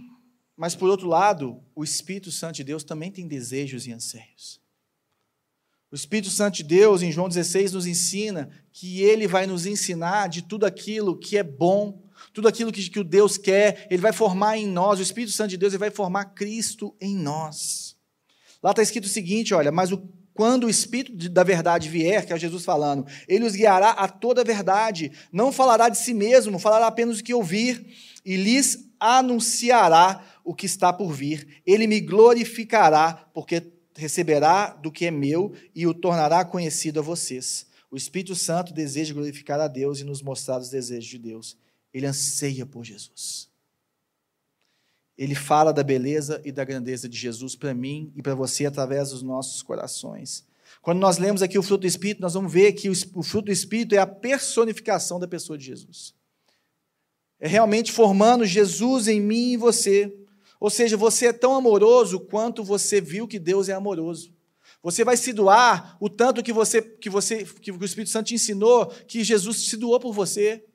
mas 0.55 0.75
por 0.75 0.89
outro 0.89 1.09
lado, 1.09 1.61
o 1.75 1.83
Espírito 1.83 2.31
Santo 2.31 2.55
de 2.55 2.63
Deus 2.63 2.85
também 2.85 3.11
tem 3.11 3.27
desejos 3.27 3.85
e 3.85 3.91
anseios. 3.91 4.61
O 5.91 5.95
Espírito 5.95 6.31
Santo 6.31 6.55
de 6.55 6.63
Deus, 6.63 7.01
em 7.01 7.11
João 7.11 7.27
16, 7.27 7.73
nos 7.73 7.85
ensina 7.85 8.49
que 8.71 9.01
ele 9.01 9.27
vai 9.27 9.45
nos 9.45 9.65
ensinar 9.65 10.29
de 10.29 10.41
tudo 10.41 10.65
aquilo 10.65 11.19
que 11.19 11.37
é 11.37 11.43
bom, 11.43 12.01
tudo 12.33 12.47
aquilo 12.47 12.71
que, 12.71 12.89
que 12.89 12.99
o 13.01 13.03
Deus 13.03 13.37
quer, 13.37 13.87
ele 13.91 14.01
vai 14.01 14.13
formar 14.13 14.57
em 14.57 14.65
nós, 14.65 14.99
o 14.99 15.03
Espírito 15.03 15.33
Santo 15.33 15.49
de 15.49 15.57
Deus 15.57 15.73
ele 15.73 15.79
vai 15.79 15.91
formar 15.91 16.33
Cristo 16.33 16.95
em 17.01 17.13
nós. 17.13 17.97
Lá 18.63 18.71
está 18.71 18.81
escrito 18.81 19.03
o 19.03 19.09
seguinte: 19.09 19.53
olha, 19.53 19.69
mas 19.69 19.91
o 19.91 19.97
quando 20.33 20.65
o 20.65 20.69
Espírito 20.69 21.29
da 21.29 21.43
verdade 21.43 21.89
vier, 21.89 22.25
que 22.25 22.33
é 22.33 22.39
Jesus 22.39 22.65
falando, 22.65 23.05
ele 23.27 23.45
os 23.45 23.55
guiará 23.55 23.91
a 23.91 24.07
toda 24.07 24.41
a 24.41 24.43
verdade, 24.43 25.11
não 25.31 25.51
falará 25.51 25.89
de 25.89 25.97
si 25.97 26.13
mesmo, 26.13 26.57
falará 26.57 26.87
apenas 26.87 27.19
o 27.19 27.23
que 27.23 27.33
ouvir, 27.33 27.85
e 28.25 28.35
lhes 28.35 28.89
anunciará 28.99 30.25
o 30.43 30.55
que 30.55 30.65
está 30.65 30.91
por 30.91 31.13
vir. 31.13 31.61
Ele 31.65 31.85
me 31.85 31.99
glorificará, 31.99 33.29
porque 33.33 33.61
receberá 33.95 34.69
do 34.69 34.91
que 34.91 35.05
é 35.05 35.11
meu 35.11 35.53
e 35.75 35.85
o 35.85 35.93
tornará 35.93 36.43
conhecido 36.43 36.99
a 36.99 37.03
vocês. 37.03 37.67
O 37.91 37.95
Espírito 37.95 38.35
Santo 38.35 38.73
deseja 38.73 39.13
glorificar 39.13 39.59
a 39.59 39.67
Deus 39.67 39.99
e 39.99 40.03
nos 40.03 40.21
mostrar 40.21 40.59
os 40.59 40.69
desejos 40.69 41.09
de 41.09 41.19
Deus. 41.19 41.57
Ele 41.93 42.07
anseia 42.07 42.65
por 42.65 42.83
Jesus 42.83 43.52
ele 45.17 45.35
fala 45.35 45.71
da 45.71 45.83
beleza 45.83 46.41
e 46.43 46.51
da 46.51 46.63
grandeza 46.63 47.07
de 47.07 47.17
Jesus 47.17 47.55
para 47.55 47.73
mim 47.73 48.11
e 48.15 48.21
para 48.21 48.35
você 48.35 48.65
através 48.65 49.09
dos 49.09 49.21
nossos 49.21 49.61
corações. 49.61 50.45
Quando 50.81 50.99
nós 50.99 51.17
lemos 51.17 51.41
aqui 51.41 51.57
o 51.57 51.63
fruto 51.63 51.81
do 51.81 51.87
Espírito, 51.87 52.21
nós 52.21 52.33
vamos 52.33 52.51
ver 52.51 52.73
que 52.73 52.89
o 52.89 53.23
fruto 53.23 53.45
do 53.45 53.51
Espírito 53.51 53.95
é 53.95 53.99
a 53.99 54.07
personificação 54.07 55.19
da 55.19 55.27
pessoa 55.27 55.57
de 55.57 55.65
Jesus. 55.65 56.13
É 57.39 57.47
realmente 57.47 57.91
formando 57.91 58.45
Jesus 58.45 59.07
em 59.07 59.21
mim 59.21 59.53
e 59.53 59.57
você. 59.57 60.13
Ou 60.59 60.69
seja, 60.69 60.97
você 60.97 61.27
é 61.27 61.33
tão 61.33 61.55
amoroso 61.55 62.19
quanto 62.19 62.63
você 62.63 62.99
viu 62.99 63.27
que 63.27 63.37
Deus 63.37 63.69
é 63.69 63.73
amoroso. 63.73 64.33
Você 64.81 65.03
vai 65.03 65.15
se 65.15 65.31
doar 65.31 65.95
o 65.99 66.09
tanto 66.09 66.43
que 66.43 66.51
você 66.51 66.81
que 66.81 67.09
você 67.09 67.45
que 67.45 67.71
o 67.71 67.85
Espírito 67.85 68.11
Santo 68.11 68.27
te 68.27 68.35
ensinou 68.35 68.87
que 69.07 69.23
Jesus 69.23 69.65
se 69.65 69.77
doou 69.77 69.99
por 69.99 70.13
você. 70.13 70.65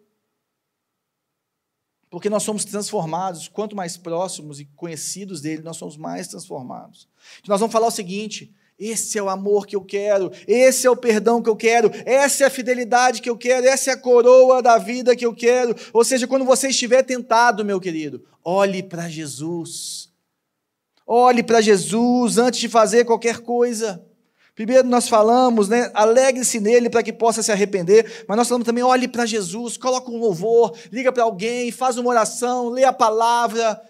Porque 2.11 2.31
nós 2.31 2.43
somos 2.43 2.65
transformados, 2.65 3.49
quanto 3.49 3.77
mais 3.77 3.97
próximos 3.97 4.61
e 4.61 4.65
conhecidos 4.65 5.41
dele, 5.41 5.63
nós 5.63 5.77
somos 5.77 5.97
mais 5.97 6.27
transformados. 6.29 7.09
Nós 7.47 7.61
vamos 7.61 7.73
falar 7.73 7.89
o 7.89 7.93
seguinte: 7.93 8.55
Esse 8.79 9.19
é 9.19 9.23
o 9.23 9.29
amor 9.29 9.67
que 9.67 9.77
eu 9.77 9.83
quero, 9.83 10.33
esse 10.47 10.87
é 10.87 10.91
o 10.91 10.97
perdão 10.97 11.43
que 11.43 11.51
eu 11.51 11.57
quero, 11.57 11.91
essa 12.07 12.45
é 12.45 12.47
a 12.47 12.51
fidelidade 12.51 13.21
que 13.21 13.29
eu 13.29 13.37
quero, 13.37 13.67
essa 13.67 13.91
é 13.91 13.95
a 13.95 13.99
coroa 13.99 14.63
da 14.63 14.79
vida 14.79 15.15
que 15.15 15.27
eu 15.27 15.35
quero. 15.35 15.75
Ou 15.93 16.05
seja, 16.05 16.27
quando 16.27 16.45
você 16.45 16.69
estiver 16.69 17.03
tentado, 17.03 17.65
meu 17.65 17.79
querido, 17.79 18.25
olhe 18.43 18.83
para 18.83 19.09
Jesus. 19.09 20.09
Olhe 21.07 21.43
para 21.43 21.61
Jesus 21.61 22.39
antes 22.39 22.61
de 22.61 22.69
fazer 22.69 23.05
qualquer 23.05 23.39
coisa. 23.41 24.08
Primeiro 24.59 24.89
nós 24.89 25.09
falamos, 25.09 25.69
né, 25.69 25.89
alegre-se 25.95 26.59
nele 26.59 26.91
para 26.91 27.01
que 27.01 27.13
possa 27.13 27.45
se 27.45 27.53
arrepender, 27.53 28.25
mas 28.27 28.37
nós 28.37 28.49
falamos 28.49 28.67
também, 28.67 28.83
olhe 28.83 29.07
para 29.07 29.25
Jesus, 29.25 29.77
coloca 29.77 30.11
um 30.11 30.19
louvor, 30.19 30.77
liga 30.91 31.13
para 31.13 31.23
alguém, 31.23 31.71
faz 31.71 31.97
uma 31.97 32.11
oração, 32.11 32.69
lê 32.69 32.83
a 32.83 32.93
palavra, 32.93 33.81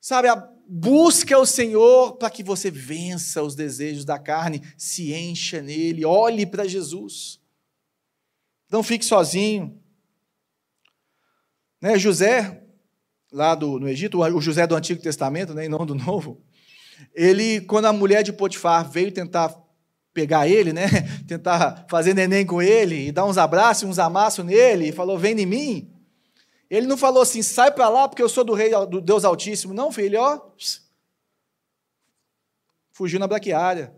sabe, 0.00 0.26
busca 0.68 1.38
o 1.38 1.46
Senhor 1.46 2.16
para 2.16 2.28
que 2.30 2.42
você 2.42 2.68
vença 2.68 3.44
os 3.44 3.54
desejos 3.54 4.04
da 4.04 4.18
carne, 4.18 4.60
se 4.76 5.14
encha 5.14 5.62
nele, 5.62 6.04
olhe 6.04 6.44
para 6.44 6.66
Jesus. 6.66 7.38
Não 8.68 8.82
fique 8.82 9.04
sozinho. 9.04 9.80
Né, 11.80 11.96
José, 11.96 12.60
lá 13.30 13.54
do, 13.54 13.78
no 13.78 13.88
Egito, 13.88 14.18
o 14.18 14.40
José 14.40 14.66
do 14.66 14.74
Antigo 14.74 15.00
Testamento, 15.00 15.54
né, 15.54 15.66
e 15.66 15.68
não 15.68 15.86
do 15.86 15.94
Novo, 15.94 16.42
ele, 17.14 17.60
quando 17.60 17.84
a 17.84 17.92
mulher 17.92 18.24
de 18.24 18.32
Potifar 18.32 18.90
veio 18.90 19.12
tentar 19.12 19.64
pegar 20.16 20.48
ele, 20.48 20.72
né, 20.72 20.86
tentar 21.28 21.84
fazer 21.90 22.14
neném 22.14 22.46
com 22.46 22.62
ele, 22.62 23.08
e 23.08 23.12
dar 23.12 23.26
uns 23.26 23.36
abraços, 23.36 23.86
uns 23.86 23.98
amassos 23.98 24.42
nele, 24.42 24.88
e 24.88 24.92
falou, 24.92 25.18
vem 25.18 25.38
em 25.38 25.44
mim, 25.44 25.92
ele 26.70 26.86
não 26.86 26.96
falou 26.96 27.22
assim, 27.22 27.42
sai 27.42 27.70
para 27.70 27.86
lá 27.90 28.08
porque 28.08 28.22
eu 28.22 28.28
sou 28.30 28.42
do 28.42 28.54
rei, 28.54 28.70
do 28.86 29.00
Deus 29.00 29.24
Altíssimo. 29.24 29.72
Não, 29.72 29.92
filho, 29.92 30.20
ó. 30.20 30.50
Fugiu 32.90 33.20
na 33.20 33.28
braquiária. 33.28 33.94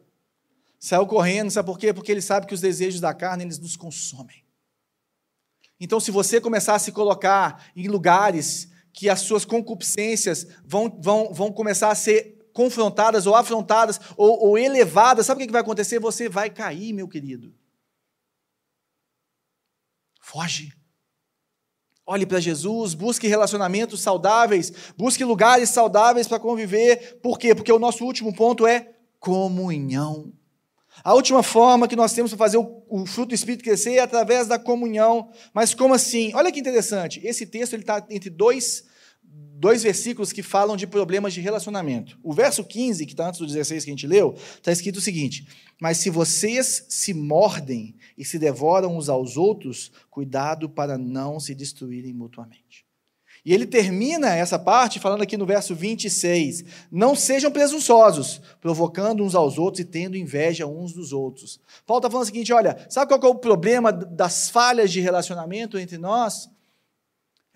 Saiu 0.79 1.07
correndo, 1.07 1.51
sabe 1.51 1.67
por 1.67 1.79
quê? 1.79 1.95
Porque 1.95 2.13
ele 2.13 2.21
sabe 2.21 2.47
que 2.47 2.53
os 2.53 2.61
desejos 2.61 3.01
da 3.01 3.15
carne, 3.15 3.45
eles 3.45 3.59
nos 3.59 3.77
consomem. 3.77 4.45
Então, 5.81 5.99
se 5.99 6.11
você 6.11 6.41
começar 6.41 6.75
a 6.75 6.79
se 6.79 6.93
colocar 6.93 7.71
em 7.75 7.89
lugares 7.89 8.69
que 8.93 9.09
as 9.09 9.21
suas 9.21 9.45
concupiscências 9.45 10.47
vão, 10.65 10.95
vão, 11.01 11.33
vão 11.33 11.51
começar 11.51 11.91
a 11.91 11.95
ser 11.95 12.38
confrontadas 12.59 13.25
ou 13.25 13.37
afrontadas 13.37 14.01
ou, 14.17 14.49
ou 14.49 14.59
elevadas, 14.59 15.27
sabe 15.27 15.45
o 15.45 15.47
que 15.47 15.53
vai 15.53 15.61
acontecer? 15.61 16.01
Você 16.01 16.29
vai 16.29 16.51
cair, 16.51 16.93
meu 16.93 17.07
querido. 17.07 17.55
Foge. 20.21 20.73
Olhe 22.05 22.27
para 22.27 22.41
Jesus, 22.41 22.95
busque 22.95 23.29
relacionamentos 23.29 24.01
saudáveis, 24.01 24.73
busque 24.97 25.23
lugares 25.23 25.69
saudáveis 25.69 26.27
para 26.27 26.41
conviver. 26.41 27.21
Por 27.23 27.39
quê? 27.39 27.55
Porque 27.55 27.71
o 27.71 27.79
nosso 27.79 28.05
último 28.05 28.35
ponto 28.35 28.67
é 28.67 28.93
comunhão. 29.21 30.33
A 31.05 31.15
última 31.15 31.45
forma 31.45 31.87
que 31.87 31.95
nós 31.95 32.13
temos 32.13 32.33
para 32.33 32.39
fazer 32.39 32.57
o, 32.57 32.83
o 32.89 33.07
fruto 33.07 33.29
do 33.29 33.35
Espírito 33.37 33.63
crescer 33.63 33.95
é 33.95 34.01
através 34.01 34.49
da 34.49 34.59
comunhão. 34.59 35.31
Mas 35.55 35.75
como 35.75 35.95
assim? 35.95 36.35
Olha 36.35 36.51
que 36.51 36.59
interessante. 36.59 37.25
Esse 37.25 37.47
texto 37.47 37.77
está 37.77 38.05
entre 38.11 38.31
dois 38.31 38.88
dois 39.59 39.83
versículos 39.83 40.33
que 40.33 40.43
falam 40.43 40.77
de 40.77 40.87
problemas 40.87 41.35
de 41.35 41.41
relacionamento. 41.41 42.19
O 42.23 42.33
verso 42.33 42.63
15, 42.63 43.05
que 43.05 43.13
está 43.13 43.29
antes 43.29 43.41
do 43.41 43.47
16 43.47 43.85
que 43.85 43.91
a 43.91 43.93
gente 43.93 44.07
leu, 44.07 44.35
está 44.57 44.71
escrito 44.71 44.97
o 44.97 45.03
seguinte: 45.03 45.47
Mas 45.81 45.99
se 45.99 46.11
vocês 46.11 46.87
se 46.89 47.13
mordem 47.13 47.95
e 48.17 48.25
se 48.25 48.39
devoram 48.39 48.97
uns 48.97 49.09
aos 49.09 49.37
outros, 49.37 49.91
cuidado 50.11 50.69
para 50.69 50.97
não 50.97 51.41
se 51.41 51.55
destruírem 51.55 52.13
mutuamente. 52.13 52.87
E 53.45 53.55
ele 53.55 53.67
termina 53.67 54.35
essa 54.35 54.59
parte 54.59 55.01
falando 55.01 55.23
aqui 55.23 55.37
no 55.37 55.47
verso 55.47 55.75
26: 55.75 56.65
Não 56.91 57.15
sejam 57.15 57.51
presunçosos, 57.51 58.41
provocando 58.61 59.25
uns 59.25 59.35
aos 59.35 59.59
outros 59.59 59.81
e 59.81 59.85
tendo 59.85 60.17
inveja 60.17 60.67
uns 60.67 60.93
dos 60.93 61.13
outros. 61.13 61.61
Paulo 61.87 61.99
está 61.99 62.11
falando 62.11 62.25
o 62.25 62.27
seguinte: 62.27 62.53
olha, 62.53 62.87
sabe 62.89 63.09
qual 63.09 63.33
é 63.33 63.35
o 63.35 63.39
problema 63.39 63.91
das 63.91 64.51
falhas 64.51 64.93
de 64.93 65.01
relacionamento 65.01 65.79
entre 65.79 65.99
nós? 65.99 66.49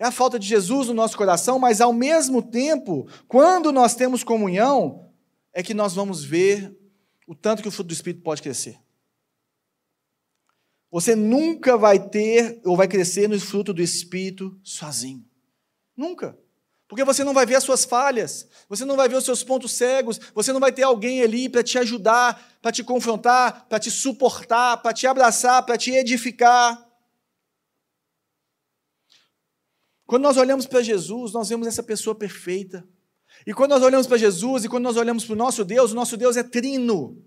É 0.03 0.07
a 0.07 0.11
falta 0.11 0.37
de 0.37 0.45
Jesus 0.45 0.89
no 0.89 0.93
nosso 0.93 1.15
coração, 1.15 1.57
mas 1.57 1.79
ao 1.79 1.93
mesmo 1.93 2.41
tempo, 2.41 3.07
quando 3.25 3.71
nós 3.71 3.95
temos 3.95 4.21
comunhão, 4.21 5.09
é 5.53 5.63
que 5.63 5.73
nós 5.73 5.93
vamos 5.93 6.25
ver 6.25 6.77
o 7.25 7.33
tanto 7.33 7.61
que 7.61 7.69
o 7.69 7.71
fruto 7.71 7.87
do 7.87 7.93
Espírito 7.93 8.21
pode 8.21 8.41
crescer. 8.41 8.77
Você 10.91 11.15
nunca 11.15 11.77
vai 11.77 11.97
ter 12.09 12.59
ou 12.65 12.75
vai 12.75 12.85
crescer 12.85 13.29
no 13.29 13.39
fruto 13.39 13.73
do 13.73 13.81
Espírito 13.81 14.59
sozinho. 14.61 15.25
Nunca. 15.95 16.37
Porque 16.85 17.05
você 17.05 17.23
não 17.23 17.33
vai 17.33 17.45
ver 17.45 17.55
as 17.55 17.63
suas 17.63 17.85
falhas, 17.85 18.45
você 18.67 18.83
não 18.83 18.97
vai 18.97 19.07
ver 19.07 19.15
os 19.15 19.23
seus 19.23 19.41
pontos 19.41 19.71
cegos, 19.71 20.19
você 20.35 20.51
não 20.51 20.59
vai 20.59 20.73
ter 20.73 20.83
alguém 20.83 21.21
ali 21.21 21.47
para 21.47 21.63
te 21.63 21.77
ajudar, 21.77 22.57
para 22.61 22.73
te 22.73 22.83
confrontar, 22.83 23.67
para 23.69 23.79
te 23.79 23.89
suportar, 23.89 24.81
para 24.81 24.91
te 24.91 25.07
abraçar, 25.07 25.65
para 25.65 25.77
te 25.77 25.91
edificar. 25.91 26.82
Quando 30.05 30.23
nós 30.23 30.37
olhamos 30.37 30.65
para 30.65 30.81
Jesus, 30.81 31.31
nós 31.31 31.49
vemos 31.49 31.67
essa 31.67 31.81
pessoa 31.81 32.15
perfeita. 32.15 32.87
E 33.45 33.53
quando 33.53 33.71
nós 33.71 33.83
olhamos 33.83 34.07
para 34.07 34.17
Jesus 34.17 34.63
e 34.63 34.69
quando 34.69 34.83
nós 34.83 34.97
olhamos 34.97 35.25
para 35.25 35.33
o 35.33 35.37
nosso 35.37 35.65
Deus, 35.65 35.91
o 35.91 35.95
nosso 35.95 36.15
Deus 36.15 36.37
é 36.37 36.43
trino. 36.43 37.23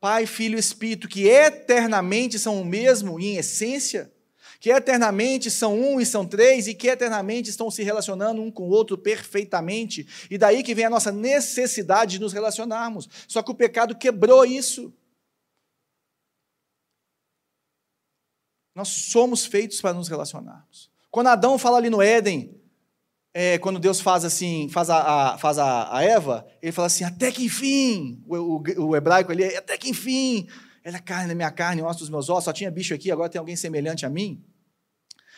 Pai, 0.00 0.26
Filho 0.26 0.56
e 0.56 0.60
Espírito, 0.60 1.08
que 1.08 1.28
eternamente 1.28 2.38
são 2.38 2.60
o 2.60 2.64
mesmo 2.64 3.20
em 3.20 3.36
essência, 3.36 4.12
que 4.58 4.70
eternamente 4.70 5.50
são 5.50 5.78
um 5.78 6.00
e 6.00 6.06
são 6.06 6.26
três, 6.26 6.66
e 6.66 6.74
que 6.74 6.88
eternamente 6.88 7.50
estão 7.50 7.70
se 7.70 7.82
relacionando 7.82 8.42
um 8.42 8.50
com 8.50 8.64
o 8.64 8.70
outro 8.70 8.98
perfeitamente. 8.98 10.06
E 10.30 10.36
daí 10.36 10.62
que 10.62 10.74
vem 10.74 10.86
a 10.86 10.90
nossa 10.90 11.12
necessidade 11.12 12.12
de 12.12 12.20
nos 12.20 12.32
relacionarmos. 12.32 13.08
Só 13.28 13.42
que 13.42 13.50
o 13.50 13.54
pecado 13.54 13.96
quebrou 13.96 14.44
isso. 14.44 14.92
Nós 18.74 18.88
somos 18.88 19.46
feitos 19.46 19.80
para 19.80 19.94
nos 19.94 20.08
relacionarmos. 20.08 20.91
Quando 21.12 21.26
Adão 21.26 21.58
fala 21.58 21.76
ali 21.76 21.90
no 21.90 22.00
Éden, 22.00 22.58
é, 23.34 23.58
quando 23.58 23.78
Deus 23.78 24.00
faz 24.00 24.24
assim, 24.24 24.66
faz, 24.70 24.88
a, 24.88 25.34
a 25.34 25.38
faz 25.38 25.58
a, 25.58 25.94
a, 25.94 26.02
Eva, 26.02 26.46
ele 26.62 26.72
fala 26.72 26.86
assim, 26.86 27.04
até 27.04 27.30
que 27.30 27.44
enfim, 27.44 28.24
o, 28.26 28.36
o, 28.36 28.86
o 28.86 28.96
hebraico 28.96 29.30
ali, 29.30 29.44
até 29.54 29.76
que 29.76 29.90
enfim, 29.90 30.48
ela 30.82 30.96
é 30.96 31.00
carne 31.00 31.28
da 31.28 31.34
minha 31.34 31.50
carne, 31.50 31.82
osso 31.82 31.98
dos 31.98 32.08
meus 32.08 32.30
ossos, 32.30 32.44
só 32.44 32.52
tinha 32.52 32.70
bicho 32.70 32.94
aqui, 32.94 33.10
agora 33.10 33.28
tem 33.28 33.38
alguém 33.38 33.54
semelhante 33.54 34.06
a 34.06 34.08
mim. 34.08 34.42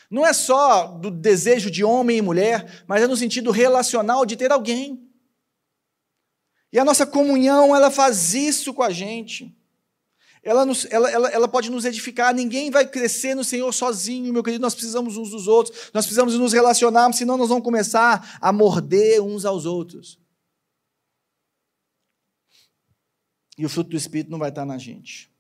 Não 0.09 0.25
é 0.25 0.33
só 0.33 0.87
do 0.87 1.11
desejo 1.11 1.69
de 1.73 1.83
homem 1.83 2.19
e 2.19 2.23
mulher, 2.23 2.85
mas 2.87 3.03
é 3.03 3.09
no 3.09 3.17
sentido 3.17 3.51
relacional 3.51 4.25
de 4.25 4.37
ter 4.37 4.53
alguém. 4.53 5.11
E 6.73 6.79
a 6.79 6.85
nossa 6.85 7.05
comunhão, 7.05 7.75
ela 7.75 7.91
faz 7.91 8.33
isso 8.33 8.73
com 8.73 8.83
a 8.85 8.91
gente 8.91 9.53
ela, 10.45 10.67
nos, 10.67 10.87
ela, 10.91 11.11
ela, 11.11 11.29
ela 11.31 11.49
pode 11.49 11.71
nos 11.71 11.85
edificar. 11.85 12.35
Ninguém 12.35 12.71
vai 12.71 12.87
crescer 12.87 13.35
no 13.35 13.43
Senhor 13.43 13.73
sozinho, 13.73 14.33
meu 14.33 14.43
querido. 14.43 14.61
Nós 14.61 14.75
precisamos 14.75 15.17
uns 15.17 15.31
dos 15.31 15.49
outros, 15.49 15.91
nós 15.95 16.05
precisamos 16.05 16.39
nos 16.39 16.53
relacionarmos, 16.53 17.17
senão 17.17 17.39
nós 17.39 17.49
vamos 17.49 17.65
começar 17.65 18.39
a 18.41 18.53
morder 18.53 19.23
uns 19.23 19.45
aos 19.45 19.65
outros. 19.65 20.21
E 23.57 23.65
o 23.65 23.69
fruto 23.69 23.91
do 23.91 23.97
Espírito 23.97 24.31
não 24.31 24.39
vai 24.39 24.51
estar 24.51 24.67
na 24.67 24.77
gente. 24.77 25.31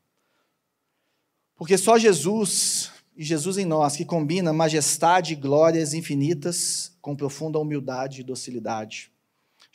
Porque 1.55 1.77
só 1.77 1.99
Jesus 1.99 2.91
e 3.17 3.23
Jesus 3.23 3.59
em 3.59 3.65
nós, 3.65 3.95
que 3.95 4.05
combina 4.05 4.53
majestade 4.53 5.35
e 5.35 5.37
glórias 5.37 5.95
infinitas 5.95 6.97
com 7.01 7.15
profunda 7.15 7.59
humildade 7.59 8.23
e 8.23 8.25
docilidade 8.25 9.14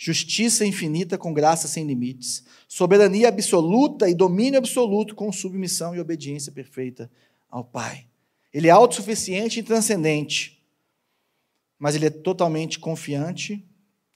justiça 0.01 0.65
infinita 0.65 1.17
com 1.17 1.33
graça 1.33 1.67
sem 1.67 1.85
limites, 1.85 2.45
soberania 2.69 3.27
absoluta 3.27 4.09
e 4.09 4.15
domínio 4.15 4.57
absoluto 4.57 5.13
com 5.13 5.29
submissão 5.29 5.93
e 5.93 5.99
obediência 5.99 6.53
perfeita 6.53 7.11
ao 7.49 7.65
Pai. 7.65 8.07
Ele 8.53 8.69
é 8.69 8.71
autossuficiente 8.71 9.59
e 9.59 9.63
transcendente, 9.63 10.63
mas 11.77 11.95
ele 11.95 12.05
é 12.05 12.09
totalmente 12.09 12.79
confiante 12.79 13.67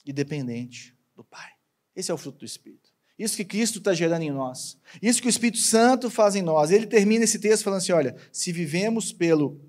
e 0.06 0.14
dependente 0.14 0.96
do 1.14 1.24
Pai. 1.24 1.52
Esse 1.94 2.12
é 2.12 2.14
o 2.14 2.18
fruto 2.18 2.40
do 2.40 2.46
Espírito. 2.46 2.90
Isso 3.20 3.36
que 3.36 3.44
Cristo 3.44 3.80
está 3.80 3.94
gerando 3.94 4.22
em 4.22 4.32
nós. 4.32 4.78
Isso 5.02 5.22
que 5.22 5.28
o 5.28 5.30
Espírito 5.30 5.60
Santo 5.60 6.10
faz 6.10 6.34
em 6.34 6.42
nós. 6.42 6.72
Ele 6.72 6.88
termina 6.88 7.26
esse 7.26 7.38
texto 7.38 7.64
falando 7.66 7.80
assim: 7.80 7.92
olha, 7.92 8.16
se 8.32 8.54
vivemos 8.54 9.12
pelo 9.12 9.60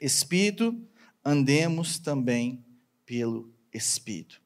Espírito, 0.00 0.76
andemos 1.24 2.00
também 2.00 2.64
pelo 3.06 3.54
Espírito. 3.72 4.44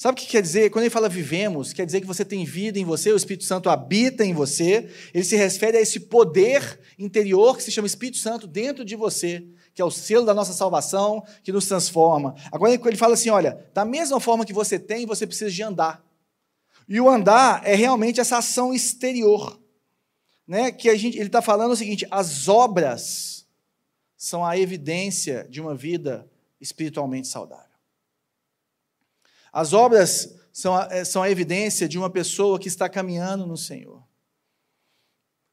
Sabe 0.00 0.16
o 0.16 0.22
que 0.22 0.30
quer 0.30 0.40
dizer? 0.40 0.70
Quando 0.70 0.84
ele 0.84 0.90
fala 0.90 1.08
vivemos, 1.08 1.72
quer 1.72 1.84
dizer 1.84 2.00
que 2.00 2.06
você 2.06 2.24
tem 2.24 2.44
vida 2.44 2.78
em 2.78 2.84
você, 2.84 3.10
o 3.10 3.16
Espírito 3.16 3.42
Santo 3.42 3.68
habita 3.68 4.24
em 4.24 4.32
você. 4.32 4.88
Ele 5.12 5.24
se 5.24 5.34
refere 5.34 5.76
a 5.76 5.80
esse 5.80 5.98
poder 5.98 6.78
interior 6.96 7.56
que 7.56 7.64
se 7.64 7.72
chama 7.72 7.88
Espírito 7.88 8.16
Santo 8.18 8.46
dentro 8.46 8.84
de 8.84 8.94
você, 8.94 9.44
que 9.74 9.82
é 9.82 9.84
o 9.84 9.90
selo 9.90 10.24
da 10.24 10.32
nossa 10.32 10.52
salvação, 10.52 11.26
que 11.42 11.50
nos 11.50 11.66
transforma. 11.66 12.36
Agora 12.52 12.72
ele 12.72 12.96
fala 12.96 13.14
assim: 13.14 13.28
olha, 13.28 13.68
da 13.74 13.84
mesma 13.84 14.20
forma 14.20 14.46
que 14.46 14.52
você 14.52 14.78
tem, 14.78 15.04
você 15.04 15.26
precisa 15.26 15.50
de 15.50 15.64
andar. 15.64 16.00
E 16.88 17.00
o 17.00 17.10
andar 17.10 17.66
é 17.66 17.74
realmente 17.74 18.20
essa 18.20 18.38
ação 18.38 18.72
exterior. 18.72 19.58
Né? 20.46 20.70
Que 20.70 20.90
a 20.90 20.96
gente, 20.96 21.18
ele 21.18 21.26
está 21.26 21.42
falando 21.42 21.72
o 21.72 21.76
seguinte: 21.76 22.06
as 22.08 22.46
obras 22.46 23.48
são 24.16 24.46
a 24.46 24.56
evidência 24.56 25.44
de 25.50 25.60
uma 25.60 25.74
vida 25.74 26.24
espiritualmente 26.60 27.26
saudável. 27.26 27.67
As 29.52 29.72
obras 29.72 30.36
são 30.52 30.74
a, 30.74 30.88
é, 30.90 31.04
são 31.04 31.22
a 31.22 31.30
evidência 31.30 31.88
de 31.88 31.98
uma 31.98 32.10
pessoa 32.10 32.58
que 32.58 32.68
está 32.68 32.88
caminhando 32.88 33.46
no 33.46 33.56
Senhor. 33.56 34.02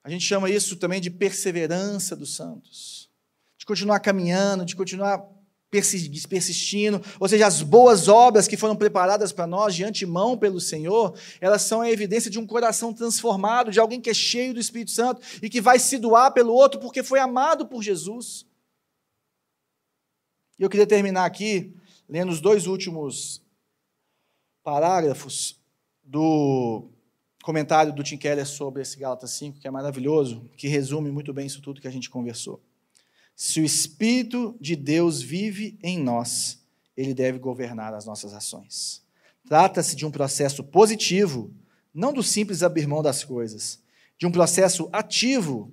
A 0.04 0.10
gente 0.10 0.26
chama 0.26 0.50
isso 0.50 0.76
também 0.76 1.02
de 1.02 1.10
perseverança 1.10 2.16
dos 2.16 2.36
santos, 2.36 3.10
de 3.58 3.66
continuar 3.66 4.00
caminhando, 4.00 4.66
de 4.66 4.76
continuar 4.76 5.28
persistindo, 5.70 7.02
ou 7.20 7.28
seja, 7.28 7.48
as 7.48 7.62
boas 7.62 8.08
obras 8.08 8.48
que 8.48 8.56
foram 8.56 8.76
preparadas 8.76 9.32
para 9.32 9.46
nós 9.46 9.76
de 9.76 9.84
antemão 9.84 10.38
pelo 10.38 10.62
Senhor, 10.62 11.18
elas 11.41 11.64
são 11.64 11.82
a 11.82 11.91
evidência 11.91 12.32
de 12.32 12.39
um 12.39 12.48
coração 12.48 12.93
transformado, 12.93 13.72
de 13.72 13.80
alguém 13.80 14.00
que 14.00 14.10
é 14.10 14.14
cheio 14.14 14.54
do 14.54 14.60
Espírito 14.60 14.91
Santo 14.91 15.22
e 15.41 15.50
que 15.50 15.60
vai 15.60 15.80
se 15.80 15.98
doar 15.98 16.32
pelo 16.32 16.54
outro 16.54 16.80
porque 16.80 17.04
foi 17.04 17.20
amado 17.20 17.68
por 17.68 17.84
Jesus. 17.84 18.46
E 20.58 20.64
eu 20.64 20.70
queria 20.70 20.88
terminar 20.88 21.26
aqui 21.26 21.76
lendo 22.08 22.32
os 22.32 22.39
dois 22.39 22.68
últimos 22.68 23.45
parágrafos 24.66 25.61
do 26.03 26.89
comentário 27.43 27.93
do 27.93 28.01
Tim 28.01 28.18
Keller 28.18 28.47
sobre 28.47 28.82
esse 28.82 28.97
Gálatas 28.97 29.30
5, 29.34 29.59
que 29.59 29.68
é 29.68 29.72
maravilhoso, 29.72 30.49
que 30.57 30.68
resume 30.68 31.11
muito 31.11 31.32
bem 31.32 31.45
isso 31.45 31.61
tudo 31.61 31.80
que 31.80 31.88
a 31.88 31.91
gente 31.91 32.09
conversou. 32.09 32.59
Se 33.36 33.61
o 33.61 33.63
Espírito 33.63 34.57
de 34.59 34.76
Deus 34.76 35.22
vive 35.22 35.78
em 35.84 35.99
nós, 35.99 36.66
ele 36.97 37.13
deve 37.13 37.38
governar 37.38 37.93
as 37.93 38.07
nossas 38.07 38.34
ações. 38.34 39.03
Trata-se 39.47 39.95
de 39.95 40.03
um 40.03 40.09
processo 40.09 40.63
positivo, 40.63 41.53
não 41.93 42.11
do 42.11 42.24
simples 42.24 42.63
abrir 42.63 42.88
mão 42.88 43.03
das 43.03 43.24
coisas, 43.24 43.80
de 44.18 44.26
um 44.26 44.32
processo 44.32 44.89
ativo 44.91 45.72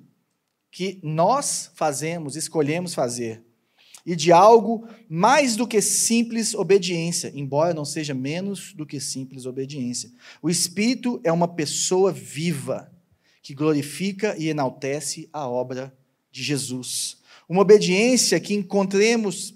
que 0.70 1.00
nós 1.02 1.70
fazemos, 1.74 2.36
escolhemos 2.36 2.92
fazer, 2.92 3.42
e 4.04 4.16
de 4.16 4.32
algo 4.32 4.86
mais 5.08 5.56
do 5.56 5.66
que 5.66 5.80
simples 5.80 6.54
obediência, 6.54 7.32
embora 7.34 7.72
não 7.72 7.84
seja 7.84 8.14
menos 8.14 8.72
do 8.74 8.84
que 8.84 9.00
simples 9.00 9.46
obediência. 9.46 10.10
O 10.42 10.50
Espírito 10.50 11.20
é 11.22 11.30
uma 11.30 11.48
pessoa 11.48 12.12
viva 12.12 12.90
que 13.42 13.54
glorifica 13.54 14.36
e 14.38 14.48
enaltece 14.48 15.28
a 15.32 15.48
obra 15.48 15.96
de 16.30 16.42
Jesus. 16.42 17.18
Uma 17.48 17.62
obediência 17.62 18.38
que 18.40 18.54
encontremos, 18.54 19.54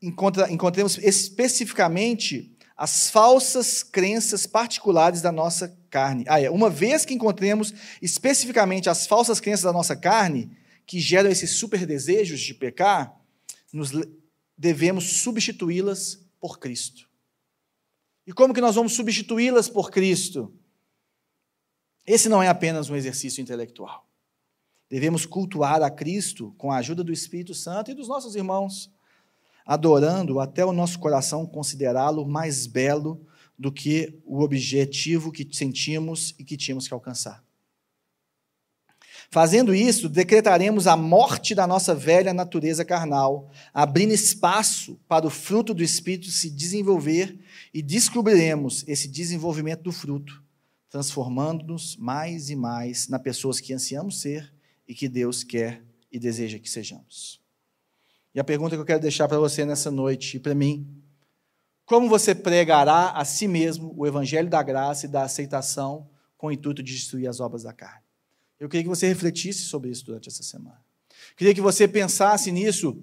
encontra, 0.00 0.50
encontremos 0.50 0.98
especificamente 0.98 2.52
as 2.76 3.08
falsas 3.10 3.82
crenças 3.82 4.46
particulares 4.46 5.22
da 5.22 5.30
nossa 5.30 5.76
carne. 5.90 6.24
Ah, 6.26 6.40
é, 6.40 6.50
uma 6.50 6.68
vez 6.68 7.04
que 7.04 7.14
encontremos 7.14 7.72
especificamente 8.02 8.90
as 8.90 9.06
falsas 9.06 9.38
crenças 9.38 9.62
da 9.62 9.72
nossa 9.72 9.94
carne, 9.94 10.50
que 10.86 11.00
geram 11.00 11.30
esses 11.30 11.50
super 11.50 11.86
desejos 11.86 12.40
de 12.40 12.52
pecar, 12.52 13.14
nos 13.74 13.90
devemos 14.56 15.04
substituí-las 15.18 16.24
por 16.40 16.60
Cristo. 16.60 17.10
E 18.24 18.32
como 18.32 18.54
que 18.54 18.60
nós 18.60 18.76
vamos 18.76 18.94
substituí-las 18.94 19.68
por 19.68 19.90
Cristo? 19.90 20.54
Esse 22.06 22.28
não 22.28 22.42
é 22.42 22.48
apenas 22.48 22.88
um 22.88 22.94
exercício 22.94 23.42
intelectual. 23.42 24.08
Devemos 24.88 25.26
cultuar 25.26 25.82
a 25.82 25.90
Cristo 25.90 26.54
com 26.56 26.70
a 26.70 26.76
ajuda 26.76 27.02
do 27.02 27.12
Espírito 27.12 27.52
Santo 27.52 27.90
e 27.90 27.94
dos 27.94 28.06
nossos 28.06 28.36
irmãos, 28.36 28.92
adorando 29.66 30.38
até 30.38 30.64
o 30.64 30.72
nosso 30.72 30.98
coração 31.00 31.44
considerá-lo 31.44 32.24
mais 32.26 32.66
belo 32.66 33.26
do 33.58 33.72
que 33.72 34.20
o 34.24 34.42
objetivo 34.42 35.32
que 35.32 35.48
sentimos 35.52 36.34
e 36.38 36.44
que 36.44 36.56
tínhamos 36.56 36.86
que 36.86 36.94
alcançar. 36.94 37.43
Fazendo 39.34 39.74
isso, 39.74 40.08
decretaremos 40.08 40.86
a 40.86 40.96
morte 40.96 41.56
da 41.56 41.66
nossa 41.66 41.92
velha 41.92 42.32
natureza 42.32 42.84
carnal, 42.84 43.50
abrindo 43.72 44.12
espaço 44.12 44.96
para 45.08 45.26
o 45.26 45.30
fruto 45.30 45.74
do 45.74 45.82
Espírito 45.82 46.28
se 46.30 46.48
desenvolver 46.48 47.36
e 47.74 47.82
descobriremos 47.82 48.84
esse 48.86 49.08
desenvolvimento 49.08 49.82
do 49.82 49.90
fruto, 49.90 50.40
transformando-nos 50.88 51.96
mais 51.96 52.48
e 52.48 52.54
mais 52.54 53.08
na 53.08 53.18
pessoas 53.18 53.58
que 53.58 53.74
ansiamos 53.74 54.20
ser 54.20 54.54
e 54.86 54.94
que 54.94 55.08
Deus 55.08 55.42
quer 55.42 55.82
e 56.12 56.18
deseja 56.20 56.60
que 56.60 56.70
sejamos. 56.70 57.40
E 58.32 58.38
a 58.38 58.44
pergunta 58.44 58.76
que 58.76 58.82
eu 58.82 58.86
quero 58.86 59.00
deixar 59.00 59.26
para 59.26 59.40
você 59.40 59.64
nessa 59.64 59.90
noite 59.90 60.36
e 60.36 60.40
para 60.40 60.54
mim: 60.54 60.86
como 61.84 62.08
você 62.08 62.36
pregará 62.36 63.10
a 63.10 63.24
si 63.24 63.48
mesmo 63.48 63.92
o 63.96 64.06
evangelho 64.06 64.48
da 64.48 64.62
graça 64.62 65.06
e 65.06 65.08
da 65.08 65.24
aceitação 65.24 66.08
com 66.38 66.46
o 66.46 66.52
intuito 66.52 66.84
de 66.84 66.94
destruir 66.94 67.26
as 67.26 67.40
obras 67.40 67.64
da 67.64 67.72
carne? 67.72 68.03
Eu 68.58 68.68
queria 68.68 68.84
que 68.84 68.88
você 68.88 69.06
refletisse 69.06 69.62
sobre 69.62 69.90
isso 69.90 70.04
durante 70.04 70.28
essa 70.28 70.42
semana. 70.42 70.80
Eu 71.30 71.36
queria 71.36 71.54
que 71.54 71.60
você 71.60 71.88
pensasse 71.88 72.50
nisso 72.52 73.02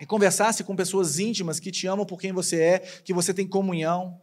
e 0.00 0.06
conversasse 0.06 0.62
com 0.62 0.76
pessoas 0.76 1.18
íntimas 1.18 1.58
que 1.58 1.70
te 1.70 1.86
amam 1.86 2.06
por 2.06 2.20
quem 2.20 2.32
você 2.32 2.60
é, 2.60 2.78
que 2.78 3.12
você 3.12 3.32
tem 3.32 3.46
comunhão. 3.46 4.20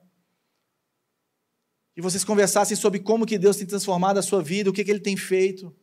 E 1.95 2.01
vocês 2.01 2.23
conversassem 2.23 2.75
sobre 2.75 2.99
como 2.99 3.25
que 3.25 3.37
Deus 3.37 3.57
tem 3.57 3.67
transformado 3.67 4.17
a 4.17 4.21
sua 4.21 4.41
vida, 4.41 4.69
o 4.69 4.73
que, 4.73 4.83
que 4.83 4.91
Ele 4.91 4.99
tem 4.99 5.17
feito 5.17 5.75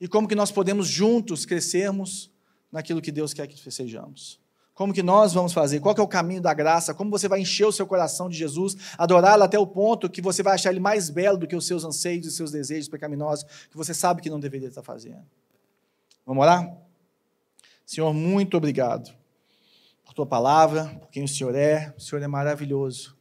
e 0.00 0.08
como 0.08 0.28
que 0.28 0.34
nós 0.34 0.50
podemos 0.50 0.88
juntos 0.88 1.46
crescermos 1.46 2.30
naquilo 2.70 3.00
que 3.00 3.12
Deus 3.12 3.32
quer 3.32 3.46
que 3.46 3.70
sejamos. 3.70 4.40
Como 4.76 4.92
que 4.92 5.02
nós 5.02 5.32
vamos 5.32 5.52
fazer? 5.52 5.80
Qual 5.80 5.92
é 5.96 6.00
o 6.00 6.06
caminho 6.06 6.40
da 6.40 6.54
graça? 6.54 6.94
Como 6.94 7.10
você 7.10 7.26
vai 7.26 7.40
encher 7.40 7.66
o 7.66 7.72
seu 7.72 7.84
coração 7.84 8.28
de 8.28 8.36
Jesus, 8.36 8.76
adorá-lo 8.96 9.42
até 9.42 9.58
o 9.58 9.66
ponto 9.66 10.08
que 10.08 10.22
você 10.22 10.40
vai 10.40 10.54
achar 10.54 10.70
ele 10.70 10.78
mais 10.78 11.10
belo 11.10 11.36
do 11.36 11.48
que 11.48 11.56
os 11.56 11.66
seus 11.66 11.82
anseios 11.82 12.24
e 12.26 12.30
seus 12.30 12.52
desejos 12.52 12.88
pecaminosos 12.88 13.44
que 13.68 13.76
você 13.76 13.92
sabe 13.92 14.22
que 14.22 14.30
não 14.30 14.38
deveria 14.38 14.68
estar 14.68 14.82
fazendo. 14.82 15.24
Vamos 16.24 16.42
orar? 16.42 16.72
Senhor, 17.84 18.12
muito 18.14 18.56
obrigado 18.56 19.12
por 20.04 20.14
tua 20.14 20.26
palavra, 20.26 20.84
por 21.00 21.10
quem 21.10 21.24
o 21.24 21.28
Senhor 21.28 21.54
é. 21.56 21.92
O 21.96 22.00
Senhor 22.00 22.22
é 22.22 22.28
maravilhoso. 22.28 23.16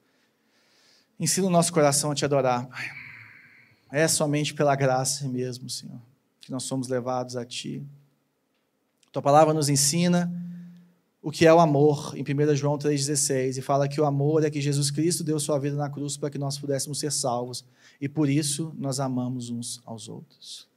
Ensina 1.20 1.47
o 1.47 1.49
nosso 1.49 1.74
coração 1.74 2.12
a 2.12 2.16
te 2.16 2.24
adorar, 2.24 2.68
Pai. 2.68 2.86
É 3.91 4.08
somente 4.08 4.53
pela 4.53 4.76
graça 4.76 5.28
mesmo, 5.28 5.68
Senhor 5.70 5.99
que 6.45 6.51
nós 6.51 6.64
somos 6.64 6.88
levados 6.88 7.36
a 7.36 7.43
Ti. 7.43 7.84
Tua 9.12 9.22
palavra 9.22 9.51
nos 9.51 9.68
ensina 9.68 10.32
o 11.26 11.32
que 11.32 11.43
é 11.43 11.51
o 11.51 11.59
amor, 11.59 12.13
em 12.15 12.21
1 12.21 12.55
João 12.55 12.78
3,16, 12.78 13.57
e 13.57 13.61
fala 13.63 13.88
que 13.88 13.99
o 13.99 14.05
amor 14.05 14.43
é 14.43 14.49
que 14.51 14.61
Jesus 14.61 14.91
Cristo 14.91 15.23
deu 15.23 15.39
sua 15.39 15.57
vida 15.57 15.76
na 15.76 15.89
cruz 15.89 16.15
para 16.15 16.30
que 16.30 16.38
nós 16.38 16.55
pudéssemos 16.55 16.99
ser 16.99 17.11
salvos, 17.11 17.65
e 17.99 18.07
por 18.07 18.30
isso 18.30 18.71
nós 18.78 18.99
amamos 18.99 19.49
uns 19.49 19.82
aos 19.88 20.07
outros. 20.07 20.69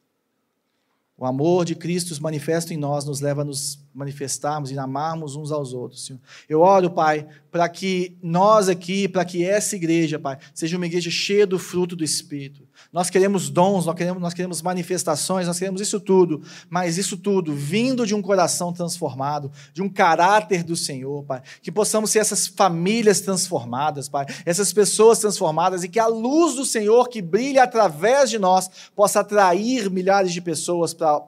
O 1.19 1.27
amor 1.27 1.67
de 1.67 1.75
Cristo 1.75 2.17
manifesto 2.23 2.73
em 2.73 2.79
nós 2.79 3.05
nos 3.05 3.21
leva 3.21 3.43
a 3.43 3.45
nos 3.45 3.79
manifestarmos 3.93 4.71
e 4.71 4.79
amarmos 4.79 5.37
uns 5.37 5.53
aos 5.53 5.75
outros, 5.75 6.07
Senhor. 6.07 6.21
Eu 6.49 6.61
oro, 6.61 6.91
Pai, 6.91 7.29
para 7.51 7.69
que 7.69 8.17
nós 8.23 8.71
aqui, 8.71 9.07
para 9.07 9.27
que 9.27 9.45
essa 9.45 9.77
igreja, 9.77 10.19
Pai, 10.19 10.39
seja 10.55 10.79
uma 10.79 10.87
igreja 10.87 11.11
cheia 11.11 11.47
do 11.47 11.59
fruto 11.59 11.95
do 11.95 12.05
Espírito. 12.05 12.68
Nós 12.91 13.11
queremos 13.11 13.51
dons, 13.51 13.85
nós 13.85 13.95
queremos, 13.95 14.23
nós 14.23 14.33
queremos 14.33 14.63
manifestações, 14.63 15.47
nós 15.47 15.59
queremos 15.59 15.81
isso 15.81 16.01
tudo, 16.01 16.43
mas 16.71 16.97
isso 16.97 17.19
tudo 17.19 17.55
vindo 17.55 18.07
de 18.07 18.15
um 18.15 18.23
coração 18.23 18.73
transformado, 18.73 19.53
de 19.75 19.83
um 19.83 19.89
caráter 19.89 20.65
do 20.65 20.75
Senhor, 20.75 21.23
Pai. 21.25 21.43
Que 21.63 21.71
possamos 21.71 22.11
ser 22.11 22.21
essas 22.21 22.47
famílias 22.47 23.21
transformadas, 23.21 24.09
Pai, 24.09 24.25
essas 24.47 24.73
pessoas 24.73 25.19
transformadas 25.19 25.85
e 25.85 25.89
que 25.89 26.01
a 26.01 26.07
luz 26.07 26.55
do 26.55 26.65
Senhor 26.65 27.09
que 27.09 27.21
brilha 27.21 27.63
através 27.63 28.31
de 28.31 28.39
nós 28.39 28.71
possa 28.97 29.21
atrair 29.21 29.91
milhares 29.91 30.33
de 30.33 30.41
pessoas 30.41 30.95
para 30.95 31.17
a 31.17 31.23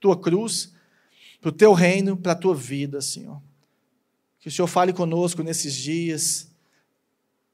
tua 0.00 0.16
cruz 0.16 0.74
para 1.44 1.50
o 1.50 1.52
teu 1.52 1.74
reino, 1.74 2.16
para 2.16 2.32
a 2.32 2.34
tua 2.34 2.54
vida, 2.54 3.02
Senhor. 3.02 3.38
Que 4.40 4.48
o 4.48 4.50
Senhor 4.50 4.66
fale 4.66 4.94
conosco 4.94 5.42
nesses 5.42 5.74
dias, 5.74 6.50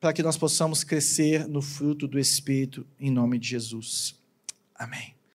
para 0.01 0.15
que 0.15 0.23
nós 0.23 0.39
possamos 0.39 0.83
crescer 0.83 1.47
no 1.47 1.61
fruto 1.61 2.09
do 2.09 2.19
Espírito, 2.19 2.87
em 2.99 3.11
nome 3.11 3.39
de 3.39 3.49
Jesus. 3.49 4.19
Amém. 4.75 5.20